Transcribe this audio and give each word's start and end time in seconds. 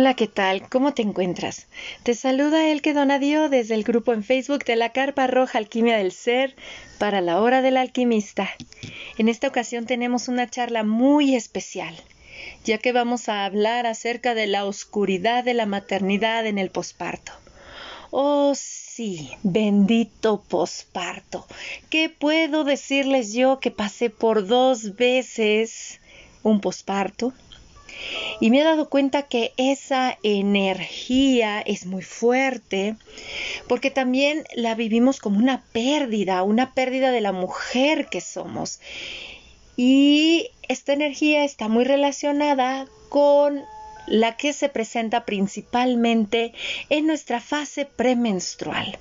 Hola, 0.00 0.14
¿qué 0.14 0.28
tal? 0.28 0.66
¿Cómo 0.70 0.94
te 0.94 1.02
encuentras? 1.02 1.66
Te 2.04 2.14
saluda 2.14 2.70
Elke 2.70 2.94
Donadio 2.94 3.50
desde 3.50 3.74
el 3.74 3.84
grupo 3.84 4.14
en 4.14 4.24
Facebook 4.24 4.64
de 4.64 4.74
la 4.74 4.92
Carpa 4.92 5.26
Roja 5.26 5.58
Alquimia 5.58 5.98
del 5.98 6.10
Ser 6.10 6.56
para 6.98 7.20
la 7.20 7.38
Hora 7.38 7.60
del 7.60 7.76
Alquimista. 7.76 8.48
En 9.18 9.28
esta 9.28 9.48
ocasión 9.48 9.84
tenemos 9.84 10.28
una 10.28 10.48
charla 10.48 10.84
muy 10.84 11.34
especial, 11.34 11.94
ya 12.64 12.78
que 12.78 12.92
vamos 12.92 13.28
a 13.28 13.44
hablar 13.44 13.86
acerca 13.86 14.34
de 14.34 14.46
la 14.46 14.64
oscuridad 14.64 15.44
de 15.44 15.52
la 15.52 15.66
maternidad 15.66 16.46
en 16.46 16.56
el 16.56 16.70
posparto. 16.70 17.32
Oh, 18.10 18.54
sí, 18.56 19.32
bendito 19.42 20.42
posparto. 20.48 21.46
¿Qué 21.90 22.08
puedo 22.08 22.64
decirles 22.64 23.34
yo 23.34 23.60
que 23.60 23.70
pasé 23.70 24.08
por 24.08 24.46
dos 24.46 24.96
veces 24.96 26.00
un 26.42 26.62
posparto? 26.62 27.34
Y 28.40 28.50
me 28.50 28.60
he 28.60 28.64
dado 28.64 28.88
cuenta 28.88 29.22
que 29.24 29.52
esa 29.56 30.18
energía 30.22 31.60
es 31.60 31.86
muy 31.86 32.02
fuerte 32.02 32.96
porque 33.68 33.90
también 33.90 34.44
la 34.54 34.74
vivimos 34.74 35.18
como 35.18 35.38
una 35.38 35.62
pérdida, 35.72 36.42
una 36.42 36.72
pérdida 36.72 37.10
de 37.10 37.20
la 37.20 37.32
mujer 37.32 38.08
que 38.10 38.20
somos. 38.20 38.80
Y 39.76 40.50
esta 40.68 40.92
energía 40.92 41.44
está 41.44 41.68
muy 41.68 41.84
relacionada 41.84 42.86
con 43.08 43.62
la 44.06 44.36
que 44.36 44.52
se 44.52 44.68
presenta 44.68 45.24
principalmente 45.24 46.52
en 46.88 47.06
nuestra 47.06 47.40
fase 47.40 47.84
premenstrual 47.84 48.98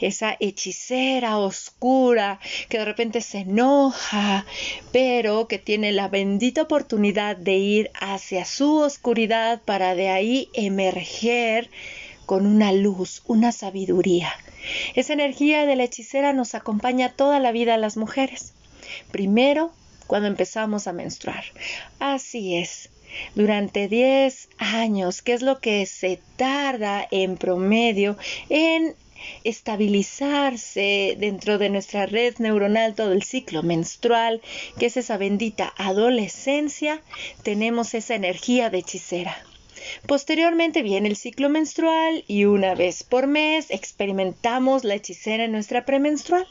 esa 0.00 0.36
hechicera 0.40 1.38
oscura 1.38 2.40
que 2.68 2.78
de 2.78 2.84
repente 2.84 3.20
se 3.20 3.38
enoja, 3.38 4.46
pero 4.92 5.48
que 5.48 5.58
tiene 5.58 5.92
la 5.92 6.08
bendita 6.08 6.62
oportunidad 6.62 7.36
de 7.36 7.56
ir 7.56 7.90
hacia 8.00 8.44
su 8.44 8.78
oscuridad 8.78 9.60
para 9.64 9.94
de 9.94 10.08
ahí 10.08 10.48
emerger 10.54 11.70
con 12.26 12.46
una 12.46 12.72
luz, 12.72 13.22
una 13.26 13.52
sabiduría. 13.52 14.32
Esa 14.94 15.14
energía 15.14 15.66
de 15.66 15.76
la 15.76 15.84
hechicera 15.84 16.32
nos 16.32 16.54
acompaña 16.54 17.12
toda 17.12 17.40
la 17.40 17.50
vida 17.50 17.74
a 17.74 17.78
las 17.78 17.96
mujeres. 17.96 18.52
Primero, 19.10 19.72
cuando 20.06 20.28
empezamos 20.28 20.86
a 20.86 20.92
menstruar. 20.92 21.44
Así 21.98 22.56
es. 22.56 22.90
Durante 23.34 23.88
10 23.88 24.48
años, 24.58 25.22
que 25.22 25.32
es 25.32 25.42
lo 25.42 25.60
que 25.60 25.86
se 25.86 26.20
tarda 26.36 27.06
en 27.10 27.36
promedio 27.36 28.16
en 28.48 28.94
estabilizarse 29.44 31.16
dentro 31.18 31.58
de 31.58 31.70
nuestra 31.70 32.06
red 32.06 32.36
neuronal 32.38 32.94
todo 32.94 33.12
el 33.12 33.22
ciclo 33.22 33.62
menstrual, 33.62 34.40
que 34.78 34.86
es 34.86 34.96
esa 34.96 35.16
bendita 35.16 35.72
adolescencia, 35.76 37.02
tenemos 37.42 37.94
esa 37.94 38.14
energía 38.14 38.70
de 38.70 38.78
hechicera. 38.78 39.36
Posteriormente 40.06 40.82
viene 40.82 41.08
el 41.08 41.16
ciclo 41.16 41.48
menstrual 41.48 42.24
y 42.26 42.44
una 42.44 42.74
vez 42.74 43.02
por 43.02 43.26
mes 43.26 43.70
experimentamos 43.70 44.84
la 44.84 44.94
hechicera 44.94 45.44
en 45.44 45.52
nuestra 45.52 45.84
premenstrual. 45.84 46.46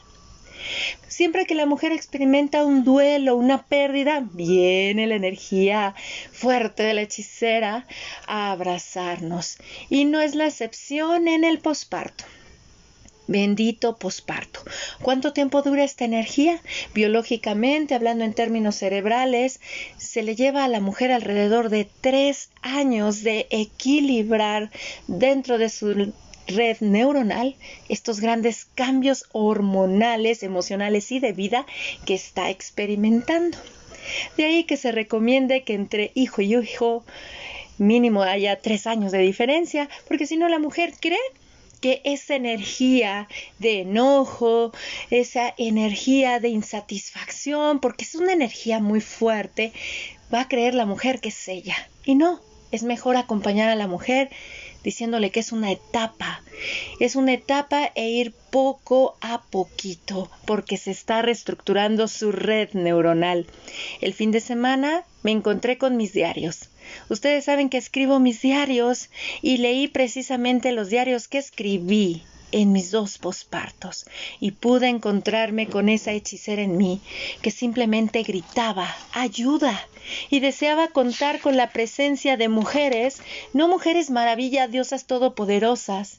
Siempre 1.08 1.46
que 1.46 1.54
la 1.54 1.66
mujer 1.66 1.92
experimenta 1.92 2.64
un 2.64 2.84
duelo, 2.84 3.36
una 3.36 3.66
pérdida, 3.66 4.26
viene 4.32 5.06
la 5.06 5.14
energía 5.14 5.94
fuerte 6.32 6.82
de 6.82 6.94
la 6.94 7.02
hechicera 7.02 7.86
a 8.26 8.52
abrazarnos. 8.52 9.56
Y 9.88 10.04
no 10.04 10.20
es 10.20 10.34
la 10.34 10.46
excepción 10.46 11.28
en 11.28 11.44
el 11.44 11.60
posparto. 11.60 12.24
Bendito 13.30 13.96
posparto. 13.96 14.58
¿Cuánto 15.02 15.32
tiempo 15.32 15.62
dura 15.62 15.84
esta 15.84 16.04
energía? 16.04 16.60
Biológicamente, 16.94 17.94
hablando 17.94 18.24
en 18.24 18.34
términos 18.34 18.74
cerebrales, 18.74 19.60
se 19.98 20.24
le 20.24 20.34
lleva 20.34 20.64
a 20.64 20.68
la 20.68 20.80
mujer 20.80 21.12
alrededor 21.12 21.68
de 21.68 21.88
tres 22.00 22.50
años 22.60 23.22
de 23.22 23.46
equilibrar 23.50 24.72
dentro 25.06 25.58
de 25.58 25.68
su 25.68 26.12
red 26.48 26.78
neuronal 26.80 27.54
estos 27.88 28.18
grandes 28.18 28.64
cambios 28.74 29.26
hormonales, 29.30 30.42
emocionales 30.42 31.12
y 31.12 31.20
de 31.20 31.32
vida 31.32 31.66
que 32.04 32.14
está 32.14 32.50
experimentando. 32.50 33.58
De 34.36 34.44
ahí 34.44 34.64
que 34.64 34.76
se 34.76 34.90
recomiende 34.90 35.62
que 35.62 35.74
entre 35.74 36.10
hijo 36.16 36.42
y 36.42 36.56
hijo 36.56 37.04
mínimo 37.78 38.24
haya 38.24 38.56
tres 38.56 38.88
años 38.88 39.12
de 39.12 39.18
diferencia, 39.18 39.88
porque 40.08 40.26
si 40.26 40.36
no 40.36 40.48
la 40.48 40.58
mujer 40.58 40.94
cree 41.00 41.20
que 41.80 42.02
esa 42.04 42.34
energía 42.34 43.28
de 43.58 43.80
enojo, 43.80 44.72
esa 45.10 45.54
energía 45.56 46.40
de 46.40 46.48
insatisfacción, 46.48 47.80
porque 47.80 48.04
es 48.04 48.14
una 48.14 48.32
energía 48.32 48.80
muy 48.80 49.00
fuerte, 49.00 49.72
va 50.32 50.42
a 50.42 50.48
creer 50.48 50.74
la 50.74 50.86
mujer 50.86 51.20
que 51.20 51.30
es 51.30 51.48
ella. 51.48 51.76
Y 52.04 52.14
no, 52.14 52.40
es 52.70 52.82
mejor 52.82 53.16
acompañar 53.16 53.68
a 53.68 53.74
la 53.74 53.86
mujer 53.86 54.30
diciéndole 54.82 55.30
que 55.30 55.40
es 55.40 55.52
una 55.52 55.70
etapa, 55.72 56.42
es 57.00 57.16
una 57.16 57.34
etapa 57.34 57.92
e 57.94 58.08
ir 58.08 58.32
poco 58.50 59.16
a 59.20 59.42
poquito 59.42 60.30
porque 60.46 60.76
se 60.76 60.90
está 60.90 61.22
reestructurando 61.22 62.08
su 62.08 62.32
red 62.32 62.70
neuronal. 62.72 63.46
El 64.00 64.14
fin 64.14 64.30
de 64.30 64.40
semana 64.40 65.04
me 65.22 65.32
encontré 65.32 65.78
con 65.78 65.96
mis 65.96 66.12
diarios. 66.12 66.70
Ustedes 67.08 67.44
saben 67.44 67.68
que 67.68 67.78
escribo 67.78 68.18
mis 68.18 68.42
diarios 68.42 69.10
y 69.42 69.58
leí 69.58 69.88
precisamente 69.88 70.72
los 70.72 70.90
diarios 70.90 71.28
que 71.28 71.38
escribí 71.38 72.22
en 72.52 72.72
mis 72.72 72.90
dos 72.90 73.18
pospartos 73.18 74.06
y 74.40 74.52
pude 74.52 74.88
encontrarme 74.88 75.68
con 75.68 75.88
esa 75.88 76.12
hechicera 76.12 76.62
en 76.62 76.76
mí 76.76 77.00
que 77.42 77.50
simplemente 77.50 78.22
gritaba 78.22 78.94
ayuda 79.12 79.86
y 80.30 80.40
deseaba 80.40 80.88
contar 80.88 81.40
con 81.40 81.56
la 81.56 81.70
presencia 81.70 82.36
de 82.36 82.48
mujeres, 82.48 83.22
no 83.52 83.68
mujeres 83.68 84.10
maravilla, 84.10 84.66
diosas 84.66 85.06
todopoderosas, 85.06 86.18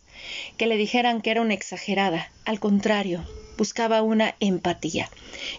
que 0.58 0.68
le 0.68 0.78
dijeran 0.78 1.22
que 1.22 1.32
era 1.32 1.42
una 1.42 1.54
exagerada, 1.54 2.32
al 2.46 2.60
contrario, 2.60 3.26
buscaba 3.62 4.02
una 4.02 4.34
empatía. 4.40 5.08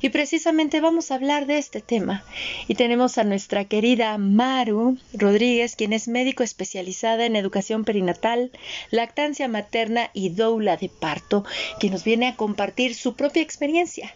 Y 0.00 0.08
precisamente 0.08 0.80
vamos 0.80 1.12
a 1.12 1.14
hablar 1.14 1.46
de 1.46 1.58
este 1.58 1.80
tema. 1.80 2.24
Y 2.66 2.74
tenemos 2.74 3.16
a 3.16 3.22
nuestra 3.22 3.66
querida 3.66 4.18
Maru 4.18 4.98
Rodríguez, 5.12 5.76
quien 5.76 5.92
es 5.92 6.08
médico 6.08 6.42
especializada 6.42 7.26
en 7.26 7.36
educación 7.36 7.84
perinatal, 7.84 8.50
lactancia 8.90 9.46
materna 9.46 10.10
y 10.14 10.30
doula 10.30 10.76
de 10.76 10.88
parto, 10.88 11.44
que 11.78 11.90
nos 11.90 12.02
viene 12.02 12.26
a 12.26 12.34
compartir 12.34 12.96
su 12.96 13.14
propia 13.14 13.44
experiencia 13.44 14.12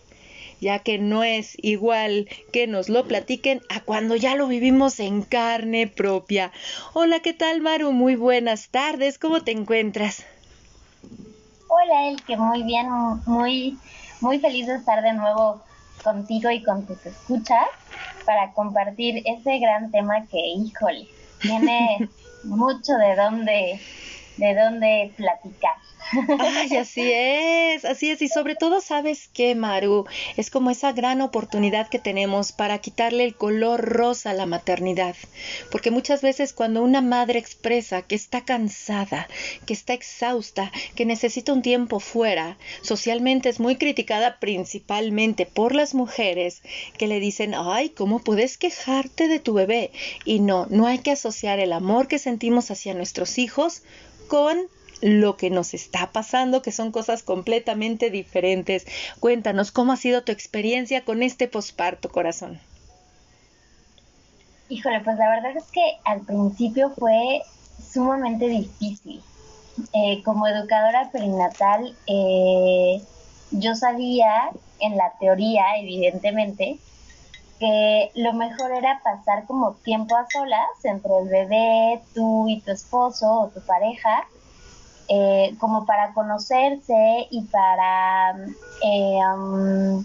ya 0.59 0.79
que 0.79 0.97
no 0.99 1.23
es 1.23 1.53
igual 1.61 2.29
que 2.51 2.67
nos 2.67 2.89
lo 2.89 3.07
platiquen 3.07 3.61
a 3.69 3.83
cuando 3.83 4.17
ya 4.17 4.35
lo 4.37 4.49
vivimos 4.49 4.99
en 5.01 5.21
carne 5.21 5.87
propia. 5.87 6.51
Hola, 6.95 7.21
¿qué 7.21 7.35
tal 7.35 7.61
Maru? 7.61 7.93
Muy 7.93 8.17
buenas 8.17 8.71
tardes, 8.71 9.19
¿cómo 9.19 9.45
te 9.45 9.51
encuentras? 9.53 10.25
Hola, 11.69 12.09
El, 12.09 12.25
que 12.25 12.37
muy 12.37 12.63
bien, 12.65 12.87
muy, 13.27 13.83
muy 14.21 14.41
feliz 14.41 14.67
de 14.67 14.77
estar 14.77 15.03
de 15.03 15.13
nuevo 15.15 15.65
contigo 16.03 16.51
y 16.51 16.63
con 16.63 16.87
tus 16.87 17.05
escuchas 17.07 17.67
para 18.25 18.53
compartir 18.55 19.23
ese 19.25 19.59
gran 19.59 19.91
tema 19.91 20.27
que, 20.29 20.39
híjole, 20.39 21.09
tiene 21.41 22.11
mucho 22.43 22.95
de 22.95 23.17
dónde, 23.17 23.89
de 24.37 24.55
dónde 24.55 25.13
platicar. 25.17 25.75
Ay, 26.39 26.77
así 26.77 27.03
es, 27.03 27.85
así 27.85 28.11
es. 28.11 28.23
Y 28.23 28.29
sobre 28.29 28.55
todo, 28.55 28.81
¿sabes 28.81 29.29
qué, 29.33 29.55
Maru? 29.55 30.07
Es 30.37 30.51
como 30.51 30.71
esa 30.71 30.93
gran 30.93 31.21
oportunidad 31.21 31.89
que 31.89 31.99
tenemos 31.99 32.53
para 32.53 32.79
quitarle 32.79 33.25
el 33.25 33.35
color 33.35 33.81
rosa 33.81 34.31
a 34.31 34.35
la 34.35 34.47
maternidad. 34.47 35.17
Porque 35.73 35.91
muchas 35.91 36.23
veces 36.23 36.53
cuando 36.53 36.83
una 36.83 37.01
madre 37.01 37.39
expresa 37.39 38.03
que 38.03 38.15
está 38.15 38.45
cansada, 38.45 39.29
que 39.67 39.73
está 39.73 39.95
exhausta, 39.95 40.71
que 40.95 41.07
necesita 41.07 41.53
un 41.53 41.63
tiempo 41.63 41.99
fuera, 41.99 42.57
socialmente 42.83 43.49
es 43.49 43.59
muy 43.59 43.77
criticada 43.77 44.39
principalmente 44.39 45.45
por 45.47 45.75
las 45.75 45.95
mujeres 45.95 46.63
que 46.99 47.09
le 47.09 47.19
dicen, 47.19 47.55
ay, 47.57 47.91
¿cómo 47.91 48.21
puedes 48.21 48.59
quejarte 48.59 49.27
de 49.27 49.41
tu 49.41 49.55
bebé? 49.55 49.91
Y 50.25 50.39
no, 50.39 50.67
no 50.71 50.87
hay 50.87 50.99
que 50.99 51.11
asociar 51.11 51.59
el 51.59 51.73
amor 51.73 52.07
que 52.07 52.19
sentimos 52.19 52.71
hacia 52.71 52.95
nuestros 52.95 53.39
hijos 53.39 53.83
con 54.29 54.59
lo 55.03 55.37
que 55.37 55.51
nos 55.51 55.75
está 55.75 56.11
pasando, 56.13 56.63
que 56.63 56.73
son 56.73 56.91
cosas 56.93 57.23
completamente 57.23 58.11
diferentes. 58.11 58.87
Cuéntanos, 59.21 59.71
¿cómo 59.71 59.93
ha 59.93 59.97
sido 59.97 60.23
tu 60.23 60.33
experiencia 60.33 61.05
con 61.05 61.23
este 61.23 61.49
posparto, 61.49 62.09
corazón? 62.09 62.59
Híjole, 64.69 65.01
pues 65.01 65.17
la 65.17 65.29
verdad 65.29 65.57
es 65.57 65.65
que 65.71 65.83
al 66.05 66.23
principio 66.23 66.91
fue 66.91 67.43
sumamente 67.93 68.49
difícil. 68.49 69.23
Eh, 69.93 70.23
como 70.25 70.47
educadora 70.47 71.11
perinatal, 71.13 71.95
eh, 72.07 73.03
yo 73.51 73.75
sabía, 73.75 74.51
en 74.81 74.97
la 74.97 75.13
teoría, 75.21 75.65
evidentemente, 75.79 76.79
que 77.59 78.11
lo 78.15 78.33
mejor 78.33 78.73
era 78.73 79.01
pasar 79.03 79.47
como 79.47 79.75
tiempo 79.75 80.17
a 80.17 80.27
solas 80.31 80.69
entre 80.85 81.19
el 81.19 81.29
bebé, 81.29 82.03
tú 82.15 82.49
y 82.49 82.61
tu 82.61 82.73
esposo 82.73 83.31
o 83.33 83.49
tu 83.49 83.61
pareja, 83.63 84.25
eh, 85.09 85.55
como 85.59 85.87
para 85.87 86.13
conocerse 86.13 87.29
y 87.31 87.43
para 87.45 88.37
eh, 88.83 89.21
um, 89.35 90.05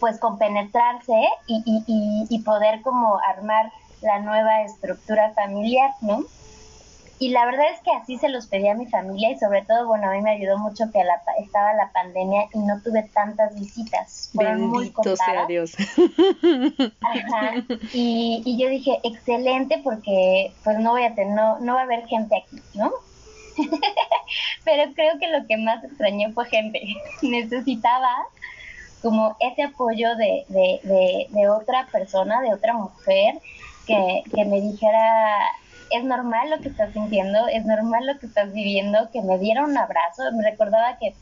pues 0.00 0.18
compenetrarse 0.18 1.28
y, 1.46 1.62
y, 1.64 2.26
y, 2.28 2.38
poder 2.42 2.82
como 2.82 3.18
armar 3.18 3.72
la 4.00 4.20
nueva 4.20 4.62
estructura 4.62 5.32
familiar, 5.34 5.92
¿no? 6.00 6.24
Y 7.20 7.30
la 7.30 7.44
verdad 7.46 7.66
es 7.74 7.80
que 7.82 7.90
así 7.90 8.16
se 8.18 8.28
los 8.28 8.46
pedí 8.46 8.68
a 8.68 8.74
mi 8.74 8.86
familia 8.86 9.30
y 9.30 9.38
sobre 9.38 9.64
todo, 9.64 9.86
bueno, 9.86 10.08
a 10.08 10.12
mí 10.12 10.22
me 10.22 10.30
ayudó 10.30 10.58
mucho 10.58 10.84
que 10.92 11.02
la, 11.02 11.20
estaba 11.38 11.74
la 11.74 11.90
pandemia 11.92 12.46
y 12.54 12.58
no 12.60 12.80
tuve 12.82 13.02
tantas 13.12 13.58
visitas. 13.58 14.30
Fueron 14.32 14.72
Bendito 14.72 15.16
sea 15.16 15.46
Dios. 15.46 15.74
Ajá. 17.00 17.54
Y, 17.92 18.42
y, 18.44 18.56
yo 18.56 18.68
dije, 18.68 19.00
excelente 19.02 19.80
porque 19.82 20.52
pues 20.62 20.78
no 20.78 20.92
voy 20.92 21.04
a 21.04 21.14
tener, 21.14 21.34
no, 21.34 21.58
no 21.58 21.74
va 21.74 21.80
a 21.80 21.84
haber 21.84 22.06
gente 22.06 22.36
aquí, 22.36 22.62
¿no? 22.74 22.92
Pero 24.64 24.92
creo 24.94 25.18
que 25.18 25.28
lo 25.28 25.44
que 25.46 25.56
más 25.56 25.82
extrañé 25.82 26.32
fue 26.32 26.46
gente. 26.46 26.80
Necesitaba 27.22 28.14
como 29.02 29.36
ese 29.40 29.64
apoyo 29.64 30.14
de, 30.16 30.44
de, 30.48 30.80
de, 30.84 31.26
de 31.30 31.48
otra 31.48 31.88
persona, 31.90 32.40
de 32.42 32.52
otra 32.52 32.74
mujer, 32.74 33.40
que, 33.86 34.22
que 34.34 34.44
me 34.44 34.60
dijera, 34.60 35.50
es 35.90 36.04
normal 36.04 36.50
lo 36.50 36.58
que 36.58 36.68
estás 36.68 36.92
sintiendo, 36.92 37.48
es 37.48 37.64
normal 37.64 38.06
lo 38.06 38.18
que 38.18 38.26
estás 38.26 38.52
viviendo, 38.52 39.10
que 39.12 39.22
me 39.22 39.38
diera 39.38 39.64
un 39.64 39.76
abrazo. 39.76 40.22
Me 40.32 40.48
recordaba 40.48 40.98
que 40.98 41.14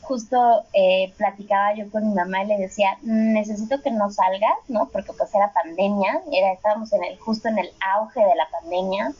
justo 0.00 0.64
eh, 0.72 1.12
platicaba 1.18 1.74
yo 1.74 1.90
con 1.90 2.08
mi 2.08 2.14
mamá 2.14 2.42
y 2.42 2.46
le 2.46 2.56
decía, 2.56 2.96
necesito 3.02 3.82
que 3.82 3.90
no 3.90 4.10
salgas, 4.10 4.56
¿no? 4.68 4.88
Porque 4.90 5.12
pues 5.12 5.34
era 5.34 5.52
pandemia, 5.52 6.22
era, 6.32 6.52
estábamos 6.52 6.92
en 6.92 7.04
el, 7.04 7.18
justo 7.18 7.48
en 7.48 7.58
el 7.58 7.70
auge 7.94 8.20
de 8.20 8.34
la 8.34 8.48
pandemia. 8.50 9.12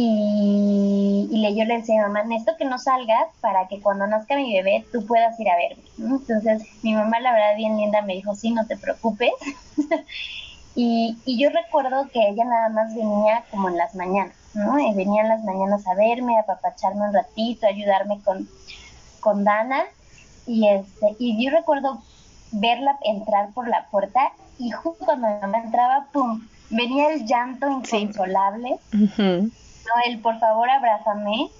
Y, 0.00 1.54
yo 1.56 1.64
le 1.64 1.78
decía 1.78 2.02
mamá, 2.02 2.22
necesito 2.22 2.56
que 2.56 2.64
no 2.64 2.78
salgas 2.78 3.26
para 3.40 3.66
que 3.66 3.80
cuando 3.80 4.06
nazca 4.06 4.36
mi 4.36 4.52
bebé 4.54 4.84
tú 4.92 5.04
puedas 5.04 5.38
ir 5.40 5.50
a 5.50 5.56
verme. 5.56 5.82
Entonces 5.98 6.62
mi 6.82 6.94
mamá, 6.94 7.20
la 7.20 7.32
verdad, 7.32 7.56
bien 7.56 7.76
linda, 7.76 8.02
me 8.02 8.14
dijo, 8.14 8.34
sí, 8.34 8.50
no 8.52 8.66
te 8.66 8.76
preocupes. 8.76 9.32
Y, 10.80 11.18
y 11.24 11.42
yo 11.42 11.50
recuerdo 11.50 12.08
que 12.12 12.28
ella 12.28 12.44
nada 12.44 12.68
más 12.68 12.94
venía 12.94 13.42
como 13.50 13.68
en 13.68 13.76
las 13.76 13.96
mañanas, 13.96 14.36
¿no? 14.54 14.78
Y 14.78 14.94
venía 14.94 15.22
en 15.22 15.28
las 15.28 15.42
mañanas 15.42 15.84
a 15.88 15.94
verme, 15.96 16.38
a 16.38 16.44
papacharme 16.44 17.08
un 17.08 17.14
ratito, 17.14 17.66
a 17.66 17.70
ayudarme 17.70 18.20
con, 18.22 18.48
con 19.18 19.42
Dana. 19.42 19.82
Y, 20.46 20.68
este, 20.68 21.16
y 21.18 21.44
yo 21.44 21.50
recuerdo 21.50 22.00
verla 22.52 22.96
entrar 23.02 23.50
por 23.54 23.66
la 23.66 23.88
puerta 23.90 24.30
y 24.56 24.70
justo 24.70 25.04
cuando 25.04 25.26
mi 25.26 25.40
mamá 25.40 25.58
entraba, 25.64 26.06
¡pum! 26.12 26.46
Venía 26.70 27.12
el 27.12 27.26
llanto 27.26 27.68
inconsolable. 27.68 28.78
No, 28.94 29.92
el 30.06 30.20
por 30.20 30.38
favor 30.38 30.70
abrázame. 30.70 31.50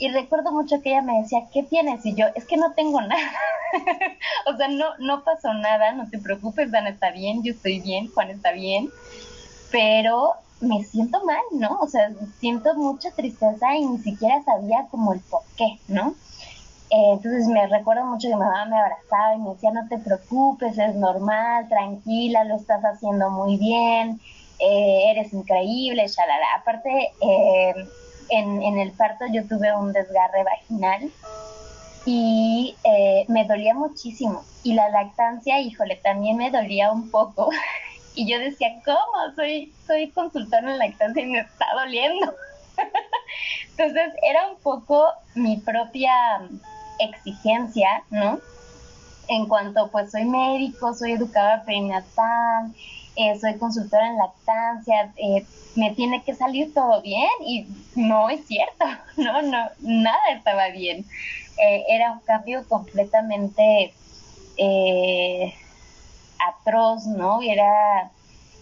Y 0.00 0.08
recuerdo 0.08 0.50
mucho 0.50 0.80
que 0.80 0.92
ella 0.92 1.02
me 1.02 1.20
decía, 1.20 1.40
¿qué 1.52 1.62
tienes? 1.62 2.04
Y 2.06 2.14
yo, 2.14 2.24
es 2.34 2.46
que 2.46 2.56
no 2.56 2.72
tengo 2.72 3.02
nada. 3.02 3.30
o 4.46 4.56
sea, 4.56 4.68
no, 4.68 4.86
no 4.98 5.22
pasó 5.24 5.52
nada, 5.52 5.92
no 5.92 6.08
te 6.08 6.18
preocupes, 6.18 6.70
Dan 6.70 6.86
está 6.86 7.10
bien, 7.10 7.42
yo 7.42 7.52
estoy 7.52 7.80
bien, 7.80 8.10
Juan 8.10 8.30
está 8.30 8.52
bien. 8.52 8.88
Pero 9.70 10.32
me 10.62 10.82
siento 10.84 11.22
mal, 11.26 11.42
¿no? 11.52 11.78
O 11.80 11.86
sea, 11.86 12.10
siento 12.38 12.74
mucha 12.76 13.10
tristeza 13.10 13.76
y 13.76 13.84
ni 13.84 13.98
siquiera 13.98 14.42
sabía 14.42 14.86
como 14.90 15.12
el 15.12 15.20
por 15.20 15.42
qué, 15.58 15.78
¿no? 15.86 16.14
Eh, 16.88 17.12
entonces 17.12 17.46
me 17.46 17.66
recuerdo 17.66 18.06
mucho 18.06 18.28
que 18.28 18.34
mi 18.34 18.40
mamá 18.40 18.64
me 18.64 18.78
abrazaba 18.78 19.34
y 19.34 19.38
me 19.38 19.50
decía, 19.50 19.70
no 19.70 19.86
te 19.86 19.98
preocupes, 19.98 20.78
es 20.78 20.94
normal, 20.94 21.68
tranquila, 21.68 22.44
lo 22.44 22.56
estás 22.56 22.82
haciendo 22.82 23.28
muy 23.28 23.58
bien, 23.58 24.18
eh, 24.60 25.10
eres 25.10 25.34
increíble, 25.34 26.08
shalala. 26.08 26.46
Aparte, 26.56 27.12
eh, 27.20 27.74
en, 28.30 28.78
el 28.78 28.92
parto 28.92 29.24
yo 29.32 29.46
tuve 29.46 29.74
un 29.76 29.92
desgarre 29.92 30.44
vaginal 30.44 31.10
y 32.06 32.76
eh, 32.84 33.24
me 33.28 33.44
dolía 33.44 33.74
muchísimo. 33.74 34.44
Y 34.62 34.74
la 34.74 34.88
lactancia, 34.90 35.60
híjole, 35.60 35.96
también 35.96 36.36
me 36.36 36.50
dolía 36.50 36.92
un 36.92 37.10
poco. 37.10 37.50
y 38.14 38.30
yo 38.30 38.38
decía, 38.38 38.80
¿cómo? 38.84 39.34
Soy, 39.36 39.72
soy 39.86 40.10
consultor 40.10 40.60
en 40.60 40.78
lactancia 40.78 41.22
y 41.22 41.26
me 41.26 41.40
está 41.40 41.66
doliendo. 41.74 42.32
Entonces 43.70 44.12
era 44.22 44.48
un 44.48 44.56
poco 44.56 45.06
mi 45.34 45.58
propia 45.58 46.12
exigencia, 46.98 48.02
¿no? 48.10 48.40
En 49.28 49.46
cuanto, 49.46 49.90
pues 49.90 50.10
soy 50.10 50.24
médico, 50.24 50.92
soy 50.92 51.12
educadora 51.12 51.62
perinatal, 51.64 52.74
eh, 53.16 53.38
soy 53.38 53.58
consultora 53.58 54.08
en 54.08 54.18
lactancia, 54.18 55.12
eh, 55.16 55.46
me 55.76 55.94
tiene 55.94 56.22
que 56.24 56.34
salir 56.34 56.72
todo 56.74 57.02
bien 57.02 57.28
y 57.44 57.68
no 57.94 58.30
es 58.30 58.46
cierto, 58.46 58.84
no, 59.16 59.42
no, 59.42 59.68
nada 59.80 60.18
estaba 60.34 60.68
bien. 60.68 61.06
Eh, 61.62 61.84
era 61.88 62.12
un 62.12 62.20
cambio 62.20 62.66
completamente 62.68 63.94
atroz, 66.38 67.06
¿no? 67.06 67.40
Era 67.40 68.10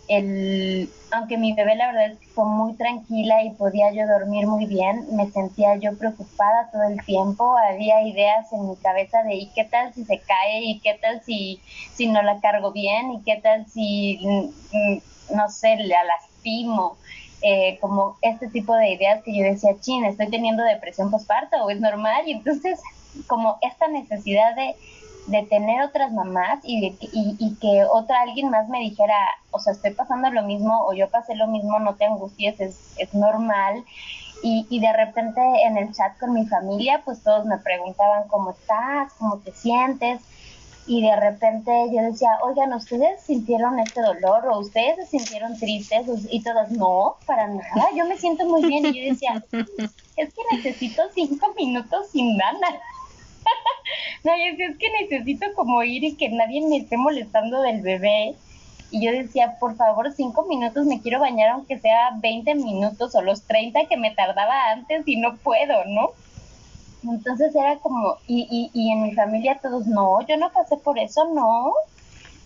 el, 0.08 0.90
aunque 1.10 1.36
mi 1.36 1.52
bebé 1.52 1.76
la 1.76 1.92
verdad 1.92 2.18
fue 2.34 2.46
muy 2.46 2.74
tranquila 2.74 3.42
y 3.44 3.50
podía 3.50 3.92
yo 3.92 4.06
dormir 4.06 4.46
muy 4.46 4.66
bien, 4.66 5.06
me 5.12 5.30
sentía 5.30 5.76
yo 5.76 5.96
preocupada 5.96 6.70
todo 6.72 6.82
el 6.84 7.04
tiempo, 7.04 7.56
había 7.56 8.02
ideas 8.02 8.52
en 8.52 8.68
mi 8.68 8.76
cabeza 8.76 9.22
de 9.22 9.34
¿y 9.34 9.46
qué 9.54 9.64
tal 9.64 9.92
si 9.94 10.04
se 10.04 10.20
cae? 10.20 10.62
¿y 10.62 10.80
qué 10.80 10.98
tal 11.00 11.22
si, 11.22 11.60
si 11.94 12.06
no 12.06 12.22
la 12.22 12.40
cargo 12.40 12.72
bien? 12.72 13.12
¿y 13.12 13.22
qué 13.22 13.36
tal 13.36 13.66
si, 13.66 14.18
mm, 14.22 15.36
no 15.36 15.48
sé, 15.50 15.76
la 15.76 16.04
lastimo? 16.04 16.96
Eh, 17.40 17.78
como 17.80 18.18
este 18.22 18.48
tipo 18.48 18.74
de 18.74 18.90
ideas 18.90 19.22
que 19.22 19.36
yo 19.36 19.44
decía, 19.44 19.78
chin, 19.78 20.04
estoy 20.04 20.28
teniendo 20.28 20.64
depresión 20.64 21.08
postparto 21.10 21.70
es 21.70 21.80
normal 21.80 22.26
y 22.26 22.32
entonces 22.32 22.80
como 23.28 23.58
esta 23.62 23.86
necesidad 23.88 24.56
de 24.56 24.74
de 25.28 25.42
tener 25.44 25.82
otras 25.82 26.10
mamás 26.12 26.60
y, 26.62 26.80
de, 26.80 26.86
y, 27.12 27.36
y, 27.38 27.54
que 27.56 27.84
otra 27.84 28.22
alguien 28.22 28.50
más 28.50 28.68
me 28.68 28.80
dijera, 28.80 29.14
o 29.50 29.60
sea, 29.60 29.74
estoy 29.74 29.92
pasando 29.92 30.30
lo 30.30 30.42
mismo 30.42 30.86
o 30.86 30.94
yo 30.94 31.08
pasé 31.10 31.34
lo 31.34 31.46
mismo, 31.46 31.78
no 31.78 31.94
te 31.96 32.06
angusties, 32.06 32.58
es, 32.60 32.94
es 32.96 33.12
normal. 33.14 33.84
Y, 34.42 34.66
y 34.70 34.80
de 34.80 34.92
repente 34.92 35.40
en 35.64 35.76
el 35.76 35.92
chat 35.92 36.18
con 36.18 36.32
mi 36.32 36.46
familia, 36.46 37.02
pues 37.04 37.22
todos 37.22 37.44
me 37.44 37.58
preguntaban 37.58 38.26
cómo 38.28 38.52
estás, 38.52 39.12
cómo 39.18 39.38
te 39.38 39.52
sientes. 39.52 40.20
Y 40.86 41.02
de 41.02 41.14
repente 41.16 41.70
yo 41.92 42.00
decía, 42.00 42.30
oigan, 42.42 42.72
¿ustedes 42.72 43.20
sintieron 43.20 43.78
este 43.78 44.00
dolor 44.00 44.46
o 44.46 44.60
ustedes 44.60 44.96
se 44.96 45.18
sintieron 45.18 45.58
tristes? 45.58 46.06
Y 46.30 46.42
todos, 46.42 46.70
no, 46.70 47.16
para 47.26 47.46
nada, 47.46 47.88
yo 47.94 48.06
me 48.06 48.16
siento 48.16 48.46
muy 48.46 48.64
bien. 48.64 48.86
Y 48.86 48.98
yo 48.98 49.12
decía, 49.12 49.44
es 50.16 50.32
que 50.32 50.56
necesito 50.56 51.02
cinco 51.14 51.52
minutos 51.58 52.08
sin 52.10 52.34
nada. 52.38 52.80
No, 54.24 54.32
yo 54.36 54.50
decía, 54.52 54.68
es 54.68 54.78
que 54.78 54.90
necesito 55.02 55.46
como 55.54 55.82
ir 55.82 56.04
y 56.04 56.16
que 56.16 56.28
nadie 56.28 56.60
me 56.66 56.78
esté 56.78 56.96
molestando 56.96 57.62
del 57.62 57.82
bebé. 57.82 58.34
Y 58.90 59.04
yo 59.04 59.12
decía, 59.12 59.56
por 59.60 59.76
favor, 59.76 60.10
cinco 60.12 60.46
minutos, 60.46 60.86
me 60.86 61.00
quiero 61.00 61.20
bañar 61.20 61.50
aunque 61.50 61.78
sea 61.78 62.10
20 62.20 62.54
minutos 62.54 63.14
o 63.14 63.20
los 63.20 63.42
30 63.42 63.86
que 63.86 63.98
me 63.98 64.12
tardaba 64.12 64.70
antes 64.70 65.06
y 65.06 65.16
no 65.16 65.36
puedo, 65.36 65.84
¿no? 65.84 66.10
Entonces 67.04 67.54
era 67.54 67.76
como, 67.78 68.16
y, 68.26 68.48
y, 68.50 68.70
y 68.72 68.90
en 68.90 69.02
mi 69.02 69.14
familia 69.14 69.58
todos, 69.62 69.86
no, 69.86 70.26
yo 70.26 70.36
no 70.36 70.50
pasé 70.50 70.76
por 70.78 70.98
eso, 70.98 71.26
no. 71.34 71.72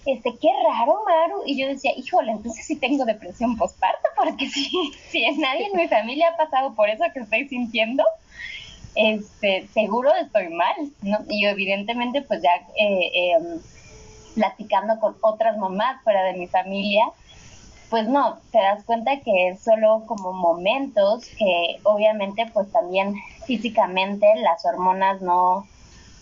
Este, 0.04 0.36
qué 0.36 0.48
raro, 0.68 1.04
Maru. 1.06 1.42
Y 1.46 1.60
yo 1.60 1.68
decía, 1.68 1.92
híjole, 1.96 2.32
entonces 2.32 2.66
sí 2.66 2.76
tengo 2.76 3.04
depresión 3.04 3.56
postparto, 3.56 4.08
porque 4.16 4.48
si, 4.50 4.68
si 5.10 5.38
nadie 5.38 5.66
en 5.66 5.76
mi 5.76 5.88
familia 5.88 6.30
ha 6.30 6.36
pasado 6.36 6.74
por 6.74 6.90
eso 6.90 7.04
que 7.14 7.20
estoy 7.20 7.48
sintiendo, 7.48 8.04
este, 8.94 9.68
seguro 9.68 10.10
estoy 10.14 10.48
mal, 10.48 10.74
¿no? 11.02 11.18
Y 11.28 11.46
evidentemente, 11.46 12.22
pues 12.22 12.42
ya 12.42 12.50
eh, 12.78 13.10
em, 13.14 13.60
platicando 14.34 14.98
con 15.00 15.16
otras 15.20 15.56
mamás 15.58 16.02
fuera 16.02 16.24
de 16.24 16.34
mi 16.34 16.46
familia, 16.46 17.04
pues 17.90 18.08
no, 18.08 18.38
te 18.50 18.58
das 18.58 18.84
cuenta 18.84 19.20
que 19.20 19.48
es 19.48 19.60
solo 19.60 20.04
como 20.06 20.32
momentos 20.32 21.26
que 21.38 21.78
obviamente 21.82 22.46
pues 22.52 22.72
también 22.72 23.14
físicamente 23.44 24.26
las 24.36 24.64
hormonas 24.64 25.20
no, 25.20 25.66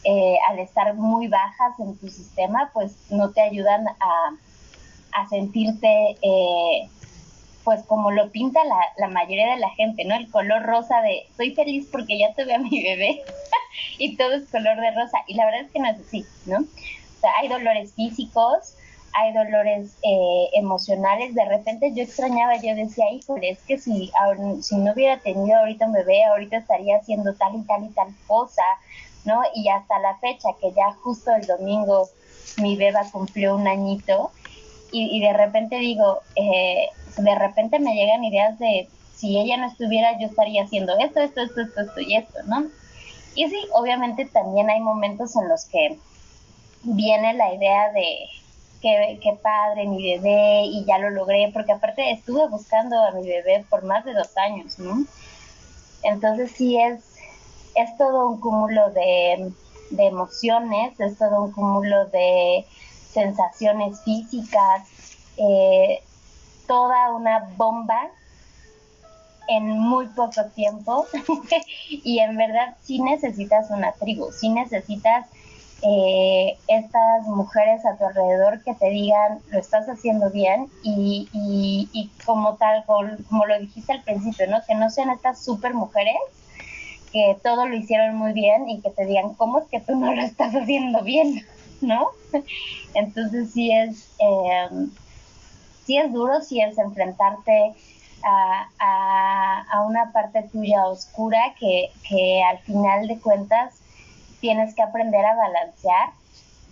eh, 0.03 0.37
al 0.49 0.59
estar 0.59 0.95
muy 0.95 1.29
bajas 1.29 1.79
en 1.79 1.97
tu 1.97 2.09
sistema, 2.09 2.71
pues 2.75 2.97
no 3.11 3.31
te 3.31 3.41
ayudan 3.43 3.87
a, 3.87 4.33
a 5.13 5.29
sentirte 5.29 6.17
eh, 6.23 6.89
pues 7.71 7.85
como 7.85 8.11
lo 8.11 8.33
pinta 8.33 8.59
la, 8.99 9.07
mayoría 9.07 9.53
de 9.53 9.61
la 9.61 9.71
gente, 9.71 10.05
¿no? 10.05 10.17
El 10.17 10.29
color 10.29 10.65
rosa 10.65 11.03
de 11.03 11.29
soy 11.37 11.55
feliz 11.55 11.87
porque 11.93 12.19
ya 12.19 12.35
tuve 12.35 12.53
a 12.53 12.59
mi 12.59 12.83
bebé 12.83 13.23
y 13.99 14.17
todo 14.17 14.33
es 14.33 14.49
color 14.51 14.81
de 14.81 14.91
rosa. 14.91 15.19
Y 15.29 15.35
la 15.35 15.45
verdad 15.45 15.61
es 15.61 15.71
que 15.71 15.79
no 15.79 15.89
es 15.89 16.01
así, 16.01 16.27
¿no? 16.47 16.59
O 16.59 17.21
sea, 17.21 17.31
hay 17.39 17.47
dolores 17.47 17.95
físicos, 17.95 18.75
hay 19.13 19.33
dolores 19.33 19.93
eh, 20.03 20.49
emocionales. 20.55 21.33
De 21.37 21.45
repente 21.45 21.93
yo 21.95 22.03
extrañaba, 22.03 22.57
yo 22.57 22.75
decía, 22.75 23.05
híjole, 23.13 23.51
es 23.51 23.61
que 23.61 23.79
si, 23.79 24.11
si 24.63 24.77
no 24.77 24.93
hubiera 24.93 25.21
tenido 25.21 25.57
ahorita 25.57 25.87
un 25.87 25.93
bebé, 25.93 26.25
ahorita 26.25 26.57
estaría 26.57 26.97
haciendo 26.97 27.35
tal 27.35 27.55
y 27.55 27.63
tal 27.63 27.85
y 27.85 27.91
tal 27.91 28.09
cosa, 28.27 28.65
¿no? 29.25 29.43
Y 29.55 29.69
hasta 29.69 29.97
la 30.01 30.17
fecha, 30.17 30.49
que 30.61 30.73
ya 30.73 30.91
justo 31.05 31.31
el 31.33 31.47
domingo 31.47 32.09
mi 32.61 32.75
beba 32.75 33.09
cumplió 33.13 33.55
un 33.55 33.69
añito, 33.69 34.33
y, 34.91 35.17
y 35.17 35.21
de 35.21 35.33
repente 35.33 35.77
digo, 35.77 36.19
eh, 36.35 36.89
de 37.17 37.35
repente 37.35 37.79
me 37.79 37.95
llegan 37.95 38.25
ideas 38.25 38.59
de 38.59 38.89
si 39.15 39.39
ella 39.39 39.59
no 39.59 39.67
estuviera, 39.67 40.19
yo 40.19 40.29
estaría 40.29 40.65
haciendo 40.65 40.97
esto, 40.99 41.21
esto, 41.21 41.43
esto, 41.43 41.61
esto, 41.61 41.81
esto 41.83 42.01
y 42.01 42.17
esto, 42.17 42.39
¿no? 42.47 42.65
Y 43.35 43.49
sí, 43.49 43.59
obviamente 43.73 44.25
también 44.25 44.71
hay 44.71 44.81
momentos 44.81 45.37
en 45.37 45.49
los 45.49 45.67
que 45.67 45.99
viene 46.83 47.35
la 47.35 47.55
idea 47.55 47.93
de 47.93 48.29
qué, 48.81 49.39
padre, 49.43 49.87
mi 49.87 50.03
bebé, 50.03 50.63
y 50.65 50.85
ya 50.87 50.99
lo 50.99 51.11
logré, 51.11 51.51
porque 51.53 51.73
aparte 51.73 52.11
estuve 52.11 52.49
buscando 52.49 52.97
a 53.03 53.13
mi 53.13 53.29
bebé 53.29 53.65
por 53.69 53.85
más 53.85 54.05
de 54.05 54.15
dos 54.15 54.37
años, 54.37 54.79
¿no? 54.79 55.05
Entonces 56.03 56.53
sí 56.53 56.79
es, 56.81 57.05
es 57.75 57.97
todo 57.99 58.29
un 58.29 58.41
cúmulo 58.41 58.91
de, 58.91 59.53
emociones, 59.99 60.99
es 60.99 61.19
todo 61.19 61.45
un 61.45 61.53
cúmulo 61.53 62.07
de 62.07 62.65
sensaciones 63.13 64.01
físicas, 64.03 64.89
eh, 65.37 66.03
toda 66.71 67.13
una 67.13 67.51
bomba 67.57 68.01
en 69.49 69.69
muy 69.71 70.07
poco 70.07 70.45
tiempo 70.55 71.05
y 71.91 72.21
en 72.21 72.37
verdad 72.37 72.77
sí 72.81 73.01
necesitas 73.01 73.71
una 73.71 73.91
tribu, 73.91 74.31
sí 74.31 74.51
necesitas 74.51 75.27
eh, 75.83 76.57
estas 76.69 77.27
mujeres 77.27 77.85
a 77.85 77.97
tu 77.97 78.05
alrededor 78.05 78.63
que 78.63 78.75
te 78.75 78.89
digan 78.89 79.41
lo 79.51 79.59
estás 79.59 79.89
haciendo 79.89 80.31
bien 80.31 80.69
y, 80.85 81.29
y, 81.33 82.11
como 82.25 82.55
tal, 82.55 82.85
como 82.87 83.47
lo 83.47 83.59
dijiste 83.59 83.95
al 83.95 84.05
principio, 84.05 84.47
¿no? 84.47 84.59
Que 84.65 84.77
no 84.77 84.91
sean 84.91 85.11
estas 85.11 85.45
super 85.45 85.75
mujeres 85.75 86.15
que 87.13 87.37
todo 87.43 87.67
lo 87.67 87.75
hicieron 87.75 88.15
muy 88.15 88.33
bien 88.33 88.69
y 88.69 88.81
que 88.81 88.91
te 88.91 89.07
digan 89.07 89.35
cómo 89.35 89.59
es 89.59 89.65
que 89.67 89.81
tú 89.81 89.97
no 89.97 90.15
lo 90.15 90.23
estás 90.23 90.55
haciendo 90.55 91.03
bien, 91.03 91.45
¿no? 91.81 92.11
Entonces 92.95 93.51
sí 93.53 93.73
es, 93.73 94.09
eh, 94.21 94.69
sí 95.85 95.97
es 95.99 96.13
duro, 96.13 96.41
sí 96.41 96.61
es 96.61 96.79
enfrentarte 96.79 97.75
a, 98.23 98.69
a, 98.79 99.63
a, 99.71 99.81
una 99.83 100.13
parte 100.13 100.43
tuya 100.53 100.87
oscura 100.87 101.55
que, 101.59 101.91
que 102.09 102.43
al 102.43 102.59
final 102.59 103.09
de 103.09 103.19
cuentas 103.19 103.81
tienes 104.41 104.75
que 104.75 104.83
aprender 104.83 105.25
a 105.25 105.35
balancear 105.35 106.11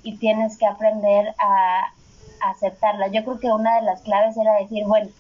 y 0.03 0.17
tienes 0.17 0.57
que 0.57 0.67
aprender 0.67 1.35
a, 1.39 1.93
aceptarla. 2.41 3.09
Yo 3.09 3.25
creo 3.25 3.41
que 3.41 3.49
una 3.49 3.77
de 3.77 3.83
las 3.83 4.01
claves 4.03 4.37
era 4.37 4.55
decir, 4.55 4.85
bueno, 4.85 5.11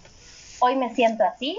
hoy 0.60 0.76
me 0.76 0.94
siento 0.94 1.24
así 1.24 1.58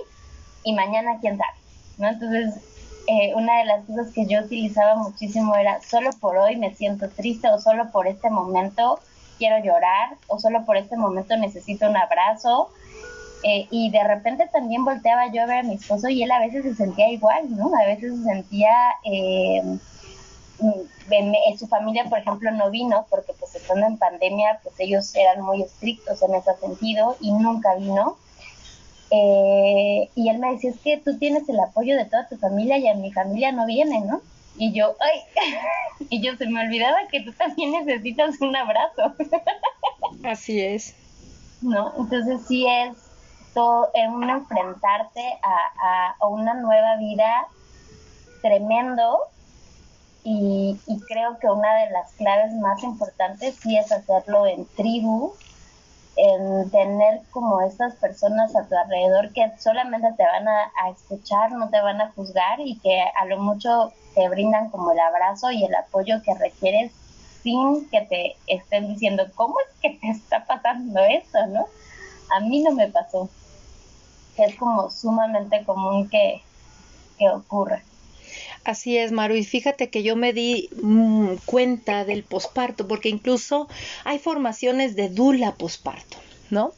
y 0.63 0.73
mañana 0.73 1.17
quién 1.19 1.37
sabe, 1.37 1.57
¿no? 1.97 2.07
Entonces, 2.07 2.63
eh, 3.07 3.33
una 3.35 3.57
de 3.57 3.65
las 3.65 3.85
cosas 3.85 4.13
que 4.13 4.25
yo 4.25 4.39
utilizaba 4.39 4.95
muchísimo 4.95 5.55
era, 5.55 5.81
solo 5.81 6.11
por 6.21 6.37
hoy 6.37 6.55
me 6.55 6.73
siento 6.75 7.09
triste 7.09 7.49
o 7.49 7.59
solo 7.59 7.91
por 7.91 8.07
este 8.07 8.29
momento 8.29 8.99
quiero 9.39 9.57
llorar 9.63 10.17
o 10.27 10.39
solo 10.39 10.63
por 10.65 10.77
este 10.77 10.97
momento 10.97 11.35
necesito 11.37 11.89
un 11.89 11.97
abrazo. 11.97 12.69
Eh, 13.41 13.67
y 13.71 13.89
de 13.89 14.03
repente 14.03 14.47
también 14.51 14.85
volteaba 14.85 15.31
yo 15.31 15.41
a 15.41 15.45
ver 15.47 15.59
a 15.59 15.63
mi 15.63 15.75
esposo 15.75 16.09
y 16.09 16.21
él 16.21 16.29
a 16.29 16.39
veces 16.39 16.61
se 16.63 16.75
sentía 16.75 17.09
igual, 17.09 17.49
¿no? 17.55 17.71
A 17.81 17.87
veces 17.87 18.17
se 18.17 18.23
sentía... 18.23 18.75
Eh, 19.03 19.79
Mm, 20.61 21.57
su 21.57 21.67
familia, 21.67 22.05
por 22.09 22.19
ejemplo, 22.19 22.51
no 22.51 22.69
vino 22.69 23.05
porque 23.09 23.33
pues 23.39 23.55
estando 23.55 23.87
en 23.87 23.97
pandemia, 23.97 24.59
pues 24.63 24.75
ellos 24.79 25.13
eran 25.15 25.41
muy 25.41 25.61
estrictos 25.61 26.21
en 26.21 26.35
ese 26.35 26.55
sentido 26.57 27.17
y 27.19 27.31
nunca 27.31 27.75
vino. 27.75 28.17
Eh, 29.11 30.09
y 30.15 30.29
él 30.29 30.37
me 30.39 30.51
decía, 30.51 30.71
es 30.71 30.79
que 30.79 30.97
tú 30.97 31.17
tienes 31.17 31.47
el 31.49 31.59
apoyo 31.59 31.95
de 31.95 32.05
toda 32.05 32.27
tu 32.27 32.37
familia 32.37 32.77
y 32.77 32.87
a 32.87 32.93
mi 32.93 33.11
familia 33.11 33.51
no 33.51 33.65
viene, 33.65 34.01
¿no? 34.01 34.21
Y 34.59 34.71
yo, 34.73 34.95
ay, 34.99 35.21
y 36.09 36.21
yo 36.21 36.35
se 36.35 36.45
me 36.47 36.63
olvidaba 36.63 36.97
que 37.11 37.21
tú 37.21 37.33
también 37.33 37.71
necesitas 37.71 38.39
un 38.41 38.55
abrazo. 38.55 39.15
Así 40.23 40.61
es. 40.61 40.95
¿No? 41.61 41.93
Entonces 41.97 42.41
sí 42.47 42.67
es 42.67 42.95
todo, 43.55 43.89
es 43.95 44.07
un 44.07 44.29
enfrentarte 44.29 45.39
a, 45.41 46.15
a 46.19 46.27
una 46.27 46.53
nueva 46.53 46.97
vida 46.97 47.47
tremendo 48.41 49.19
y, 50.23 50.77
creo 51.07 51.39
que 51.39 51.47
una 51.47 51.75
de 51.75 51.89
las 51.91 52.11
claves 52.13 52.53
más 52.53 52.83
importantes 52.83 53.55
sí 53.55 53.77
es 53.77 53.91
hacerlo 53.91 54.45
en 54.45 54.65
tribu, 54.75 55.33
en 56.15 56.69
tener 56.69 57.21
como 57.31 57.61
estas 57.61 57.95
personas 57.95 58.55
a 58.55 58.67
tu 58.67 58.75
alrededor 58.75 59.31
que 59.31 59.51
solamente 59.57 60.09
te 60.17 60.23
van 60.23 60.47
a, 60.47 60.71
escuchar, 60.91 61.51
no 61.53 61.69
te 61.69 61.81
van 61.81 62.01
a 62.01 62.11
juzgar 62.11 62.59
y 62.59 62.77
que 62.79 63.01
a 63.01 63.25
lo 63.25 63.39
mucho 63.39 63.93
te 64.15 64.27
brindan 64.29 64.69
como 64.69 64.91
el 64.91 64.99
abrazo 64.99 65.51
y 65.51 65.63
el 65.63 65.75
apoyo 65.75 66.21
que 66.23 66.33
requieres 66.35 66.91
sin 67.43 67.89
que 67.89 68.01
te 68.01 68.35
estén 68.47 68.93
diciendo, 68.93 69.25
¿cómo 69.35 69.55
es 69.59 69.81
que 69.81 69.97
te 69.97 70.09
está 70.09 70.45
pasando 70.45 70.99
esto? 71.03 71.45
¿no? 71.47 71.67
A 72.35 72.39
mí 72.41 72.61
no 72.61 72.71
me 72.71 72.87
pasó. 72.87 73.29
Es 74.37 74.55
como 74.55 74.89
sumamente 74.89 75.63
común 75.65 76.09
que, 76.09 76.41
que 77.17 77.29
ocurra. 77.29 77.83
Así 78.63 78.97
es, 78.97 79.11
Maru. 79.11 79.35
Y 79.35 79.43
fíjate 79.43 79.89
que 79.89 80.03
yo 80.03 80.15
me 80.15 80.33
di 80.33 80.69
mm, 80.81 81.35
cuenta 81.45 82.05
del 82.05 82.23
posparto, 82.23 82.87
porque 82.87 83.09
incluso 83.09 83.67
hay 84.03 84.19
formaciones 84.19 84.95
de 84.95 85.09
dula 85.09 85.55
posparto, 85.55 86.17
¿no? 86.49 86.73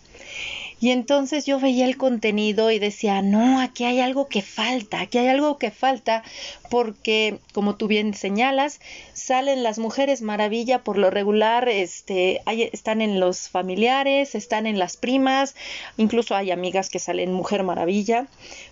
Y 0.82 0.90
entonces 0.90 1.46
yo 1.46 1.60
veía 1.60 1.86
el 1.86 1.96
contenido 1.96 2.72
y 2.72 2.80
decía, 2.80 3.22
no, 3.22 3.62
aquí 3.62 3.84
hay 3.84 4.00
algo 4.00 4.28
que 4.28 4.42
falta, 4.42 5.00
aquí 5.00 5.20
hay 5.20 5.28
algo 5.28 5.60
que 5.60 5.70
falta, 5.70 6.24
porque 6.72 7.38
como 7.54 7.76
tú 7.76 7.86
bien 7.88 8.16
señalas, 8.16 8.80
salen 9.14 9.62
las 9.62 9.78
mujeres 9.78 10.24
maravilla 10.24 10.84
por 10.84 10.98
lo 10.98 11.12
regular, 11.12 11.70
este, 11.70 12.42
están 12.74 13.02
en 13.02 13.20
los 13.20 13.48
familiares, 13.48 14.34
están 14.34 14.66
en 14.66 14.80
las 14.80 14.98
primas, 14.98 15.56
incluso 15.98 16.36
hay 16.36 16.50
amigas 16.50 16.90
que 16.90 16.98
salen 16.98 17.32
mujer 17.32 17.62
maravilla. 17.62 18.26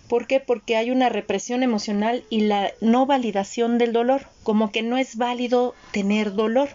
¿Por 0.08 0.26
qué? 0.26 0.40
Porque 0.40 0.74
hay 0.74 0.90
una 0.90 1.10
represión 1.10 1.62
emocional 1.62 2.24
y 2.28 2.40
la 2.40 2.72
no 2.80 3.06
validación 3.06 3.78
del 3.78 3.92
dolor, 3.92 4.26
como 4.42 4.72
que 4.72 4.82
no 4.82 4.98
es 4.98 5.14
válido 5.14 5.76
tener 5.92 6.34
dolor. 6.34 6.70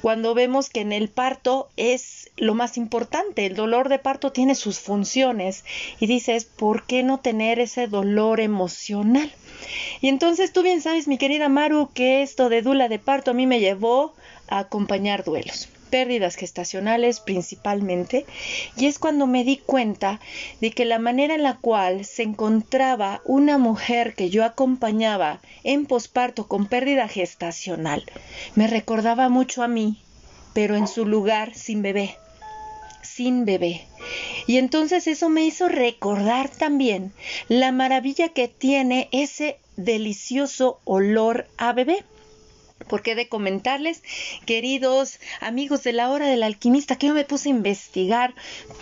Cuando 0.00 0.34
vemos 0.34 0.70
que 0.70 0.80
en 0.80 0.92
el 0.92 1.08
parto 1.08 1.68
es 1.76 2.30
lo 2.36 2.54
más 2.54 2.76
importante, 2.76 3.46
el 3.46 3.54
dolor 3.54 3.88
de 3.88 3.98
parto 3.98 4.32
tiene 4.32 4.54
sus 4.54 4.78
funciones 4.78 5.64
y 6.00 6.06
dices, 6.06 6.44
¿por 6.44 6.86
qué 6.86 7.02
no 7.02 7.20
tener 7.20 7.58
ese 7.58 7.86
dolor 7.86 8.40
emocional? 8.40 9.32
Y 10.00 10.08
entonces 10.08 10.52
tú 10.52 10.62
bien 10.62 10.82
sabes, 10.82 11.08
mi 11.08 11.18
querida 11.18 11.48
Maru, 11.48 11.90
que 11.94 12.22
esto 12.22 12.48
de 12.48 12.62
dula 12.62 12.88
de 12.88 12.98
parto 12.98 13.30
a 13.30 13.34
mí 13.34 13.46
me 13.46 13.60
llevó 13.60 14.14
a 14.48 14.58
acompañar 14.58 15.24
duelos 15.24 15.68
pérdidas 15.94 16.34
gestacionales 16.34 17.20
principalmente, 17.20 18.26
y 18.76 18.86
es 18.86 18.98
cuando 18.98 19.28
me 19.28 19.44
di 19.44 19.58
cuenta 19.58 20.18
de 20.60 20.72
que 20.72 20.84
la 20.84 20.98
manera 20.98 21.36
en 21.36 21.44
la 21.44 21.58
cual 21.58 22.04
se 22.04 22.24
encontraba 22.24 23.22
una 23.24 23.58
mujer 23.58 24.16
que 24.16 24.28
yo 24.28 24.44
acompañaba 24.44 25.40
en 25.62 25.86
posparto 25.86 26.48
con 26.48 26.66
pérdida 26.66 27.06
gestacional 27.06 28.02
me 28.56 28.66
recordaba 28.66 29.28
mucho 29.28 29.62
a 29.62 29.68
mí, 29.68 30.02
pero 30.52 30.74
en 30.74 30.88
su 30.88 31.06
lugar 31.06 31.54
sin 31.54 31.80
bebé 31.82 32.16
sin 33.02 33.44
bebé. 33.44 33.86
Y 34.48 34.56
entonces 34.56 35.06
eso 35.06 35.28
me 35.28 35.44
hizo 35.44 35.68
recordar 35.68 36.48
también 36.48 37.12
la 37.46 37.70
maravilla 37.70 38.30
que 38.30 38.48
tiene 38.48 39.08
ese 39.12 39.58
delicioso 39.76 40.80
olor 40.84 41.46
a 41.56 41.72
bebé. 41.72 42.02
Porque 42.88 43.14
de 43.14 43.28
comentarles, 43.28 44.02
queridos 44.46 45.18
amigos 45.40 45.84
de 45.84 45.92
la 45.92 46.10
hora 46.10 46.26
del 46.26 46.42
alquimista, 46.42 46.96
que 46.96 47.06
yo 47.06 47.14
me 47.14 47.24
puse 47.24 47.48
a 47.48 47.52
investigar 47.52 48.34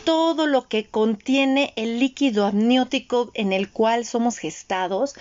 todo 0.04 0.46
lo 0.46 0.66
que 0.66 0.84
contiene 0.84 1.72
el 1.76 2.00
líquido 2.00 2.46
amniótico 2.46 3.30
en 3.34 3.52
el 3.52 3.70
cual 3.70 4.04
somos 4.04 4.38
gestados 4.38 5.14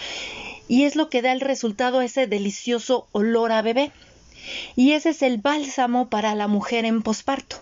y 0.68 0.86
es 0.86 0.96
lo 0.96 1.10
que 1.10 1.22
da 1.22 1.32
el 1.32 1.42
resultado 1.42 2.02
ese 2.02 2.28
delicioso 2.28 3.08
olor 3.12 3.52
a 3.52 3.62
bebé. 3.62 3.92
Y 4.76 4.94
ese 4.94 5.10
es 5.10 5.22
el 5.22 5.38
bálsamo 5.38 6.10
para 6.10 6.34
la 6.34 6.48
mujer 6.48 6.86
en 6.86 7.02
posparto 7.04 7.58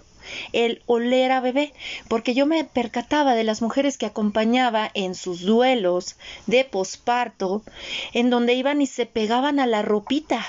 el 0.54 0.82
oler 0.86 1.32
a 1.32 1.42
bebé, 1.42 1.74
porque 2.08 2.34
yo 2.34 2.46
me 2.46 2.64
percataba 2.64 3.36
de 3.36 3.44
las 3.44 3.62
mujeres 3.62 3.98
que 3.98 4.06
acompañaba 4.06 4.92
en 4.94 5.16
sus 5.16 5.42
duelos 5.42 6.18
de 6.48 6.66
posparto, 6.66 7.64
en 8.14 8.30
donde 8.30 8.54
iban 8.54 8.82
y 8.82 8.88
se 8.88 9.06
pegaban 9.06 9.60
a 9.60 9.68
la 9.68 9.82
ropita 9.82 10.46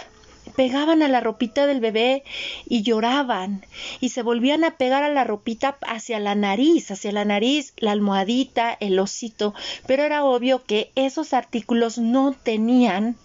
pegaban 0.60 1.02
a 1.02 1.08
la 1.08 1.20
ropita 1.20 1.66
del 1.66 1.80
bebé 1.80 2.22
y 2.68 2.82
lloraban 2.82 3.64
y 3.98 4.10
se 4.10 4.20
volvían 4.20 4.62
a 4.62 4.76
pegar 4.76 5.02
a 5.02 5.08
la 5.08 5.24
ropita 5.24 5.78
hacia 5.86 6.20
la 6.20 6.34
nariz, 6.34 6.90
hacia 6.90 7.12
la 7.12 7.24
nariz, 7.24 7.72
la 7.78 7.92
almohadita, 7.92 8.76
el 8.78 8.98
osito, 8.98 9.54
pero 9.86 10.02
era 10.02 10.22
obvio 10.22 10.62
que 10.64 10.92
esos 10.96 11.32
artículos 11.32 11.96
no 11.96 12.34
tenían 12.34 13.16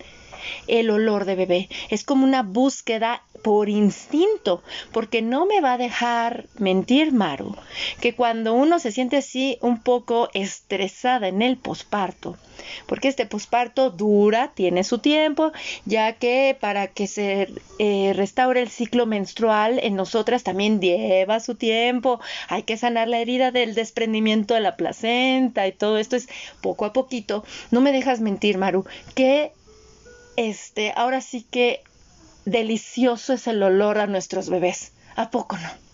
el 0.68 0.90
olor 0.90 1.26
de 1.26 1.36
bebé. 1.36 1.70
Es 1.90 2.04
como 2.04 2.26
una 2.26 2.44
búsqueda 2.44 3.22
por 3.46 3.70
instinto, 3.70 4.64
porque 4.92 5.22
no 5.22 5.46
me 5.46 5.62
va 5.62 5.74
a 5.74 5.78
dejar 5.78 6.48
mentir 6.58 7.12
Maru, 7.12 7.56
que 8.02 8.16
cuando 8.16 8.56
uno 8.56 8.80
se 8.80 8.92
siente 8.92 9.18
así 9.18 9.60
un 9.62 9.84
poco 9.84 10.30
estresada 10.34 11.28
en 11.28 11.44
el 11.44 11.58
posparto, 11.58 12.38
porque 12.88 13.08
este 13.08 13.28
posparto 13.28 13.92
dura, 13.92 14.52
tiene 14.56 14.84
su 14.84 14.98
tiempo, 14.98 15.52
ya 15.86 16.14
que 16.14 16.58
para 16.60 16.88
que 16.88 17.06
se 17.06 17.50
eh, 17.78 18.14
restaure 18.16 18.62
el 18.62 18.70
ciclo 18.70 19.06
menstrual 19.06 19.80
en 19.84 19.96
nosotras 19.96 20.42
también 20.42 20.82
lleva 20.82 21.40
su 21.40 21.54
tiempo, 21.54 22.20
hay 22.50 22.64
que 22.64 22.78
sanar 22.78 23.08
la 23.08 23.20
herida 23.20 23.52
del 23.52 23.76
desprendimiento 23.76 24.56
de 24.56 24.62
la 24.62 24.76
placenta 24.76 25.68
y 25.68 25.72
todo 25.72 26.00
esto 26.00 26.16
es 26.16 26.28
poco 26.62 26.86
a 26.86 26.94
poquito. 26.94 27.44
No 27.70 27.80
me 27.82 27.92
dejas 27.92 28.22
mentir, 28.22 28.58
Maru, 28.58 28.86
que 29.14 29.52
este, 30.36 30.94
ahora 30.96 31.22
sí 31.22 31.46
que 31.50 31.84
delicioso 32.46 33.34
es 33.34 33.48
el 33.48 33.62
olor 33.64 33.98
a 33.98 34.08
nuestros 34.08 34.50
bebés. 34.50 34.92
¿A 35.16 35.30
poco 35.30 35.58
no? 35.58 35.86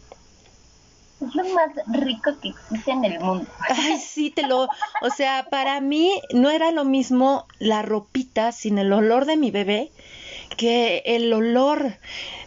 es 1.27 1.36
lo 1.36 1.43
más 1.53 1.69
rico 1.88 2.31
que 2.41 2.50
existe 2.50 2.91
en 2.91 3.05
el 3.05 3.19
mundo. 3.19 3.45
Ay, 3.69 3.98
sí, 4.00 4.31
te 4.31 4.43
lo, 4.48 4.63
o 5.01 5.10
sea, 5.15 5.48
para 5.50 5.79
mí 5.81 6.12
no 6.33 6.50
era 6.50 6.71
lo 6.71 6.83
mismo 6.83 7.45
la 7.60 7.81
ropita 7.81 8.51
sin 8.51 8.77
el 8.77 8.91
olor 8.91 9.25
de 9.25 9.38
mi 9.38 9.51
bebé 9.51 9.91
que 10.57 11.03
el 11.05 11.31
olor 11.31 11.98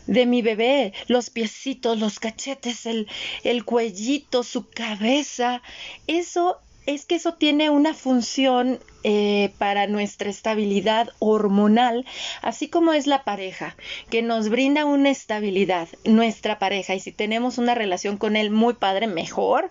de 0.06 0.26
mi 0.26 0.42
bebé, 0.42 0.92
los 1.06 1.30
piecitos, 1.30 1.98
los 1.98 2.18
cachetes, 2.18 2.84
el, 2.84 3.08
el 3.42 3.64
cuellito, 3.64 4.42
su 4.42 4.68
cabeza, 4.68 5.62
eso 6.06 6.58
es 6.86 7.06
que 7.06 7.16
eso 7.16 7.34
tiene 7.34 7.70
una 7.70 7.94
función 7.94 8.78
eh, 9.02 9.52
para 9.58 9.86
nuestra 9.86 10.30
estabilidad 10.30 11.10
hormonal, 11.18 12.06
así 12.42 12.68
como 12.68 12.92
es 12.92 13.06
la 13.06 13.24
pareja, 13.24 13.76
que 14.10 14.22
nos 14.22 14.48
brinda 14.48 14.84
una 14.84 15.10
estabilidad, 15.10 15.88
nuestra 16.04 16.58
pareja, 16.58 16.94
y 16.94 17.00
si 17.00 17.12
tenemos 17.12 17.58
una 17.58 17.74
relación 17.74 18.16
con 18.16 18.36
él 18.36 18.50
muy 18.50 18.74
padre, 18.74 19.06
mejor, 19.06 19.70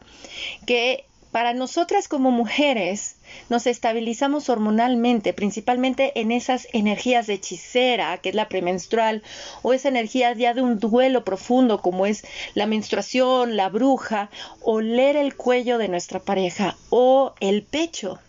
que 0.65 1.05
para 1.31 1.53
nosotras 1.53 2.07
como 2.07 2.29
mujeres 2.31 3.17
nos 3.49 3.67
estabilizamos 3.67 4.49
hormonalmente, 4.49 5.33
principalmente 5.33 6.19
en 6.19 6.31
esas 6.31 6.67
energías 6.73 7.27
de 7.27 7.35
hechicera, 7.35 8.17
que 8.19 8.29
es 8.29 8.35
la 8.35 8.49
premenstrual, 8.49 9.23
o 9.61 9.73
esa 9.73 9.89
energía 9.89 10.33
ya 10.33 10.53
de 10.53 10.61
un 10.61 10.79
duelo 10.79 11.23
profundo, 11.23 11.81
como 11.81 12.05
es 12.05 12.25
la 12.53 12.65
menstruación, 12.65 13.55
la 13.55 13.69
bruja, 13.69 14.29
o 14.61 14.81
leer 14.81 15.15
el 15.15 15.35
cuello 15.35 15.77
de 15.77 15.87
nuestra 15.87 16.19
pareja, 16.19 16.77
o 16.89 17.33
el 17.39 17.63
pecho 17.63 18.19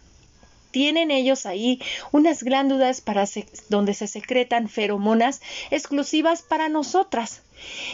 tienen 0.75 1.12
ellos 1.12 1.46
ahí 1.46 1.80
unas 2.11 2.42
glándulas 2.42 3.00
para 3.00 3.26
donde 3.68 3.94
se 3.94 4.08
secretan 4.08 4.68
feromonas 4.68 5.40
exclusivas 5.70 6.42
para 6.42 6.68
nosotras. 6.68 7.43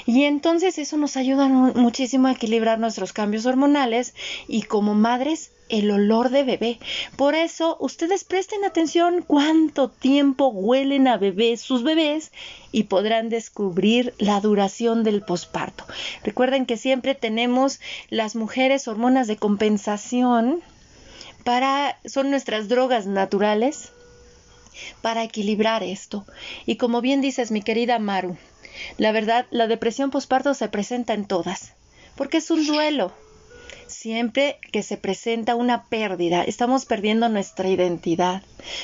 Y 0.07 0.25
entonces 0.25 0.79
eso 0.79 0.97
nos 0.97 1.17
ayuda 1.17 1.49
muchísimo 1.49 2.29
a 2.29 2.33
equilibrar 2.33 2.79
nuestros 2.79 3.12
cambios 3.12 3.47
hormonales 3.47 4.14
y 4.49 4.62
como 4.62 4.95
madres 4.95 5.52
el 5.69 5.90
olor 5.90 6.31
de 6.31 6.43
bebé. 6.43 6.79
Por 7.17 7.35
eso 7.35 7.76
ustedes 7.81 8.25
presten 8.25 8.64
atención 8.64 9.25
cuánto 9.26 9.88
tiempo 9.88 10.49
huelen 10.49 11.09
a 11.09 11.17
bebé 11.17 11.57
sus 11.57 11.83
bebés 11.83 12.33
y 12.73 12.85
podrán 12.85 13.29
descubrir 13.29 14.14
la 14.19 14.40
duración 14.40 15.05
del 15.05 15.23
posparto. 15.23 15.85
Recuerden 16.25 16.67
que 16.67 16.76
siempre 16.76 17.14
tenemos 17.14 17.81
las 18.09 18.35
mujeres 18.35 18.88
hormonas 18.88 19.29
de 19.29 19.37
compensación 19.37 20.61
para 21.45 21.99
son 22.05 22.31
nuestras 22.31 22.69
drogas 22.69 23.07
naturales 23.07 23.93
para 25.02 25.25
equilibrar 25.25 25.83
esto. 25.83 26.26
Y 26.67 26.76
como 26.76 27.00
bien 27.00 27.21
dices, 27.21 27.50
mi 27.50 27.62
querida 27.62 27.99
Maru, 27.99 28.37
la 28.99 29.12
verdad, 29.12 29.47
la 29.50 29.67
depresión 29.67 30.11
posparto 30.11 30.55
se 30.55 30.69
presenta 30.69 31.15
en 31.15 31.27
todas, 31.27 31.75
porque 32.17 32.39
es 32.39 32.50
un 32.50 32.67
duelo. 32.67 33.12
Siempre 33.87 34.59
que 34.73 34.83
se 34.83 34.97
presenta 34.97 35.57
una 35.57 35.89
pérdida, 35.89 36.45
estamos 36.45 36.87
perdiendo 36.87 37.29
nuestra 37.29 37.69
identidad. 37.69 38.43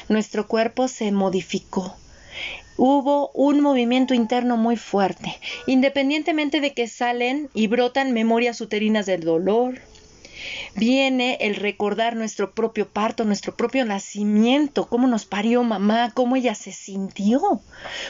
Nuestro 0.09 0.49
cuerpo 0.49 0.89
se 0.89 1.13
modificó. 1.13 1.97
Hubo 2.77 3.31
un 3.33 3.61
movimiento 3.61 4.13
interno 4.13 4.57
muy 4.57 4.77
fuerte, 4.77 5.39
independientemente 5.67 6.61
de 6.61 6.75
que 6.75 6.89
salen 6.89 7.49
y 7.55 7.69
brotan 7.69 8.13
memorias 8.13 8.61
uterinas 8.61 9.07
del 9.07 9.23
dolor, 9.23 9.81
Viene 10.75 11.39
el 11.41 11.57
recordar 11.57 12.17
nuestro 12.17 12.53
propio 12.53 12.89
parto, 12.89 13.25
nuestro 13.25 13.57
propio 13.57 13.85
nacimiento, 13.85 14.89
cómo 14.89 15.07
nos 15.07 15.25
parió 15.25 15.63
mamá, 15.63 16.13
cómo 16.15 16.37
ella 16.37 16.55
se 16.55 16.73
sintió. 16.73 17.61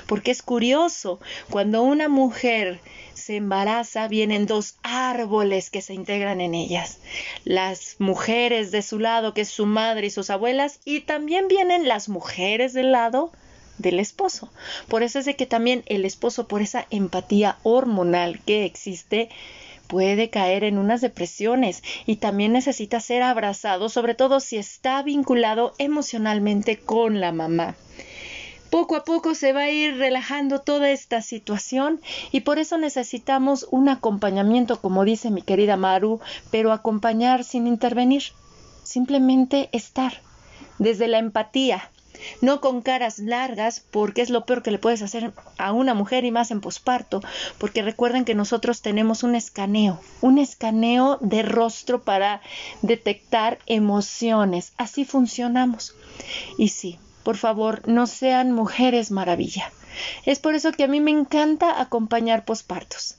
Porque 0.06 0.30
es 0.30 0.42
curioso, 0.42 1.20
cuando 1.50 1.82
una 1.82 2.08
mujer 2.08 2.80
se 3.14 3.36
embaraza, 3.36 4.08
vienen 4.08 4.46
dos 4.46 4.76
árboles 4.82 5.70
que 5.70 5.82
se 5.82 5.94
integran 5.94 6.40
en 6.40 6.54
ellas. 6.54 6.98
Las 7.44 7.96
mujeres 7.98 8.70
de 8.70 8.82
su 8.82 8.98
lado, 8.98 9.34
que 9.34 9.42
es 9.42 9.48
su 9.48 9.66
madre 9.66 10.08
y 10.08 10.10
sus 10.10 10.30
abuelas, 10.30 10.80
y 10.84 11.00
también 11.00 11.48
vienen 11.48 11.88
las 11.88 12.08
mujeres 12.08 12.72
del 12.72 12.92
lado 12.92 13.32
del 13.78 14.00
esposo. 14.00 14.50
Por 14.88 15.02
eso 15.02 15.18
es 15.18 15.24
de 15.24 15.36
que 15.36 15.46
también 15.46 15.82
el 15.86 16.04
esposo, 16.04 16.48
por 16.48 16.62
esa 16.62 16.86
empatía 16.90 17.58
hormonal 17.62 18.40
que 18.44 18.64
existe, 18.64 19.28
puede 19.86 20.30
caer 20.30 20.64
en 20.64 20.78
unas 20.78 21.00
depresiones 21.00 21.82
y 22.06 22.16
también 22.16 22.52
necesita 22.52 23.00
ser 23.00 23.22
abrazado, 23.22 23.88
sobre 23.88 24.14
todo 24.14 24.40
si 24.40 24.56
está 24.56 25.02
vinculado 25.02 25.74
emocionalmente 25.78 26.78
con 26.78 27.20
la 27.20 27.32
mamá. 27.32 27.76
Poco 28.70 28.96
a 28.96 29.04
poco 29.04 29.34
se 29.34 29.52
va 29.52 29.62
a 29.62 29.70
ir 29.70 29.96
relajando 29.96 30.60
toda 30.60 30.90
esta 30.90 31.22
situación 31.22 32.00
y 32.32 32.40
por 32.40 32.58
eso 32.58 32.78
necesitamos 32.78 33.66
un 33.70 33.88
acompañamiento, 33.88 34.80
como 34.80 35.04
dice 35.04 35.30
mi 35.30 35.42
querida 35.42 35.76
Maru, 35.76 36.20
pero 36.50 36.72
acompañar 36.72 37.44
sin 37.44 37.66
intervenir, 37.66 38.24
simplemente 38.82 39.68
estar 39.72 40.20
desde 40.78 41.06
la 41.06 41.18
empatía, 41.18 41.90
no 42.40 42.60
con 42.60 42.82
caras 42.82 43.18
largas, 43.18 43.84
porque 43.90 44.22
es 44.22 44.30
lo 44.30 44.44
peor 44.44 44.62
que 44.62 44.70
le 44.70 44.78
puedes 44.78 45.02
hacer 45.02 45.32
a 45.58 45.72
una 45.72 45.94
mujer 45.94 46.24
y 46.24 46.30
más 46.30 46.50
en 46.50 46.60
posparto, 46.60 47.22
porque 47.58 47.82
recuerden 47.82 48.24
que 48.24 48.34
nosotros 48.34 48.82
tenemos 48.82 49.22
un 49.22 49.34
escaneo, 49.34 50.00
un 50.20 50.38
escaneo 50.38 51.18
de 51.20 51.42
rostro 51.42 52.02
para 52.02 52.40
detectar 52.82 53.58
emociones, 53.66 54.72
así 54.76 55.04
funcionamos. 55.04 55.94
Y 56.58 56.68
sí, 56.68 56.98
por 57.22 57.36
favor, 57.36 57.86
no 57.88 58.06
sean 58.06 58.52
mujeres 58.52 59.10
maravilla. 59.10 59.72
Es 60.24 60.38
por 60.38 60.54
eso 60.54 60.72
que 60.72 60.84
a 60.84 60.88
mí 60.88 61.00
me 61.00 61.10
encanta 61.10 61.80
acompañar 61.80 62.44
pospartos. 62.44 63.16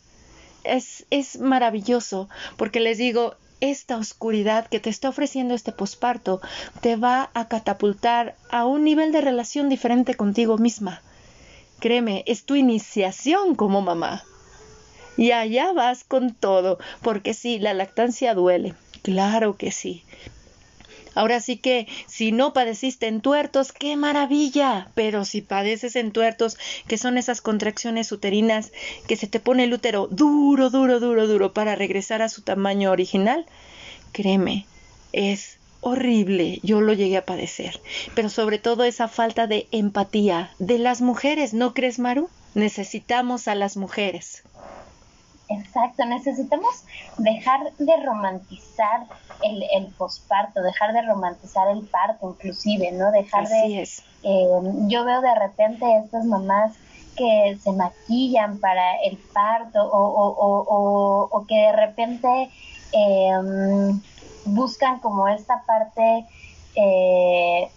Es, 0.63 1.05
es 1.09 1.39
maravilloso, 1.39 2.29
porque 2.57 2.79
les 2.79 2.97
digo, 2.97 3.35
esta 3.61 3.97
oscuridad 3.97 4.67
que 4.67 4.79
te 4.79 4.89
está 4.89 5.09
ofreciendo 5.09 5.53
este 5.53 5.71
posparto 5.71 6.41
te 6.81 6.95
va 6.95 7.29
a 7.33 7.47
catapultar 7.47 8.35
a 8.49 8.65
un 8.65 8.83
nivel 8.83 9.11
de 9.11 9.21
relación 9.21 9.69
diferente 9.69 10.15
contigo 10.15 10.57
misma. 10.57 11.01
Créeme, 11.79 12.23
es 12.27 12.43
tu 12.43 12.55
iniciación 12.55 13.55
como 13.55 13.81
mamá. 13.81 14.23
Y 15.15 15.31
allá 15.31 15.73
vas 15.73 16.03
con 16.03 16.33
todo, 16.33 16.77
porque 17.01 17.33
sí, 17.33 17.59
la 17.59 17.73
lactancia 17.73 18.35
duele, 18.35 18.75
claro 19.01 19.57
que 19.57 19.71
sí, 19.71 20.03
Ahora 21.17 21.39
sí 21.39 21.57
que 21.57 21.87
si 22.05 22.31
no 22.31 22.53
padeciste 22.53 23.07
en 23.07 23.21
tuertos, 23.21 23.71
qué 23.71 23.97
maravilla. 23.97 24.91
Pero 24.93 25.25
si 25.25 25.41
padeces 25.41 25.95
en 25.95 26.11
tuertos, 26.11 26.57
que 26.87 26.99
son 26.99 27.17
esas 27.17 27.41
contracciones 27.41 28.11
uterinas 28.11 28.71
que 29.07 29.15
se 29.15 29.27
te 29.27 29.39
pone 29.39 29.63
el 29.63 29.73
útero 29.73 30.07
duro, 30.11 30.69
duro, 30.69 30.99
duro, 30.99 31.27
duro 31.27 31.53
para 31.53 31.75
regresar 31.75 32.21
a 32.21 32.29
su 32.29 32.43
tamaño 32.43 32.91
original, 32.91 33.47
créeme, 34.11 34.67
es 35.11 35.57
horrible, 35.81 36.59
yo 36.63 36.81
lo 36.81 36.93
llegué 36.93 37.17
a 37.17 37.25
padecer, 37.25 37.79
pero 38.13 38.29
sobre 38.29 38.59
todo 38.59 38.83
esa 38.83 39.07
falta 39.07 39.47
de 39.47 39.67
empatía 39.71 40.51
de 40.59 40.79
las 40.79 41.01
mujeres, 41.01 41.53
¿no 41.53 41.73
crees, 41.73 41.97
Maru? 41.97 42.29
Necesitamos 42.53 43.47
a 43.47 43.55
las 43.55 43.77
mujeres. 43.77 44.43
Exacto, 45.49 46.05
necesitamos 46.05 46.83
dejar 47.17 47.71
de 47.77 47.95
romantizar 48.03 49.07
el, 49.43 49.63
el 49.73 49.87
posparto, 49.93 50.61
dejar 50.61 50.93
de 50.93 51.03
romantizar 51.03 51.69
el 51.69 51.85
parto 51.87 52.29
inclusive, 52.31 52.91
¿no? 52.91 53.11
Dejar 53.11 53.47
de... 53.47 53.87
Eh, 54.23 54.47
yo 54.87 55.05
veo 55.05 55.21
de 55.21 55.35
repente 55.35 55.85
estas 56.03 56.25
mamás 56.25 56.73
que 57.15 57.57
se 57.61 57.71
maquillan 57.71 58.59
para 58.59 59.01
el 59.01 59.17
parto 59.33 59.83
o, 59.83 60.07
o, 60.07 60.63
o, 60.67 61.29
o 61.31 61.45
que 61.47 61.55
de 61.55 61.71
repente 61.71 62.51
em, 62.91 64.01
buscan 64.45 64.99
como 64.99 65.27
esta 65.27 65.63
parte 65.65 66.25
eh, 66.75 67.71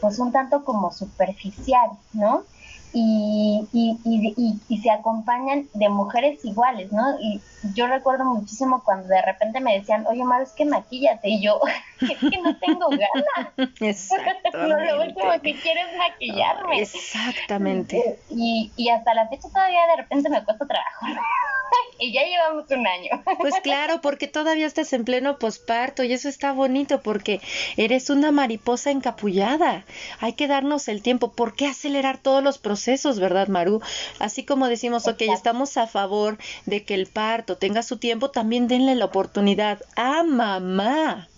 pues 0.00 0.18
un 0.18 0.32
tanto 0.32 0.64
como 0.64 0.90
superficial, 0.90 1.90
¿no? 2.12 2.44
Y, 2.92 3.68
y, 3.72 3.98
y, 4.04 4.60
y, 4.68 4.78
se 4.78 4.90
acompañan 4.90 5.68
de 5.74 5.88
mujeres 5.88 6.44
iguales, 6.44 6.92
¿no? 6.92 7.18
Y 7.20 7.40
yo 7.74 7.86
recuerdo 7.86 8.24
muchísimo 8.24 8.82
cuando 8.84 9.08
de 9.08 9.22
repente 9.22 9.60
me 9.60 9.78
decían, 9.78 10.06
oye, 10.06 10.24
Mar, 10.24 10.42
es 10.42 10.52
que 10.52 10.64
maquillate, 10.64 11.28
y 11.28 11.42
yo, 11.42 11.60
es 12.00 12.18
que 12.18 12.42
no 12.42 12.56
tengo 12.58 12.88
ganas. 12.88 13.56
no, 14.52 14.80
lo 14.80 15.02
último 15.04 15.30
que 15.42 15.54
quiero 15.60 15.80
es 15.80 15.96
maquillarme. 15.96 16.80
Exactamente. 16.80 18.18
Y, 18.30 18.72
y 18.76 18.88
hasta 18.88 19.14
la 19.14 19.28
fecha 19.28 19.48
todavía 19.48 19.80
de 19.94 20.02
repente 20.02 20.28
me 20.28 20.44
cuesta 20.44 20.66
trabajo. 20.66 21.06
y 21.98 22.12
ya 22.12 22.22
llevamos 22.24 22.64
un 22.70 22.86
año. 22.86 23.10
Pues 23.38 23.54
claro, 23.62 24.00
porque 24.00 24.26
todavía 24.26 24.66
estás 24.66 24.92
en 24.92 25.04
pleno 25.04 25.38
posparto 25.38 26.02
y 26.02 26.12
eso 26.12 26.28
está 26.28 26.52
bonito 26.52 27.02
porque 27.02 27.40
eres 27.76 28.10
una 28.10 28.32
mariposa 28.32 28.90
encapullada. 28.90 29.84
Hay 30.18 30.32
que 30.32 30.48
darnos 30.48 30.88
el 30.88 31.02
tiempo. 31.02 31.32
¿Por 31.32 31.54
qué 31.54 31.66
acelerar 31.66 32.18
todos 32.18 32.42
los 32.42 32.58
procesos, 32.58 32.79
verdad, 33.18 33.48
Maru? 33.48 33.80
Así 34.18 34.44
como 34.44 34.68
decimos, 34.68 35.06
ok, 35.06 35.22
estamos 35.22 35.76
a 35.76 35.86
favor 35.86 36.38
de 36.66 36.84
que 36.84 36.94
el 36.94 37.06
parto 37.06 37.56
tenga 37.56 37.82
su 37.82 37.98
tiempo, 37.98 38.30
también 38.30 38.68
denle 38.68 38.94
la 38.94 39.06
oportunidad 39.06 39.80
a 39.96 40.22
mamá 40.22 41.28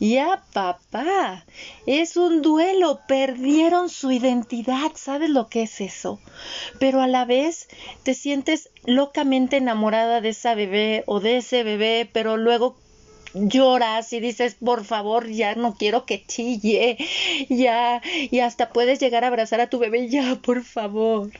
y 0.00 0.16
a 0.16 0.42
papá. 0.52 1.44
Es 1.86 2.16
un 2.16 2.42
duelo, 2.42 3.00
perdieron 3.06 3.90
su 3.90 4.10
identidad, 4.10 4.92
¿sabes 4.94 5.30
lo 5.30 5.48
que 5.48 5.62
es 5.62 5.80
eso? 5.80 6.18
Pero 6.78 7.02
a 7.02 7.06
la 7.06 7.26
vez 7.26 7.68
te 8.02 8.14
sientes 8.14 8.70
locamente 8.84 9.58
enamorada 9.58 10.20
de 10.20 10.30
esa 10.30 10.54
bebé 10.54 11.04
o 11.06 11.20
de 11.20 11.36
ese 11.36 11.62
bebé, 11.62 12.08
pero 12.10 12.38
luego 12.38 12.76
lloras 13.34 14.12
y 14.12 14.20
dices, 14.20 14.56
por 14.62 14.84
favor, 14.84 15.28
ya 15.28 15.54
no 15.54 15.74
quiero 15.74 16.04
que 16.04 16.24
chille, 16.26 16.98
ya, 17.48 18.02
y 18.30 18.40
hasta 18.40 18.70
puedes 18.70 18.98
llegar 18.98 19.24
a 19.24 19.28
abrazar 19.28 19.60
a 19.60 19.70
tu 19.70 19.78
bebé, 19.78 20.08
ya, 20.08 20.36
por 20.42 20.62
favor, 20.64 21.30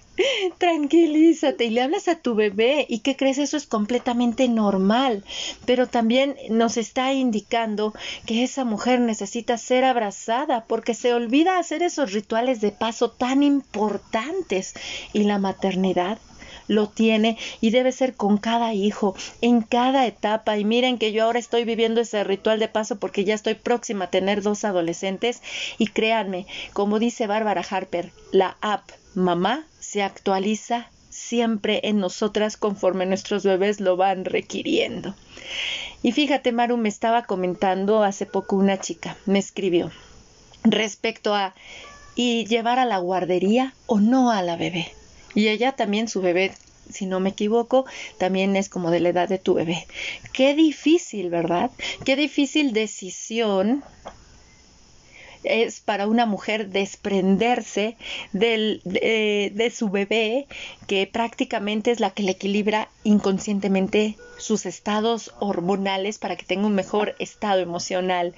tranquilízate 0.58 1.64
y 1.64 1.70
le 1.70 1.82
hablas 1.82 2.08
a 2.08 2.16
tu 2.16 2.34
bebé 2.34 2.86
y 2.88 3.00
que 3.00 3.16
crees 3.16 3.38
eso 3.38 3.56
es 3.56 3.66
completamente 3.66 4.48
normal, 4.48 5.24
pero 5.66 5.86
también 5.86 6.36
nos 6.50 6.76
está 6.76 7.12
indicando 7.12 7.94
que 8.26 8.44
esa 8.44 8.64
mujer 8.64 9.00
necesita 9.00 9.58
ser 9.58 9.84
abrazada 9.84 10.64
porque 10.66 10.94
se 10.94 11.14
olvida 11.14 11.58
hacer 11.58 11.82
esos 11.82 12.12
rituales 12.12 12.60
de 12.60 12.72
paso 12.72 13.10
tan 13.10 13.42
importantes 13.42 14.74
y 15.12 15.24
la 15.24 15.38
maternidad 15.38 16.18
lo 16.70 16.88
tiene 16.88 17.36
y 17.60 17.70
debe 17.70 17.90
ser 17.90 18.14
con 18.14 18.38
cada 18.38 18.72
hijo, 18.72 19.16
en 19.40 19.60
cada 19.60 20.06
etapa. 20.06 20.56
Y 20.56 20.64
miren 20.64 20.98
que 20.98 21.10
yo 21.10 21.24
ahora 21.24 21.40
estoy 21.40 21.64
viviendo 21.64 22.00
ese 22.00 22.22
ritual 22.22 22.60
de 22.60 22.68
paso 22.68 23.00
porque 23.00 23.24
ya 23.24 23.34
estoy 23.34 23.54
próxima 23.54 24.04
a 24.04 24.10
tener 24.10 24.40
dos 24.40 24.64
adolescentes 24.64 25.42
y 25.78 25.88
créanme, 25.88 26.46
como 26.72 27.00
dice 27.00 27.26
Bárbara 27.26 27.64
Harper, 27.68 28.12
la 28.30 28.56
app 28.60 28.88
Mamá 29.16 29.66
se 29.80 30.04
actualiza 30.04 30.88
siempre 31.08 31.80
en 31.82 31.98
nosotras 31.98 32.56
conforme 32.56 33.04
nuestros 33.04 33.42
bebés 33.42 33.80
lo 33.80 33.96
van 33.96 34.24
requiriendo. 34.24 35.16
Y 36.04 36.12
fíjate, 36.12 36.52
Maru, 36.52 36.76
me 36.76 36.88
estaba 36.88 37.24
comentando 37.24 38.04
hace 38.04 38.24
poco 38.24 38.54
una 38.54 38.78
chica, 38.78 39.16
me 39.26 39.40
escribió 39.40 39.90
respecto 40.62 41.34
a 41.34 41.54
y 42.14 42.46
llevar 42.46 42.78
a 42.78 42.84
la 42.84 42.98
guardería 42.98 43.74
o 43.86 43.98
no 43.98 44.30
a 44.30 44.42
la 44.42 44.56
bebé. 44.56 44.92
Y 45.34 45.48
ella 45.48 45.72
también, 45.72 46.08
su 46.08 46.20
bebé, 46.20 46.52
si 46.90 47.06
no 47.06 47.20
me 47.20 47.30
equivoco, 47.30 47.86
también 48.18 48.56
es 48.56 48.68
como 48.68 48.90
de 48.90 49.00
la 49.00 49.10
edad 49.10 49.28
de 49.28 49.38
tu 49.38 49.54
bebé. 49.54 49.86
Qué 50.32 50.54
difícil, 50.54 51.30
¿verdad? 51.30 51.70
Qué 52.04 52.16
difícil 52.16 52.72
decisión 52.72 53.84
es 55.42 55.80
para 55.80 56.06
una 56.06 56.26
mujer 56.26 56.68
desprenderse 56.68 57.96
del, 58.32 58.82
de, 58.84 59.50
de, 59.54 59.70
su 59.70 59.88
bebé, 59.88 60.46
que 60.86 61.06
prácticamente 61.06 61.90
es 61.90 62.00
la 62.00 62.10
que 62.10 62.22
le 62.22 62.32
equilibra 62.32 62.90
inconscientemente 63.04 64.16
sus 64.36 64.66
estados 64.66 65.32
hormonales 65.38 66.18
para 66.18 66.36
que 66.36 66.44
tenga 66.44 66.66
un 66.66 66.74
mejor 66.74 67.14
estado 67.18 67.60
emocional. 67.60 68.34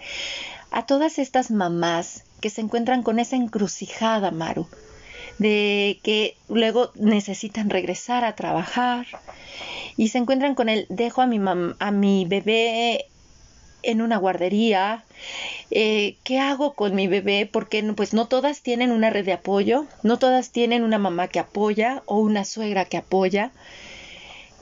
A 0.70 0.86
todas 0.86 1.18
estas 1.18 1.50
mamás 1.50 2.24
que 2.40 2.50
se 2.50 2.60
encuentran 2.60 3.02
con 3.02 3.18
esa 3.18 3.36
encrucijada, 3.36 4.30
Maru, 4.30 4.68
de 5.38 6.00
que 6.02 6.36
luego 6.48 6.92
necesitan 6.94 7.70
regresar 7.70 8.24
a 8.24 8.34
trabajar 8.34 9.06
y 9.96 10.08
se 10.08 10.18
encuentran 10.18 10.54
con 10.54 10.68
el 10.68 10.86
dejo 10.88 11.22
a 11.22 11.26
mi, 11.26 11.40
a 11.78 11.90
mi 11.90 12.24
bebé 12.24 13.06
en 13.82 14.00
una 14.00 14.16
guardería, 14.16 15.04
eh, 15.70 16.16
¿qué 16.24 16.38
hago 16.38 16.74
con 16.74 16.94
mi 16.94 17.08
bebé? 17.08 17.48
Porque 17.50 17.82
pues 17.94 18.14
no 18.14 18.26
todas 18.26 18.62
tienen 18.62 18.92
una 18.92 19.10
red 19.10 19.24
de 19.24 19.32
apoyo, 19.32 19.86
no 20.02 20.18
todas 20.18 20.50
tienen 20.50 20.84
una 20.84 20.98
mamá 20.98 21.28
que 21.28 21.40
apoya 21.40 22.02
o 22.06 22.18
una 22.18 22.44
suegra 22.44 22.84
que 22.84 22.96
apoya. 22.96 23.50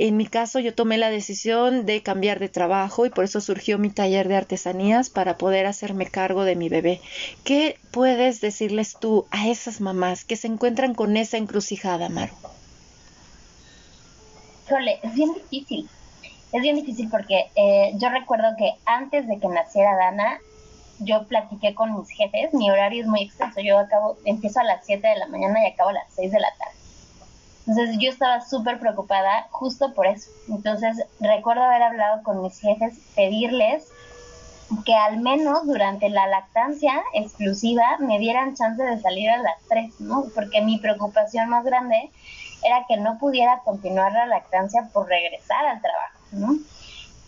En 0.03 0.17
mi 0.17 0.25
caso 0.25 0.61
yo 0.61 0.75
tomé 0.75 0.97
la 0.97 1.11
decisión 1.11 1.85
de 1.85 2.03
cambiar 2.03 2.39
de 2.39 2.49
trabajo 2.49 3.05
y 3.05 3.11
por 3.11 3.25
eso 3.25 3.43
surgió 3.43 3.77
mi 3.77 3.91
taller 3.91 4.29
de 4.29 4.37
artesanías 4.37 5.11
para 5.11 5.37
poder 5.37 5.67
hacerme 5.67 6.07
cargo 6.07 6.45
de 6.45 6.57
mi 6.57 6.71
bebé. 6.71 7.03
¿Qué 7.45 7.77
puedes 7.91 8.41
decirles 8.41 8.97
tú 8.99 9.27
a 9.31 9.49
esas 9.49 9.83
mamás 9.83 10.25
que 10.25 10.37
se 10.37 10.47
encuentran 10.47 10.95
con 10.95 11.19
esa 11.19 11.37
encrucijada, 11.37 12.09
Maru? 12.09 12.33
Híjole, 14.67 15.01
es 15.03 15.15
bien 15.15 15.35
difícil. 15.35 15.87
Es 16.51 16.63
bien 16.63 16.77
difícil 16.77 17.11
porque 17.11 17.51
eh, 17.55 17.93
yo 17.97 18.09
recuerdo 18.09 18.57
que 18.57 18.73
antes 18.87 19.29
de 19.29 19.39
que 19.39 19.49
naciera 19.49 19.97
Dana, 19.97 20.41
yo 21.01 21.27
platiqué 21.27 21.75
con 21.75 21.95
mis 21.95 22.09
jefes, 22.09 22.55
mi 22.55 22.71
horario 22.71 23.03
es 23.03 23.07
muy 23.07 23.25
extenso, 23.25 23.61
yo 23.61 23.79
acabo, 23.79 24.17
empiezo 24.25 24.61
a 24.61 24.65
las 24.65 24.87
7 24.87 25.07
de 25.07 25.17
la 25.17 25.27
mañana 25.27 25.63
y 25.63 25.73
acabo 25.73 25.91
a 25.91 25.93
las 25.93 26.15
6 26.15 26.33
de 26.33 26.41
la 26.41 26.55
tarde. 26.59 26.80
Entonces 27.71 27.99
yo 28.01 28.11
estaba 28.11 28.41
súper 28.41 28.81
preocupada 28.81 29.47
justo 29.53 29.95
por 29.95 30.09
eso. 30.09 30.29
Entonces 30.49 31.07
recuerdo 31.21 31.63
haber 31.63 31.85
hablado 31.85 32.25
con 32.25 32.43
mis 32.43 32.59
jefes, 32.59 32.99
pedirles 33.15 33.87
que 34.85 34.95
al 34.95 35.21
menos 35.21 35.65
durante 35.67 36.09
la 36.09 36.27
lactancia 36.27 37.01
exclusiva 37.15 37.97
me 38.01 38.19
dieran 38.19 38.57
chance 38.57 38.83
de 38.83 39.01
salir 39.01 39.31
a 39.31 39.39
las 39.39 39.55
3, 39.69 40.01
¿no? 40.01 40.25
Porque 40.35 40.63
mi 40.63 40.79
preocupación 40.79 41.49
más 41.49 41.65
grande 41.65 42.11
era 42.65 42.85
que 42.89 42.97
no 42.97 43.19
pudiera 43.19 43.61
continuar 43.65 44.13
la 44.15 44.27
lactancia 44.27 44.89
por 44.93 45.07
regresar 45.07 45.65
al 45.65 45.81
trabajo, 45.81 46.19
¿no? 46.33 46.57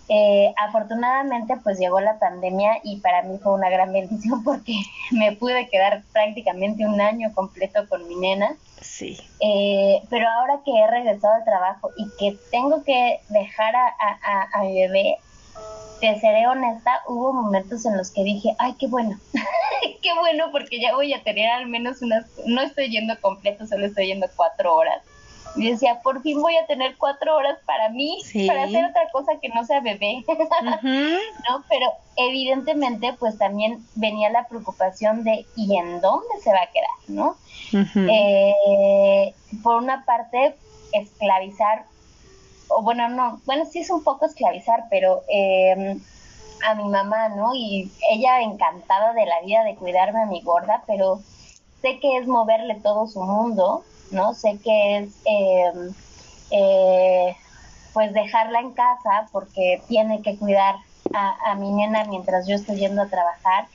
Eh, 0.08 0.52
afortunadamente 0.58 1.56
pues 1.62 1.78
llegó 1.78 2.00
la 2.00 2.18
pandemia 2.18 2.80
y 2.82 3.00
para 3.00 3.22
mí 3.22 3.38
fue 3.38 3.54
una 3.54 3.70
gran 3.70 3.92
bendición 3.92 4.42
porque 4.44 4.74
me 5.12 5.36
pude 5.36 5.68
quedar 5.68 6.02
prácticamente 6.12 6.84
un 6.84 7.00
año 7.00 7.32
completo 7.32 7.88
con 7.88 8.08
mi 8.08 8.16
nena 8.16 8.56
Sí. 8.82 9.18
Eh, 9.40 10.02
pero 10.10 10.28
ahora 10.28 10.60
que 10.64 10.72
he 10.72 10.90
regresado 10.90 11.34
al 11.34 11.44
trabajo 11.44 11.90
y 11.96 12.08
que 12.18 12.36
tengo 12.50 12.82
que 12.84 13.20
dejar 13.28 13.74
a, 13.76 13.88
a, 13.88 14.48
a, 14.52 14.62
mi 14.62 14.74
bebé, 14.74 15.18
te 16.00 16.18
seré 16.20 16.46
honesta, 16.46 17.02
hubo 17.06 17.32
momentos 17.32 17.84
en 17.86 17.96
los 17.96 18.10
que 18.10 18.24
dije, 18.24 18.54
ay, 18.58 18.74
qué 18.78 18.88
bueno, 18.88 19.18
qué 20.02 20.14
bueno 20.18 20.46
porque 20.50 20.80
ya 20.80 20.94
voy 20.94 21.14
a 21.14 21.22
tener 21.22 21.48
al 21.48 21.68
menos 21.68 22.02
unas, 22.02 22.26
no 22.46 22.60
estoy 22.62 22.90
yendo 22.90 23.20
completo, 23.20 23.66
solo 23.66 23.86
estoy 23.86 24.08
yendo 24.08 24.26
cuatro 24.36 24.74
horas. 24.74 25.02
Y 25.54 25.70
decía, 25.70 26.00
por 26.02 26.22
fin 26.22 26.40
voy 26.40 26.56
a 26.56 26.66
tener 26.66 26.96
cuatro 26.96 27.36
horas 27.36 27.58
para 27.66 27.90
mí, 27.90 28.18
para 28.46 28.64
hacer 28.64 28.84
otra 28.84 29.10
cosa 29.12 29.32
que 29.40 29.48
no 29.50 29.64
sea 29.64 29.80
bebé. 29.80 30.24
¿No? 30.82 31.64
Pero 31.68 31.92
evidentemente, 32.16 33.12
pues 33.18 33.36
también 33.38 33.84
venía 33.94 34.30
la 34.30 34.46
preocupación 34.48 35.24
de, 35.24 35.44
¿y 35.56 35.76
en 35.76 36.00
dónde 36.00 36.40
se 36.42 36.50
va 36.50 36.62
a 36.62 36.70
quedar? 36.72 36.88
¿No? 37.08 37.36
eh, 38.10 39.34
por 39.62 39.76
una 39.76 40.04
parte, 40.04 40.56
esclavizar, 40.92 41.84
o 42.68 42.82
bueno, 42.82 43.08
no, 43.08 43.40
bueno, 43.44 43.66
sí 43.66 43.80
es 43.80 43.90
un 43.90 44.02
poco 44.02 44.24
esclavizar, 44.24 44.84
pero 44.88 45.22
eh, 45.28 45.96
a 46.64 46.74
mi 46.74 46.88
mamá, 46.88 47.28
¿no? 47.30 47.54
Y 47.54 47.90
ella 48.10 48.40
encantada 48.40 49.12
de 49.12 49.26
la 49.26 49.40
vida 49.42 49.64
de 49.64 49.76
cuidarme 49.76 50.22
a 50.22 50.26
mi 50.26 50.40
gorda, 50.42 50.84
pero 50.86 51.20
sé 51.82 51.98
que 52.00 52.18
es 52.18 52.26
moverle 52.26 52.76
todo 52.76 53.06
su 53.06 53.20
mundo 53.20 53.84
¿no? 54.12 54.34
Sé 54.34 54.58
que 54.62 54.98
es 54.98 55.14
em, 55.24 55.94
eh, 56.50 57.36
pues 57.92 58.12
dejarla 58.12 58.60
en 58.60 58.72
casa 58.72 59.28
porque 59.32 59.82
tiene 59.88 60.22
que 60.22 60.36
cuidar 60.38 60.76
a, 61.14 61.54
mi 61.56 61.70
nena 61.72 62.04
mientras 62.04 62.46
yo 62.46 62.54
estoy 62.54 62.76
yendo 62.76 63.02
a 63.02 63.08
trabajar. 63.08 63.66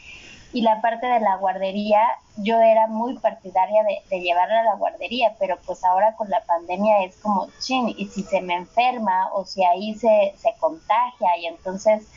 Y 0.53 0.61
la 0.61 0.81
parte 0.81 1.05
de 1.05 1.19
la 1.19 1.35
guardería, 1.35 2.01
yo 2.37 2.59
era 2.59 2.87
muy 2.87 3.19
partidaria 3.19 3.83
de, 4.09 4.19
llevarla 4.21 4.61
a 4.61 4.63
la 4.63 4.75
guardería, 4.75 5.35
pero 5.37 5.57
pues 5.65 5.83
ahora 5.83 6.15
con 6.15 6.29
la 6.29 6.41
pandemia 6.45 7.03
es 7.03 7.15
como, 7.17 7.47
chin, 7.59 7.93
y 7.95 8.07
si 8.07 8.23
se 8.23 8.41
me 8.41 8.55
enferma 8.55 9.29
o 9.33 9.45
si 9.45 9.63
ahí 9.63 9.93
se, 9.95 10.33
se 10.37 10.53
contagia 10.59 11.37
y 11.37 11.47
entonces 11.47 12.07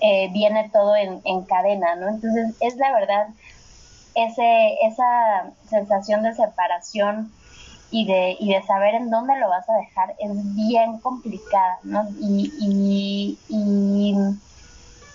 eh, 0.00 0.30
viene 0.32 0.70
todo 0.72 0.96
en, 0.96 1.20
en 1.24 1.42
cadena, 1.42 1.94
¿no? 1.96 2.08
Entonces 2.08 2.56
es 2.60 2.76
la 2.76 2.92
verdad 2.92 3.28
ese, 4.14 4.74
esa 4.82 5.52
sensación 5.68 6.22
de 6.22 6.34
separación 6.34 7.32
y 7.90 8.06
de, 8.06 8.36
y 8.38 8.52
de 8.52 8.62
saber 8.62 8.94
en 8.94 9.10
dónde 9.10 9.38
lo 9.38 9.48
vas 9.48 9.68
a 9.68 9.74
dejar 9.74 10.14
es 10.18 10.54
bien 10.54 10.98
complicada, 11.00 11.78
¿no? 11.82 12.08
Y, 12.20 12.52
y, 12.60 13.38
y 13.48 14.14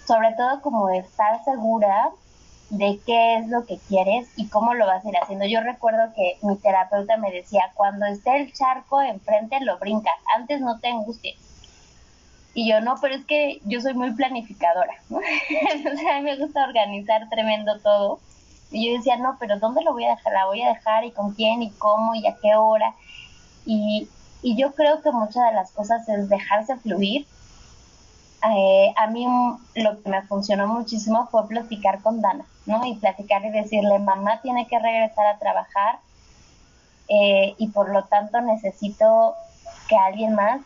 sobre 0.06 0.34
todo 0.34 0.62
como 0.62 0.90
estar 0.90 1.44
segura 1.44 2.12
de 2.70 3.00
qué 3.06 3.38
es 3.38 3.48
lo 3.48 3.66
que 3.66 3.78
quieres 3.88 4.28
y 4.36 4.48
cómo 4.48 4.74
lo 4.74 4.86
vas 4.86 5.06
a 5.06 5.10
ir 5.10 5.16
haciendo. 5.18 5.46
Yo 5.46 5.62
recuerdo 5.62 6.14
que 6.16 6.38
mi 6.42 6.58
terapeuta 6.58 7.18
me 7.18 7.32
decía, 7.32 7.72
cuando 7.76 8.06
esté 8.06 8.38
el 8.38 8.54
charco 8.54 9.02
enfrente 9.02 9.60
lo 9.62 9.78
brincas, 9.78 10.16
antes 10.36 10.62
no 10.62 10.80
te 10.80 10.90
angusties. 10.90 11.38
Y 12.54 12.70
yo 12.70 12.80
no, 12.82 12.96
pero 13.02 13.16
es 13.16 13.26
que 13.26 13.60
yo 13.66 13.82
soy 13.82 13.94
muy 13.94 14.12
planificadora, 14.14 14.96
¿no? 15.10 15.18
o 15.94 15.98
sea, 15.98 16.16
a 16.16 16.20
mí 16.20 16.24
me 16.24 16.38
gusta 16.38 16.64
organizar 16.64 17.30
tremendo 17.30 17.80
todo. 17.82 18.20
Y 18.72 18.88
yo 18.90 18.98
decía, 18.98 19.18
no, 19.18 19.38
pero 19.40 19.60
¿dónde 19.60 19.84
lo 19.84 19.94
voy 19.94 20.06
a 20.06 20.16
dejar? 20.16 20.34
¿La 20.34 20.46
voy 20.46 20.62
a 20.62 20.70
dejar 20.70 21.04
y 21.06 21.12
con 21.12 21.34
quién 21.34 21.64
y 21.64 21.72
cómo 21.72 22.16
y 22.16 22.26
a 22.28 22.36
qué 22.42 22.56
hora? 22.56 22.94
Y, 23.66 24.10
y 24.42 24.56
yo 24.56 24.74
creo 24.74 25.02
que 25.02 25.12
muchas 25.12 25.46
de 25.46 25.54
las 25.54 25.72
cosas 25.72 26.08
es 26.10 26.30
dejarse 26.30 26.76
fluir. 26.78 27.26
Eh, 28.48 28.94
a 28.96 29.08
mí 29.08 29.26
lo 29.76 30.02
que 30.02 30.10
me 30.10 30.22
funcionó 30.24 30.68
muchísimo 30.68 31.28
fue 31.32 31.48
platicar 31.48 32.02
con 32.02 32.22
Dana, 32.22 32.46
¿no? 32.66 32.86
Y 32.86 32.96
platicar 32.96 33.44
y 33.46 33.50
decirle, 33.50 33.98
mamá 33.98 34.42
tiene 34.42 34.68
que 34.68 34.78
regresar 34.78 35.26
a 35.28 35.40
trabajar 35.40 36.00
eh, 37.08 37.56
y 37.58 37.68
por 37.70 37.90
lo 37.90 38.04
tanto 38.06 38.42
necesito 38.42 39.36
que 39.88 39.96
alguien 39.96 40.36
más 40.36 40.62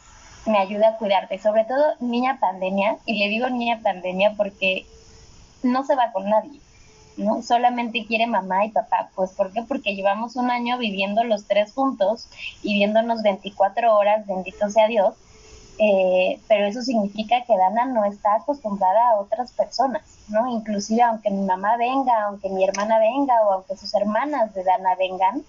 me 0.45 0.57
ayude 0.57 0.85
a 0.85 0.97
cuidarte, 0.97 1.37
sobre 1.39 1.65
todo 1.65 1.95
niña 1.99 2.37
pandemia, 2.39 2.97
y 3.05 3.19
le 3.19 3.29
digo 3.29 3.49
niña 3.49 3.79
pandemia 3.83 4.33
porque 4.35 4.85
no 5.63 5.83
se 5.83 5.95
va 5.95 6.11
con 6.11 6.29
nadie, 6.29 6.59
¿no? 7.19 7.41
Solamente 7.41 8.05
quiere 8.05 8.27
mamá 8.27 8.65
y 8.65 8.71
papá. 8.71 9.09
Pues 9.15 9.31
¿por 9.31 9.51
qué? 9.51 9.63
Porque 9.63 9.95
llevamos 9.95 10.35
un 10.35 10.49
año 10.49 10.77
viviendo 10.77 11.23
los 11.23 11.45
tres 11.45 11.73
juntos 11.73 12.27
y 12.63 12.73
viéndonos 12.75 13.21
24 13.21 13.95
horas, 13.95 14.25
bendito 14.25 14.69
sea 14.69 14.87
Dios, 14.87 15.15
eh, 15.77 16.39
pero 16.47 16.65
eso 16.65 16.81
significa 16.81 17.43
que 17.45 17.55
Dana 17.55 17.85
no 17.85 18.03
está 18.05 18.35
acostumbrada 18.35 19.11
a 19.11 19.19
otras 19.19 19.51
personas, 19.51 20.03
¿no? 20.27 20.47
Inclusive 20.47 21.01
aunque 21.03 21.29
mi 21.29 21.45
mamá 21.45 21.77
venga, 21.77 22.25
aunque 22.25 22.49
mi 22.49 22.63
hermana 22.63 22.99
venga 22.99 23.35
o 23.45 23.53
aunque 23.53 23.77
sus 23.77 23.93
hermanas 23.93 24.53
de 24.53 24.63
Dana 24.63 24.95
vengan, 24.95 25.43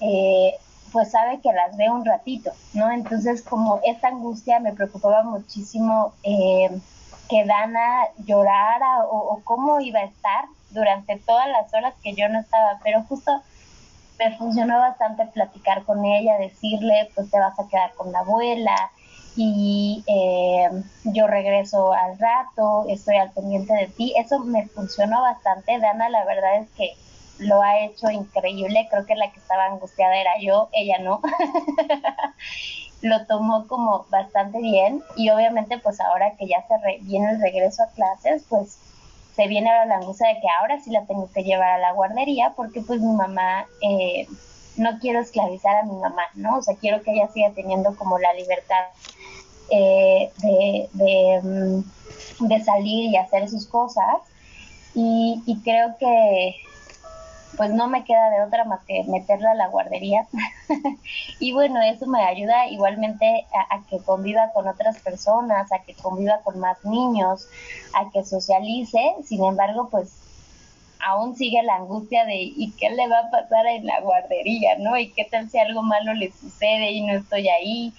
eh, 0.00 0.54
pues 0.92 1.10
sabe 1.10 1.40
que 1.40 1.52
las 1.52 1.76
ve 1.76 1.88
un 1.88 2.04
ratito, 2.04 2.52
¿no? 2.74 2.90
Entonces 2.90 3.42
como 3.42 3.80
esta 3.84 4.08
angustia 4.08 4.60
me 4.60 4.72
preocupaba 4.72 5.22
muchísimo 5.22 6.12
eh, 6.22 6.68
que 7.30 7.44
Dana 7.46 8.08
llorara 8.26 9.06
o, 9.10 9.40
cómo 9.42 9.80
iba 9.80 10.00
a 10.00 10.04
estar 10.04 10.44
durante 10.72 11.18
todas 11.18 11.48
las 11.48 11.72
horas 11.74 11.94
que 12.02 12.14
yo 12.14 12.28
no 12.28 12.40
estaba, 12.40 12.80
pero 12.82 13.02
justo 13.04 13.30
me 14.18 14.36
funcionó 14.36 14.78
bastante 14.78 15.26
platicar 15.26 15.84
con 15.84 16.04
ella, 16.04 16.38
decirle, 16.38 17.10
pues 17.14 17.30
te 17.30 17.38
vas 17.38 17.58
a 17.58 17.68
quedar 17.68 17.92
con 17.94 18.12
la 18.12 18.20
abuela 18.20 18.90
y 19.34 20.04
eh, 20.06 20.68
yo 21.04 21.26
regreso 21.26 21.92
al 21.92 22.18
rato, 22.18 22.84
estoy 22.88 23.16
al 23.16 23.32
pendiente 23.32 23.72
de 23.74 23.86
ti. 23.86 24.12
Eso 24.16 24.40
me 24.40 24.68
funcionó 24.68 25.22
bastante. 25.22 25.78
Dana, 25.78 26.08
la 26.10 26.24
verdad 26.24 26.56
es 26.58 26.68
que 26.76 26.94
lo 27.38 27.62
ha 27.62 27.80
hecho 27.80 28.10
increíble. 28.10 28.88
Creo 28.90 29.06
que 29.06 29.16
la 29.16 29.32
que 29.32 29.40
estaba 29.40 29.66
angustiada 29.66 30.16
era 30.16 30.32
yo, 30.40 30.68
ella 30.72 30.98
no. 30.98 31.20
lo 33.02 33.26
tomó 33.26 33.66
como 33.66 34.06
bastante 34.10 34.58
bien 34.60 35.02
y 35.16 35.28
obviamente 35.30 35.76
pues 35.78 36.00
ahora 36.00 36.36
que 36.36 36.46
ya 36.46 36.64
se 36.68 36.74
viene 37.00 37.32
el 37.32 37.40
regreso 37.40 37.82
a 37.82 37.88
clases, 37.88 38.44
pues 38.48 38.78
se 39.34 39.46
viene 39.46 39.70
ahora 39.70 39.86
la 39.86 39.96
angustia 39.96 40.28
de 40.28 40.40
que 40.40 40.48
ahora 40.60 40.80
sí 40.80 40.90
la 40.90 41.06
tengo 41.06 41.30
que 41.32 41.44
llevar 41.44 41.70
a 41.72 41.78
la 41.78 41.92
guardería 41.92 42.52
porque 42.56 42.80
pues 42.82 43.00
mi 43.00 43.14
mamá, 43.14 43.66
eh, 43.80 44.26
no 44.76 44.98
quiero 45.00 45.20
esclavizar 45.20 45.76
a 45.76 45.84
mi 45.84 45.94
mamá, 45.94 46.22
¿no? 46.34 46.58
O 46.58 46.62
sea, 46.62 46.76
quiero 46.76 47.02
que 47.02 47.12
ella 47.12 47.28
siga 47.32 47.50
teniendo 47.54 47.94
como 47.96 48.18
la 48.18 48.32
libertad 48.34 48.84
eh, 49.70 50.30
de, 50.38 50.88
de, 50.92 51.40
mm, 51.42 52.64
salir 52.64 53.10
y 53.10 53.16
hacer 53.16 53.48
sus 53.48 53.66
cosas 53.66 54.16
y 54.94 55.60
creo 55.64 55.96
que 55.98 56.56
pues 57.56 57.70
no 57.70 57.88
me 57.88 58.04
queda 58.04 58.30
de 58.30 58.42
otra 58.42 58.64
más 58.64 58.80
que 58.86 59.04
meterla 59.04 59.52
a 59.52 59.54
la 59.54 59.68
guardería. 59.68 60.26
y 61.38 61.52
bueno, 61.52 61.80
eso 61.82 62.06
me 62.06 62.24
ayuda 62.24 62.66
igualmente 62.68 63.46
a, 63.70 63.82
que 63.88 63.98
conviva 63.98 64.50
con 64.52 64.66
otras 64.66 64.98
personas, 65.00 65.70
a 65.72 65.80
que 65.80 65.94
conviva 65.94 66.40
con 66.42 66.58
más 66.58 66.84
niños, 66.84 67.48
a 67.94 68.10
que 68.10 68.24
socialice. 68.24 69.16
Sin 69.24 69.44
embargo, 69.44 69.88
pues 69.90 70.12
aún 71.04 71.36
sigue 71.36 71.62
la 71.62 71.76
angustia 71.76 72.24
de 72.24 72.36
¿y 72.36 72.72
qué 72.78 72.90
le 72.90 73.08
va 73.08 73.18
a 73.18 73.30
pasar 73.30 73.66
en 73.66 73.86
la 73.86 74.00
guardería? 74.00 74.78
¿no? 74.78 74.96
¿Y 74.96 75.12
qué 75.12 75.24
tal 75.24 75.50
si 75.50 75.58
algo 75.58 75.82
malo 75.82 76.14
le 76.14 76.32
sucede 76.32 76.92
y 76.92 77.02
no 77.02 77.14
estoy 77.14 77.48
ahí? 77.48 77.92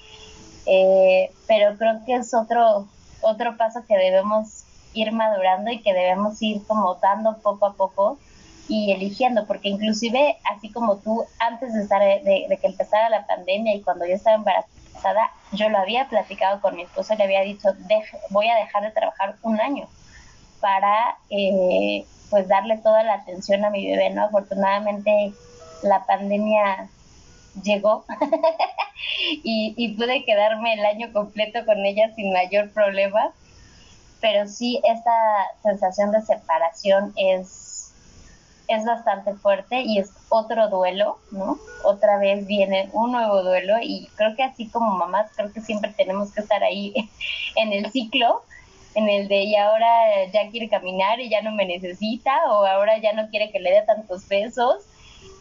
Eh, 0.66 1.32
pero 1.48 1.78
creo 1.78 2.04
que 2.06 2.16
es 2.16 2.34
otro, 2.34 2.88
otro 3.22 3.58
paso 3.58 3.86
que 3.88 3.98
debemos 3.98 4.64
ir 4.94 5.12
madurando 5.12 5.72
y 5.72 5.82
que 5.82 5.94
debemos 5.94 6.42
ir 6.42 6.66
como 6.66 6.96
dando 6.96 7.38
poco 7.40 7.66
a 7.66 7.74
poco 7.74 8.18
y 8.68 8.92
eligiendo, 8.92 9.46
porque 9.46 9.70
inclusive 9.70 10.38
así 10.56 10.72
como 10.72 10.98
tú, 10.98 11.26
antes 11.40 11.74
de, 11.74 11.82
estar, 11.82 12.02
de, 12.02 12.58
que 12.62 12.68
empezara 12.68 13.10
la 13.10 13.26
pandemia 13.26 13.76
y 13.76 13.82
cuando 13.82 14.06
yo 14.06 14.14
estaba 14.14 14.38
embarazada, 14.38 15.32
yo 15.52 15.70
lo 15.70 15.78
había 15.78 16.08
platicado 16.08 16.62
con 16.62 16.76
mi 16.76 16.84
esposa, 16.84 17.16
le 17.16 17.26
había 17.26 17.42
dicho, 17.42 17.70
voy 18.30 18.48
a 18.48 18.56
dejar 18.56 18.84
de 18.84 18.92
trabajar 18.92 19.36
un 19.42 19.60
año 19.60 19.88
para 20.62 21.18
eh, 21.30 22.06
pues 22.30 22.48
darle 22.48 22.78
toda 22.78 23.04
la 23.04 23.16
atención 23.16 23.66
a 23.66 23.70
mi 23.70 23.86
bebé, 23.86 24.10
¿no? 24.12 24.24
Afortunadamente 24.24 25.34
la 25.82 26.06
pandemia 26.06 26.88
llegó 27.62 28.06
y 29.44 29.96
pude 29.96 30.24
quedarme 30.24 30.74
el 30.74 30.86
año 30.86 31.12
completo 31.12 31.66
con 31.66 31.86
ella 31.86 32.16
sin 32.16 32.32
mayor 32.32 32.72
problema, 32.72 33.34
pero 34.22 34.48
sí 34.48 34.80
esta 34.86 35.12
sensación 35.62 36.14
de 36.14 36.22
separación 36.22 37.14
es 37.18 37.73
es 38.68 38.86
bastante 38.86 39.34
fuerte 39.36 39.82
y 39.82 40.00
es 40.00 40.12
otro 40.30 40.70
duelo, 40.70 41.18
¿no? 41.32 41.58
Otra 41.84 42.18
vez 42.18 42.46
viene 42.48 42.90
un 42.94 43.12
nuevo 43.12 43.44
duelo 43.44 43.76
y 43.82 44.08
creo 44.16 44.36
que 44.36 44.44
así 44.44 44.70
como 44.70 44.96
mamás, 44.96 45.32
creo 45.36 45.52
que 45.52 45.62
siempre 45.62 45.94
tenemos 45.96 46.32
que 46.32 46.42
estar 46.42 46.64
ahí 46.64 46.94
en 47.56 47.74
el 47.74 47.92
ciclo, 47.92 48.44
en 48.96 49.10
el 49.10 49.28
de 49.28 49.44
y 49.44 49.56
ahora 49.56 50.26
ya 50.32 50.50
quiere 50.50 50.70
caminar 50.70 51.20
y 51.20 51.30
ya 51.30 51.42
no 51.42 51.52
me 51.52 51.66
necesita 51.66 52.32
o 52.52 52.66
ahora 52.66 53.00
ya 53.00 53.14
no 53.14 53.30
quiere 53.30 53.52
que 53.52 53.60
le 53.60 53.72
dé 53.72 53.82
tantos 53.84 54.28
besos. 54.28 54.84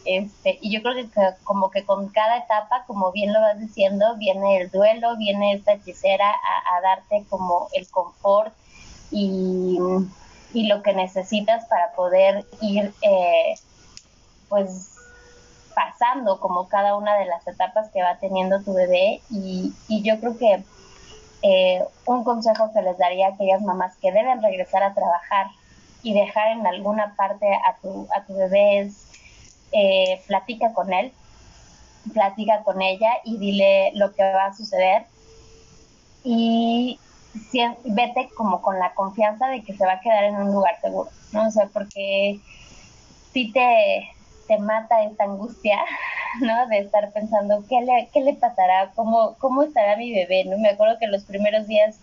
Este, 0.05 0.57
y 0.61 0.69
yo 0.73 0.81
creo 0.81 0.95
que 0.95 1.07
como 1.45 1.71
que 1.71 1.85
con 1.85 2.09
cada 2.09 2.39
etapa, 2.39 2.83
como 2.87 3.13
bien 3.13 3.31
lo 3.31 3.39
vas 3.39 3.57
diciendo, 3.57 4.17
viene 4.17 4.57
el 4.57 4.69
duelo, 4.69 5.15
viene 5.15 5.53
esta 5.53 5.73
hechicera 5.73 6.29
a, 6.29 6.75
a 6.75 6.81
darte 6.81 7.25
como 7.29 7.69
el 7.73 7.89
confort 7.89 8.53
y 9.11 9.77
y 10.53 10.67
lo 10.67 10.81
que 10.83 10.93
necesitas 10.93 11.65
para 11.65 11.91
poder 11.93 12.45
ir 12.61 12.93
eh, 13.01 13.55
pues 14.49 14.93
pasando 15.73 16.39
como 16.39 16.67
cada 16.67 16.95
una 16.95 17.17
de 17.17 17.25
las 17.25 17.45
etapas 17.47 17.89
que 17.89 18.03
va 18.03 18.17
teniendo 18.19 18.61
tu 18.61 18.73
bebé. 18.73 19.21
Y, 19.29 19.73
yo 19.89 20.19
creo 20.19 20.37
que 20.37 20.63
eh, 21.41 21.83
un 22.05 22.23
consejo 22.23 22.71
que 22.73 22.81
les 22.81 22.97
daría 22.97 23.27
a 23.27 23.29
aquellas 23.31 23.61
mamás 23.61 23.97
que 23.97 24.11
deben 24.11 24.41
regresar 24.41 24.83
a 24.83 24.93
trabajar 24.93 25.47
y 26.03 26.13
dejar 26.13 26.49
en 26.49 26.67
alguna 26.67 27.15
parte 27.15 27.47
a 27.53 27.75
tu, 27.81 28.07
a 28.15 28.23
tu 28.25 28.35
bebé 28.35 28.81
es 28.81 29.07
eh, 29.71 30.21
platica 30.27 30.73
con 30.73 30.93
él, 30.93 31.11
platica 32.13 32.61
con 32.63 32.81
ella 32.81 33.09
y 33.23 33.37
dile 33.37 33.91
lo 33.95 34.13
que 34.13 34.23
va 34.23 34.45
a 34.45 34.55
suceder. 34.55 35.05
Y 36.23 36.99
vete 37.83 38.29
como 38.35 38.61
con 38.61 38.79
la 38.79 38.93
confianza 38.93 39.47
de 39.47 39.63
que 39.63 39.75
se 39.75 39.85
va 39.85 39.93
a 39.93 39.99
quedar 40.01 40.23
en 40.25 40.35
un 40.35 40.51
lugar 40.51 40.79
seguro, 40.81 41.09
¿no? 41.31 41.47
O 41.47 41.51
sea, 41.51 41.67
porque 41.67 42.39
si 43.31 43.51
te, 43.51 44.09
te 44.47 44.57
mata 44.59 45.03
esta 45.03 45.25
angustia, 45.25 45.79
¿no? 46.41 46.67
De 46.67 46.79
estar 46.79 47.11
pensando, 47.11 47.63
¿qué 47.67 47.81
le, 47.81 48.09
qué 48.13 48.21
le 48.21 48.33
pasará? 48.33 48.91
¿Cómo, 48.95 49.35
¿Cómo 49.39 49.63
estará 49.63 49.97
mi 49.97 50.13
bebé? 50.13 50.45
¿no? 50.45 50.57
Me 50.57 50.69
acuerdo 50.69 50.97
que 50.99 51.07
los 51.07 51.23
primeros 51.23 51.67
días 51.67 51.99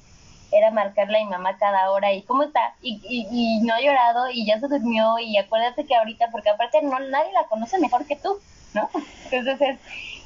era 0.53 0.71
marcarle 0.71 1.19
a 1.19 1.25
mi 1.25 1.31
mamá 1.31 1.57
cada 1.59 1.91
hora 1.91 2.13
y 2.13 2.23
cómo 2.23 2.43
está 2.43 2.75
y, 2.83 3.01
y, 3.09 3.61
no 3.61 3.75
ha 3.75 3.81
llorado 3.81 4.31
y 4.31 4.45
ya 4.47 4.59
se 4.59 4.67
durmió 4.67 5.19
y 5.21 5.37
acuérdate 5.37 5.87
que 5.87 5.95
ahorita 5.95 6.29
porque 6.33 6.51
aparte 6.51 6.83
no 6.83 6.99
nadie 6.99 7.33
la 7.33 7.47
conoce 7.49 7.79
mejor 7.79 8.05
que 8.05 8.17
tú 8.17 8.37
no 8.75 8.91
entonces 9.31 9.79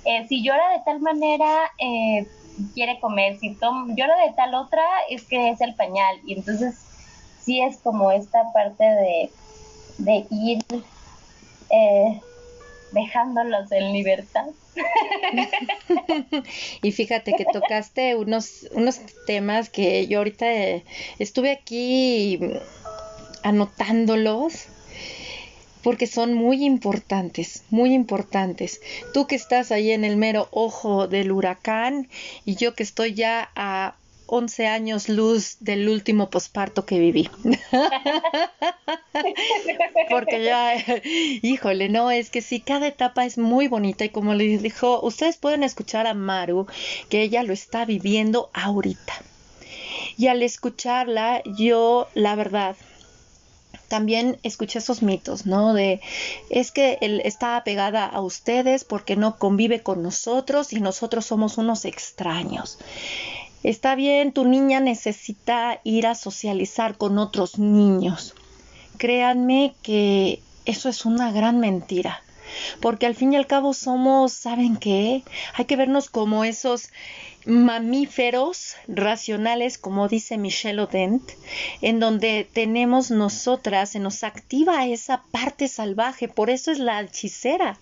eh, 0.06 0.26
si 0.26 0.42
llora 0.42 0.70
de 0.70 0.80
tal 0.84 1.00
manera 1.00 1.70
eh, 1.78 2.26
quiere 2.74 3.00
comer, 3.00 3.38
si 3.38 3.54
tom, 3.56 3.94
llora 3.96 4.16
de 4.24 4.32
tal 4.34 4.54
otra, 4.54 4.84
es 5.08 5.26
que 5.26 5.50
es 5.50 5.60
el 5.60 5.74
pañal. 5.74 6.20
Y 6.24 6.34
entonces 6.34 6.74
sí 7.40 7.60
es 7.60 7.78
como 7.78 8.10
esta 8.10 8.52
parte 8.52 8.84
de, 8.84 9.30
de 9.98 10.26
ir 10.30 10.64
eh, 11.70 12.20
dejándolos 12.92 13.70
en 13.72 13.92
libertad. 13.92 14.46
y 16.82 16.92
fíjate 16.92 17.34
que 17.34 17.44
tocaste 17.44 18.16
unos, 18.16 18.66
unos 18.72 19.00
temas 19.26 19.70
que 19.70 20.06
yo 20.06 20.18
ahorita 20.18 20.52
eh, 20.52 20.84
estuve 21.18 21.52
aquí 21.52 22.40
anotándolos 23.42 24.68
porque 25.84 26.06
son 26.06 26.32
muy 26.32 26.64
importantes, 26.64 27.62
muy 27.68 27.92
importantes. 27.92 28.80
Tú 29.12 29.26
que 29.26 29.36
estás 29.36 29.70
ahí 29.70 29.90
en 29.90 30.02
el 30.02 30.16
mero 30.16 30.48
ojo 30.50 31.06
del 31.06 31.30
huracán 31.30 32.08
y 32.46 32.56
yo 32.56 32.74
que 32.74 32.82
estoy 32.82 33.12
ya 33.12 33.50
a 33.54 33.94
11 34.26 34.66
años 34.66 35.10
luz 35.10 35.58
del 35.60 35.90
último 35.90 36.30
posparto 36.30 36.86
que 36.86 36.98
viví. 36.98 37.28
Porque 40.10 40.42
ya, 40.42 40.72
híjole, 41.42 41.90
no, 41.90 42.10
es 42.10 42.30
que 42.30 42.40
sí, 42.40 42.60
cada 42.60 42.88
etapa 42.88 43.26
es 43.26 43.36
muy 43.36 43.68
bonita 43.68 44.06
y 44.06 44.08
como 44.08 44.32
les 44.32 44.62
dijo, 44.62 45.02
ustedes 45.02 45.36
pueden 45.36 45.62
escuchar 45.62 46.06
a 46.06 46.14
Maru, 46.14 46.66
que 47.10 47.20
ella 47.20 47.42
lo 47.42 47.52
está 47.52 47.84
viviendo 47.84 48.48
ahorita. 48.54 49.12
Y 50.16 50.28
al 50.28 50.42
escucharla, 50.42 51.42
yo, 51.44 52.08
la 52.14 52.36
verdad, 52.36 52.74
también 53.88 54.38
escuché 54.42 54.78
esos 54.78 55.02
mitos, 55.02 55.46
¿no? 55.46 55.74
De 55.74 56.00
es 56.50 56.72
que 56.72 56.98
él 57.00 57.20
está 57.24 57.56
apegada 57.56 58.06
a 58.06 58.20
ustedes 58.20 58.84
porque 58.84 59.16
no 59.16 59.38
convive 59.38 59.82
con 59.82 60.02
nosotros 60.02 60.72
y 60.72 60.80
nosotros 60.80 61.26
somos 61.26 61.58
unos 61.58 61.84
extraños. 61.84 62.78
Está 63.62 63.94
bien, 63.94 64.32
tu 64.32 64.44
niña 64.44 64.80
necesita 64.80 65.80
ir 65.84 66.06
a 66.06 66.14
socializar 66.14 66.96
con 66.96 67.18
otros 67.18 67.58
niños. 67.58 68.34
Créanme 68.98 69.74
que 69.82 70.42
eso 70.66 70.88
es 70.88 71.06
una 71.06 71.32
gran 71.32 71.60
mentira. 71.60 72.22
Porque 72.80 73.06
al 73.06 73.14
fin 73.14 73.32
y 73.32 73.36
al 73.36 73.46
cabo 73.46 73.72
somos, 73.72 74.32
¿saben 74.32 74.76
qué? 74.76 75.22
Hay 75.54 75.64
que 75.64 75.76
vernos 75.76 76.10
como 76.10 76.44
esos 76.44 76.90
mamíferos 77.46 78.76
racionales, 78.88 79.78
como 79.78 80.08
dice 80.08 80.38
Michelle 80.38 80.80
Odent, 80.80 81.22
en 81.82 82.00
donde 82.00 82.48
tenemos 82.52 83.10
nosotras, 83.10 83.90
se 83.90 83.98
nos 83.98 84.24
activa 84.24 84.86
esa 84.86 85.22
parte 85.30 85.68
salvaje, 85.68 86.28
por 86.28 86.50
eso 86.50 86.70
es 86.70 86.78
la 86.78 87.00
hechicera. 87.00 87.78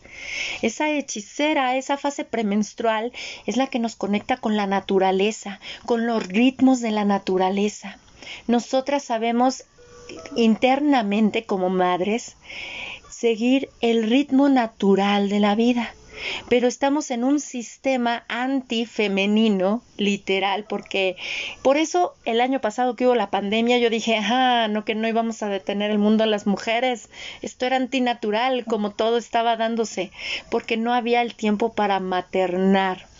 Esa 0.62 0.90
hechicera, 0.90 1.76
esa 1.76 1.96
fase 1.96 2.24
premenstrual, 2.24 3.12
es 3.46 3.56
la 3.56 3.68
que 3.68 3.78
nos 3.78 3.96
conecta 3.96 4.36
con 4.36 4.56
la 4.56 4.66
naturaleza, 4.66 5.60
con 5.86 6.06
los 6.06 6.26
ritmos 6.26 6.80
de 6.80 6.90
la 6.90 7.04
naturaleza. 7.04 7.98
Nosotras 8.46 9.04
sabemos 9.04 9.64
internamente 10.36 11.44
como 11.44 11.68
madres 11.68 12.36
seguir 13.10 13.68
el 13.80 14.08
ritmo 14.08 14.48
natural 14.48 15.28
de 15.28 15.40
la 15.40 15.54
vida 15.54 15.94
pero 16.48 16.68
estamos 16.68 17.10
en 17.10 17.24
un 17.24 17.40
sistema 17.40 18.24
antifemenino, 18.28 19.82
literal, 19.96 20.64
porque 20.68 21.16
por 21.62 21.76
eso 21.76 22.14
el 22.24 22.40
año 22.40 22.60
pasado 22.60 22.96
que 22.96 23.06
hubo 23.06 23.14
la 23.14 23.30
pandemia 23.30 23.78
yo 23.78 23.90
dije, 23.90 24.18
ah, 24.20 24.68
no 24.70 24.84
que 24.84 24.94
no 24.94 25.08
íbamos 25.08 25.42
a 25.42 25.48
detener 25.48 25.90
el 25.90 25.98
mundo 25.98 26.24
a 26.24 26.26
las 26.26 26.46
mujeres, 26.46 27.08
esto 27.42 27.66
era 27.66 27.76
antinatural, 27.76 28.64
como 28.64 28.90
todo 28.90 29.18
estaba 29.18 29.56
dándose, 29.56 30.10
porque 30.50 30.76
no 30.76 30.92
había 30.92 31.22
el 31.22 31.34
tiempo 31.34 31.72
para 31.74 32.00
maternar. 32.00 33.11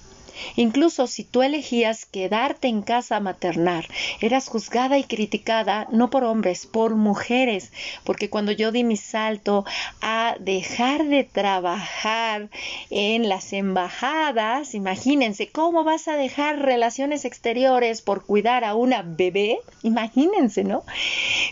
Incluso 0.57 1.07
si 1.07 1.25
tú 1.25 1.43
elegías 1.43 2.07
quedarte 2.07 2.69
en 2.69 2.83
casa 2.83 3.17
a 3.17 3.21
maternar, 3.21 3.87
eras 4.21 4.49
juzgada 4.49 4.99
y 4.99 5.05
criticada 5.05 5.87
no 5.91 6.11
por 6.11 6.25
hombres, 6.25 6.67
por 6.67 6.95
mujeres, 6.95 7.73
porque 8.05 8.31
cuando 8.31 8.53
yo 8.53 8.73
di 8.73 8.85
mi 8.85 8.97
salto 8.97 9.65
a 10.01 10.37
dejar 10.41 11.05
de 11.07 11.25
trabajar 11.25 12.49
en 12.91 13.29
las 13.29 13.53
embajadas, 13.53 14.75
imagínense, 14.75 15.49
¿cómo 15.49 15.85
vas 15.85 16.09
a 16.09 16.17
dejar 16.17 16.61
relaciones 16.61 17.25
exteriores 17.25 18.03
por 18.03 18.25
cuidar 18.25 18.65
a 18.65 18.75
una 18.75 19.03
bebé? 19.03 19.59
Imagínense, 19.83 20.65
¿no? 20.65 20.85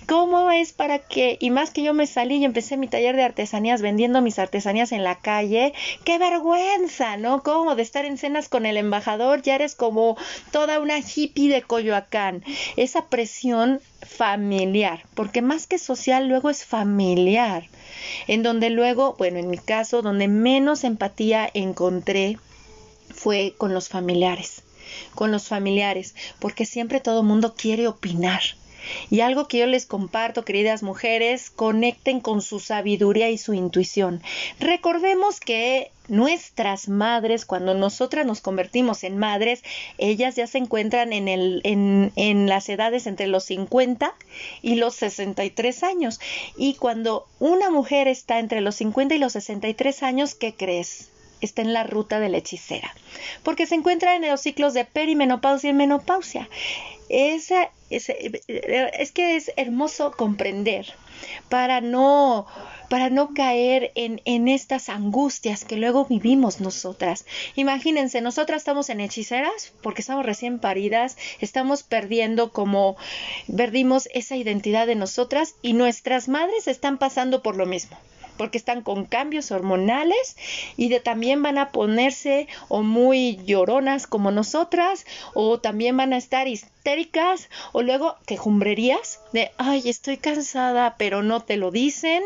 ¿Cómo 0.07 0.51
es 0.51 0.73
para 0.73 0.99
que, 0.99 1.37
y 1.41 1.51
más 1.51 1.71
que 1.71 1.83
yo 1.83 1.95
me 1.95 2.07
salí 2.07 2.37
y 2.37 2.45
empecé 2.45 2.77
mi 2.77 2.89
taller 2.89 3.17
de 3.17 3.23
artesanías 3.23 3.83
vendiendo 3.83 4.21
mis 4.21 4.39
artesanías 4.39 4.93
en 4.93 5.05
la 5.05 5.17
calle, 5.17 5.73
qué 6.05 6.19
vergüenza, 6.19 7.17
¿no? 7.17 7.43
¿Cómo 7.43 7.75
de 7.75 7.83
estar 7.83 8.05
en 8.05 8.19
cenas 8.19 8.49
con 8.49 8.67
el 8.67 8.77
embajador, 8.81 9.43
ya 9.43 9.55
eres 9.55 9.75
como 9.75 10.17
toda 10.51 10.81
una 10.81 10.99
hippie 10.99 11.49
de 11.49 11.63
Coyoacán. 11.63 12.43
Esa 12.77 13.07
presión 13.07 13.81
familiar, 14.07 15.05
porque 15.15 15.43
más 15.43 15.67
que 15.67 15.79
social 15.79 16.29
luego 16.29 16.51
es 16.51 16.65
familiar, 16.65 17.69
en 18.27 18.43
donde 18.43 18.71
luego, 18.71 19.15
bueno, 19.19 19.39
en 19.39 19.49
mi 19.49 19.59
caso, 19.59 20.03
donde 20.03 20.29
menos 20.29 20.85
empatía 20.85 21.49
encontré 21.55 22.39
fue 23.15 23.55
con 23.59 23.75
los 23.75 23.89
familiares, 23.89 24.63
con 25.15 25.31
los 25.31 25.49
familiares, 25.49 26.15
porque 26.39 26.65
siempre 26.67 27.01
todo 27.01 27.23
mundo 27.23 27.55
quiere 27.55 27.87
opinar. 27.87 28.41
Y 29.11 29.21
algo 29.21 29.47
que 29.47 29.59
yo 29.59 29.67
les 29.67 29.87
comparto, 29.87 30.45
queridas 30.45 30.83
mujeres, 30.83 31.51
conecten 31.51 32.21
con 32.21 32.41
su 32.41 32.61
sabiduría 32.61 33.31
y 33.31 33.39
su 33.39 33.53
intuición. 33.55 34.23
Recordemos 34.59 35.39
que 35.39 35.93
nuestras 36.11 36.89
madres, 36.89 37.45
cuando 37.45 37.75
nosotras 37.75 38.27
nos 38.27 38.41
convertimos 38.41 39.05
en 39.05 39.17
madres, 39.19 39.63
ellas 39.99 40.37
ya 40.37 40.47
se 40.47 40.59
encuentran 40.59 41.13
en, 41.13 42.49
las 42.49 42.69
edades 42.69 43.07
entre 43.07 43.27
los 43.27 43.45
50 43.45 44.15
y 44.63 44.75
los 44.75 44.95
63 44.97 45.83
años. 45.83 46.21
Y 46.57 46.75
cuando 46.75 47.27
una 47.39 47.71
mujer 47.71 48.09
está 48.09 48.39
entre 48.39 48.61
los 48.61 48.75
50 48.77 49.15
y 49.15 49.19
los 49.19 49.33
63 49.33 50.03
años, 50.03 50.35
¿qué 50.35 50.55
crees? 50.55 51.09
está 51.41 51.63
en 51.63 51.73
la 51.73 51.85
ruta 51.85 52.21
de 52.21 52.29
la 52.29 52.37
hechicera, 52.37 52.95
porque 53.43 53.65
se 53.65 53.75
encuentra 53.75 54.15
en 54.15 54.29
los 54.29 54.43
ciclos 54.43 54.75
de 54.75 54.85
perimenopausia 54.85 55.71
y 55.71 55.73
menopausia. 55.73 56.51
Es 57.09 57.49
que 57.49 59.37
es 59.37 59.51
hermoso 59.57 60.13
comprender 60.13 60.93
para 61.49 61.81
no 61.81 62.47
para 62.91 63.09
no 63.09 63.33
caer 63.35 63.93
en, 63.95 64.21
en, 64.25 64.49
estas 64.49 64.89
angustias 64.89 65.65
que 65.65 65.77
luego 65.77 66.07
vivimos 66.07 66.61
nosotras. 66.61 67.25
Imagínense, 67.55 68.21
nosotras 68.21 68.63
estamos 68.63 68.91
en 68.91 69.01
hechiceras 69.01 69.73
porque 69.81 70.03
estamos 70.03 70.27
recién 70.27 70.59
paridas, 70.59 71.17
estamos 71.39 71.85
perdiendo 71.85 72.51
como 72.51 72.97
perdimos 73.57 74.09
esa 74.13 74.35
identidad 74.35 74.89
de 74.89 74.97
nosotras 74.97 75.55
y 75.63 75.73
nuestras 75.75 76.29
madres 76.29 76.67
están 76.67 76.99
pasando 76.99 77.45
por 77.45 77.57
lo 77.57 77.65
mismo 77.65 77.97
porque 78.41 78.57
están 78.57 78.81
con 78.81 79.05
cambios 79.05 79.51
hormonales 79.51 80.35
y 80.79 80.89
de, 80.89 80.99
también 80.99 81.43
van 81.43 81.59
a 81.59 81.73
ponerse 81.73 82.49
o 82.69 82.83
muy 82.83 83.39
lloronas 83.45 84.07
como 84.07 84.31
nosotras 84.31 85.05
o 85.35 85.61
también 85.61 85.99
van 85.99 86.15
a 86.15 86.17
estar 86.17 86.49
histéricas 86.49 87.51
o 87.73 87.83
luego 87.83 88.17
quejumbrerías 88.25 89.21
de 89.35 89.51
ay 89.59 89.83
estoy 89.85 90.17
cansada 90.17 90.95
pero 90.97 91.23
no 91.23 91.43
te 91.43 91.59
lo 91.59 91.71
dicen 91.71 92.23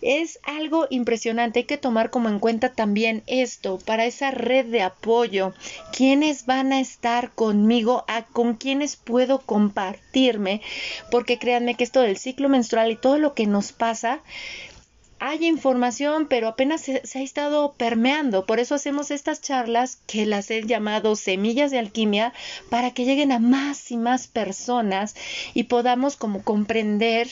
es 0.00 0.40
algo 0.44 0.86
impresionante 0.88 1.58
hay 1.58 1.64
que 1.66 1.76
tomar 1.76 2.08
como 2.08 2.30
en 2.30 2.38
cuenta 2.38 2.72
también 2.72 3.22
esto 3.26 3.78
para 3.84 4.06
esa 4.06 4.30
red 4.30 4.64
de 4.64 4.80
apoyo 4.80 5.52
quiénes 5.92 6.46
van 6.46 6.72
a 6.72 6.80
estar 6.80 7.32
conmigo 7.32 8.06
a 8.08 8.22
con 8.22 8.54
quiénes 8.54 8.96
puedo 8.96 9.40
compartirme 9.40 10.62
porque 11.10 11.38
créanme 11.38 11.74
que 11.74 11.84
esto 11.84 12.00
del 12.00 12.16
ciclo 12.16 12.48
menstrual 12.48 12.90
y 12.90 12.96
todo 12.96 13.18
lo 13.18 13.34
que 13.34 13.46
nos 13.46 13.72
pasa 13.72 14.22
hay 15.20 15.46
información, 15.46 16.26
pero 16.28 16.48
apenas 16.48 16.82
se, 16.82 17.00
ha 17.14 17.22
estado 17.22 17.72
permeando. 17.72 18.46
Por 18.46 18.60
eso 18.60 18.74
hacemos 18.74 19.10
estas 19.10 19.40
charlas 19.40 19.98
que 20.06 20.26
las 20.26 20.50
he 20.50 20.62
llamado 20.64 21.16
semillas 21.16 21.70
de 21.70 21.78
alquimia 21.78 22.32
para 22.70 22.92
que 22.92 23.04
lleguen 23.04 23.32
a 23.32 23.38
más 23.38 23.90
y 23.90 23.96
más 23.96 24.28
personas 24.28 25.14
y 25.54 25.64
podamos 25.64 26.16
como 26.16 26.42
comprender 26.42 27.28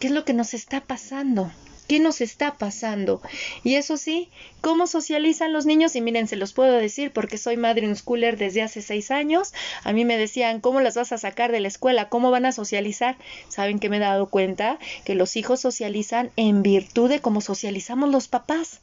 qué 0.00 0.08
es 0.08 0.12
lo 0.12 0.24
que 0.24 0.34
nos 0.34 0.54
está 0.54 0.80
pasando. 0.80 1.50
¿Qué 1.88 2.00
nos 2.00 2.20
está 2.20 2.58
pasando? 2.58 3.22
Y 3.64 3.76
eso 3.76 3.96
sí, 3.96 4.28
¿cómo 4.60 4.86
socializan 4.86 5.54
los 5.54 5.64
niños? 5.64 5.96
Y 5.96 6.02
miren, 6.02 6.28
se 6.28 6.36
los 6.36 6.52
puedo 6.52 6.74
decir 6.74 7.12
porque 7.12 7.38
soy 7.38 7.56
madre 7.56 7.92
schooler 7.94 8.36
desde 8.36 8.60
hace 8.60 8.82
seis 8.82 9.10
años. 9.10 9.54
A 9.84 9.94
mí 9.94 10.04
me 10.04 10.18
decían, 10.18 10.60
¿cómo 10.60 10.80
las 10.80 10.96
vas 10.96 11.12
a 11.12 11.18
sacar 11.18 11.50
de 11.50 11.60
la 11.60 11.68
escuela? 11.68 12.10
¿Cómo 12.10 12.30
van 12.30 12.44
a 12.44 12.52
socializar? 12.52 13.16
¿Saben 13.48 13.78
que 13.78 13.88
me 13.88 13.96
he 13.96 14.00
dado 14.00 14.28
cuenta? 14.28 14.78
Que 15.06 15.14
los 15.14 15.36
hijos 15.36 15.60
socializan 15.60 16.30
en 16.36 16.62
virtud 16.62 17.08
de 17.08 17.20
cómo 17.20 17.40
socializamos 17.40 18.10
los 18.10 18.28
papás. 18.28 18.80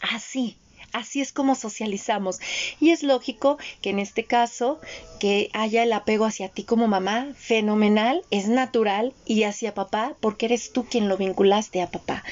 Así. 0.00 0.58
Así 0.94 1.20
es 1.20 1.32
como 1.32 1.56
socializamos. 1.56 2.38
Y 2.80 2.90
es 2.90 3.02
lógico 3.02 3.58
que 3.82 3.90
en 3.90 3.98
este 3.98 4.24
caso 4.24 4.80
que 5.18 5.50
haya 5.52 5.82
el 5.82 5.92
apego 5.92 6.24
hacia 6.24 6.48
ti 6.48 6.62
como 6.62 6.86
mamá, 6.86 7.34
fenomenal, 7.36 8.22
es 8.30 8.46
natural, 8.46 9.12
y 9.26 9.42
hacia 9.42 9.74
papá, 9.74 10.14
porque 10.20 10.46
eres 10.46 10.72
tú 10.72 10.84
quien 10.84 11.08
lo 11.08 11.16
vinculaste 11.16 11.82
a 11.82 11.90
papá. 11.90 12.22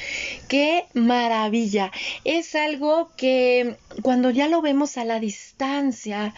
¡Qué 0.47 0.87
maravilla! 0.95 1.91
Es 2.25 2.55
algo 2.55 3.11
que 3.17 3.79
cuando 4.01 4.31
ya 4.31 4.47
lo 4.47 4.63
vemos 4.63 4.97
a 4.97 5.05
la 5.05 5.19
distancia, 5.19 6.33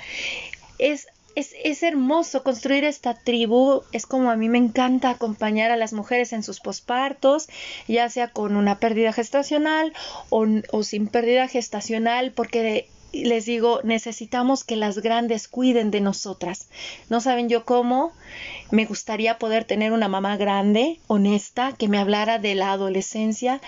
es 0.79 1.07
es, 1.35 1.83
hermoso 1.83 2.43
construir 2.43 2.85
esta 2.85 3.15
tribu. 3.15 3.83
Es 3.93 4.07
como 4.07 4.31
a 4.31 4.37
mí 4.37 4.49
me 4.49 4.59
encanta 4.59 5.11
acompañar 5.11 5.71
a 5.71 5.77
las 5.77 5.93
mujeres 5.93 6.33
en 6.33 6.43
sus 6.43 6.61
pospartos, 6.61 7.49
ya 7.89 8.09
sea 8.09 8.29
con 8.29 8.57
una 8.57 8.79
pérdida 8.79 9.13
gestacional 9.13 9.93
o, 10.31 10.83
sin 10.83 11.09
pérdida 11.09 11.49
gestacional, 11.49 12.33
porque 12.33 12.89
les 13.13 13.47
digo, 13.47 13.81
necesitamos 13.85 14.65
que 14.65 14.77
las 14.77 14.99
grandes 14.99 15.47
cuiden 15.47 15.91
de 15.91 16.01
nosotras. 16.01 16.69
No 17.09 17.21
saben 17.21 17.49
yo 17.49 17.65
cómo. 17.65 18.13
Me 18.71 18.87
gustaría 18.87 19.39
poder 19.39 19.65
tener 19.65 19.93
una 19.93 20.09
mamá 20.09 20.37
grande, 20.37 20.99
honesta, 21.07 21.75
que 21.79 21.89
me 21.89 21.99
hablara 21.99 22.39
de 22.39 22.55
la 22.57 22.73
adolescencia 22.73 23.61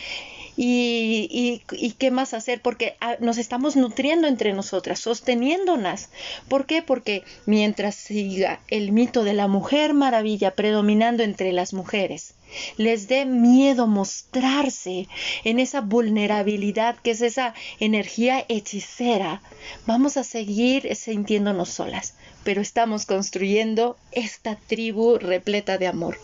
y, 0.57 1.63
qué 1.99 2.11
más 2.11 2.35
hacer, 2.35 2.61
porque 2.63 2.97
ah, 3.01 3.17
nos 3.21 3.39
estamos 3.39 3.77
nutriendo 3.77 4.27
entre 4.27 4.53
nosotras, 4.53 5.01
sosteniéndonos. 5.01 6.09
¿Por 6.49 6.67
qué? 6.67 6.83
Porque 6.83 7.25
mientras 7.45 7.95
siga 7.95 8.61
el 8.69 8.93
mito 8.93 9.25
de 9.25 9.35
la 9.35 9.49
mujer 9.49 9.95
maravilla 9.95 10.53
predominando 10.53 11.23
entre 11.23 11.53
las 11.53 11.73
mujeres, 11.75 12.35
les 12.77 13.09
dé 13.09 13.27
miedo 13.27 13.87
mostrarse 13.87 15.09
en 15.45 15.59
esa 15.59 15.81
vulnerabilidad 15.81 16.97
que 16.97 17.11
es 17.11 17.21
esa 17.21 17.55
energía 17.81 18.45
hechicera, 18.49 19.43
vamos 19.87 20.17
a 20.17 20.25
seguir 20.25 20.95
sintiéndonos 20.95 21.71
solas, 21.71 22.15
pero 22.45 22.61
estamos 22.61 23.05
construyendo 23.05 23.97
esta 24.13 24.57
tribu 24.57 25.19
repleta 25.19 25.79
de 25.79 25.89
amor. 25.89 26.19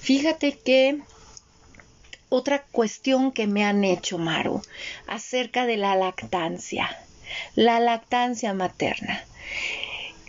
Fíjate 0.00 0.52
que 0.52 1.00
otra 2.32 2.62
cuestión 2.62 3.30
que 3.30 3.46
me 3.46 3.62
han 3.62 3.84
hecho, 3.84 4.16
Maru, 4.16 4.62
acerca 5.06 5.66
de 5.66 5.76
la 5.76 5.94
lactancia, 5.96 6.96
la 7.54 7.78
lactancia 7.78 8.54
materna. 8.54 9.22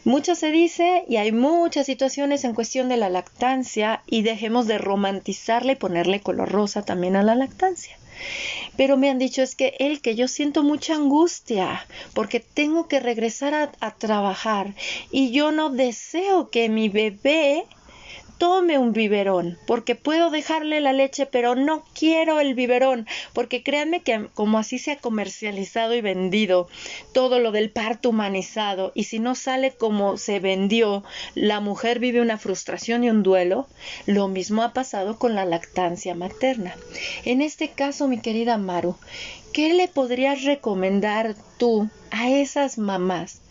Mucho 0.03 0.35
se 0.35 0.51
dice 0.51 1.05
y 1.07 1.15
hay 1.15 1.31
muchas 1.31 1.85
situaciones 1.85 2.43
en 2.43 2.53
cuestión 2.53 2.89
de 2.89 2.97
la 2.97 3.07
lactancia 3.07 4.03
y 4.05 4.21
dejemos 4.21 4.67
de 4.67 4.79
romantizarle 4.79 5.73
y 5.73 5.77
ponerle 5.77 6.19
color 6.19 6.51
rosa 6.51 6.83
también 6.83 7.15
a 7.15 7.23
la 7.23 7.35
lactancia. 7.35 7.97
pero 8.75 8.97
me 8.97 9.09
han 9.09 9.17
dicho 9.17 9.41
es 9.41 9.55
que 9.55 9.75
él, 9.79 10.01
que 10.01 10.15
yo 10.15 10.27
siento 10.27 10.61
mucha 10.61 10.95
angustia 10.95 11.87
porque 12.13 12.41
tengo 12.41 12.89
que 12.89 12.99
regresar 12.99 13.71
a 13.79 13.91
trabajar 13.91 14.73
y 15.09 15.31
yo 15.31 15.53
no 15.53 15.69
deseo 15.69 16.49
que 16.49 16.67
mi 16.67 16.89
bebé 16.89 17.65
tome 18.37 18.77
un 18.77 18.93
biberón, 18.93 19.57
porque 19.67 19.95
puedo 19.95 20.29
dejarle 20.29 20.81
la 20.81 20.93
leche, 20.93 21.25
pero 21.25 21.55
no 21.55 21.83
quiero 21.93 22.39
el 22.39 22.53
biberón, 22.53 23.07
porque 23.33 23.63
créanme 23.63 24.01
que 24.01 24.27
como 24.33 24.57
así 24.57 24.79
se 24.79 24.91
ha 24.91 24.97
comercializado 24.97 25.93
y 25.93 26.01
vendido 26.01 26.67
todo 27.13 27.39
lo 27.39 27.51
del 27.51 27.71
parto 27.71 28.09
humanizado, 28.09 28.91
y 28.95 29.05
si 29.05 29.19
no 29.19 29.35
sale 29.35 29.71
como 29.71 30.17
se 30.17 30.39
vendió, 30.39 31.03
la 31.35 31.59
mujer 31.59 31.99
vive 31.99 32.21
una 32.21 32.37
frustración 32.37 33.03
y 33.03 33.09
un 33.09 33.23
duelo, 33.23 33.67
lo 34.05 34.27
mismo 34.27 34.63
ha 34.63 34.73
pasado 34.73 35.17
con 35.17 35.35
la 35.35 35.45
lactancia 35.45 36.15
materna. 36.15 36.75
En 37.25 37.41
este 37.41 37.69
caso, 37.69 38.07
mi 38.07 38.19
querida 38.19 38.57
Maru, 38.57 38.95
¿qué 39.53 39.73
le 39.73 39.87
podrías 39.87 40.43
recomendar 40.43 41.35
tú 41.57 41.89
a 42.11 42.29
esas 42.29 42.77
mamás 42.77 43.41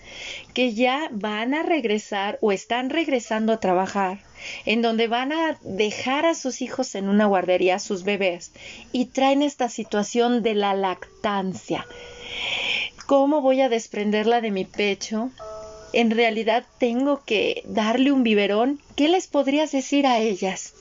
que 0.54 0.74
ya 0.74 1.08
van 1.10 1.54
a 1.54 1.62
regresar 1.62 2.38
o 2.40 2.52
están 2.52 2.90
regresando 2.90 3.52
a 3.52 3.60
trabajar, 3.60 4.18
en 4.64 4.82
donde 4.82 5.08
van 5.08 5.32
a 5.32 5.58
dejar 5.62 6.26
a 6.26 6.34
sus 6.34 6.62
hijos 6.62 6.94
en 6.94 7.08
una 7.08 7.26
guardería, 7.26 7.76
a 7.76 7.80
sus 7.80 8.04
bebés, 8.04 8.52
y 8.92 9.06
traen 9.06 9.42
esta 9.42 9.68
situación 9.68 10.42
de 10.42 10.54
la 10.54 10.74
lactancia. 10.74 11.86
¿Cómo 13.06 13.40
voy 13.40 13.60
a 13.60 13.68
desprenderla 13.68 14.40
de 14.40 14.50
mi 14.50 14.64
pecho? 14.64 15.30
En 15.92 16.10
realidad 16.10 16.64
tengo 16.78 17.22
que 17.24 17.62
darle 17.66 18.12
un 18.12 18.22
biberón. 18.22 18.80
¿Qué 18.96 19.08
les 19.08 19.26
podrías 19.26 19.72
decir 19.72 20.06
a 20.06 20.18
ellas? 20.18 20.74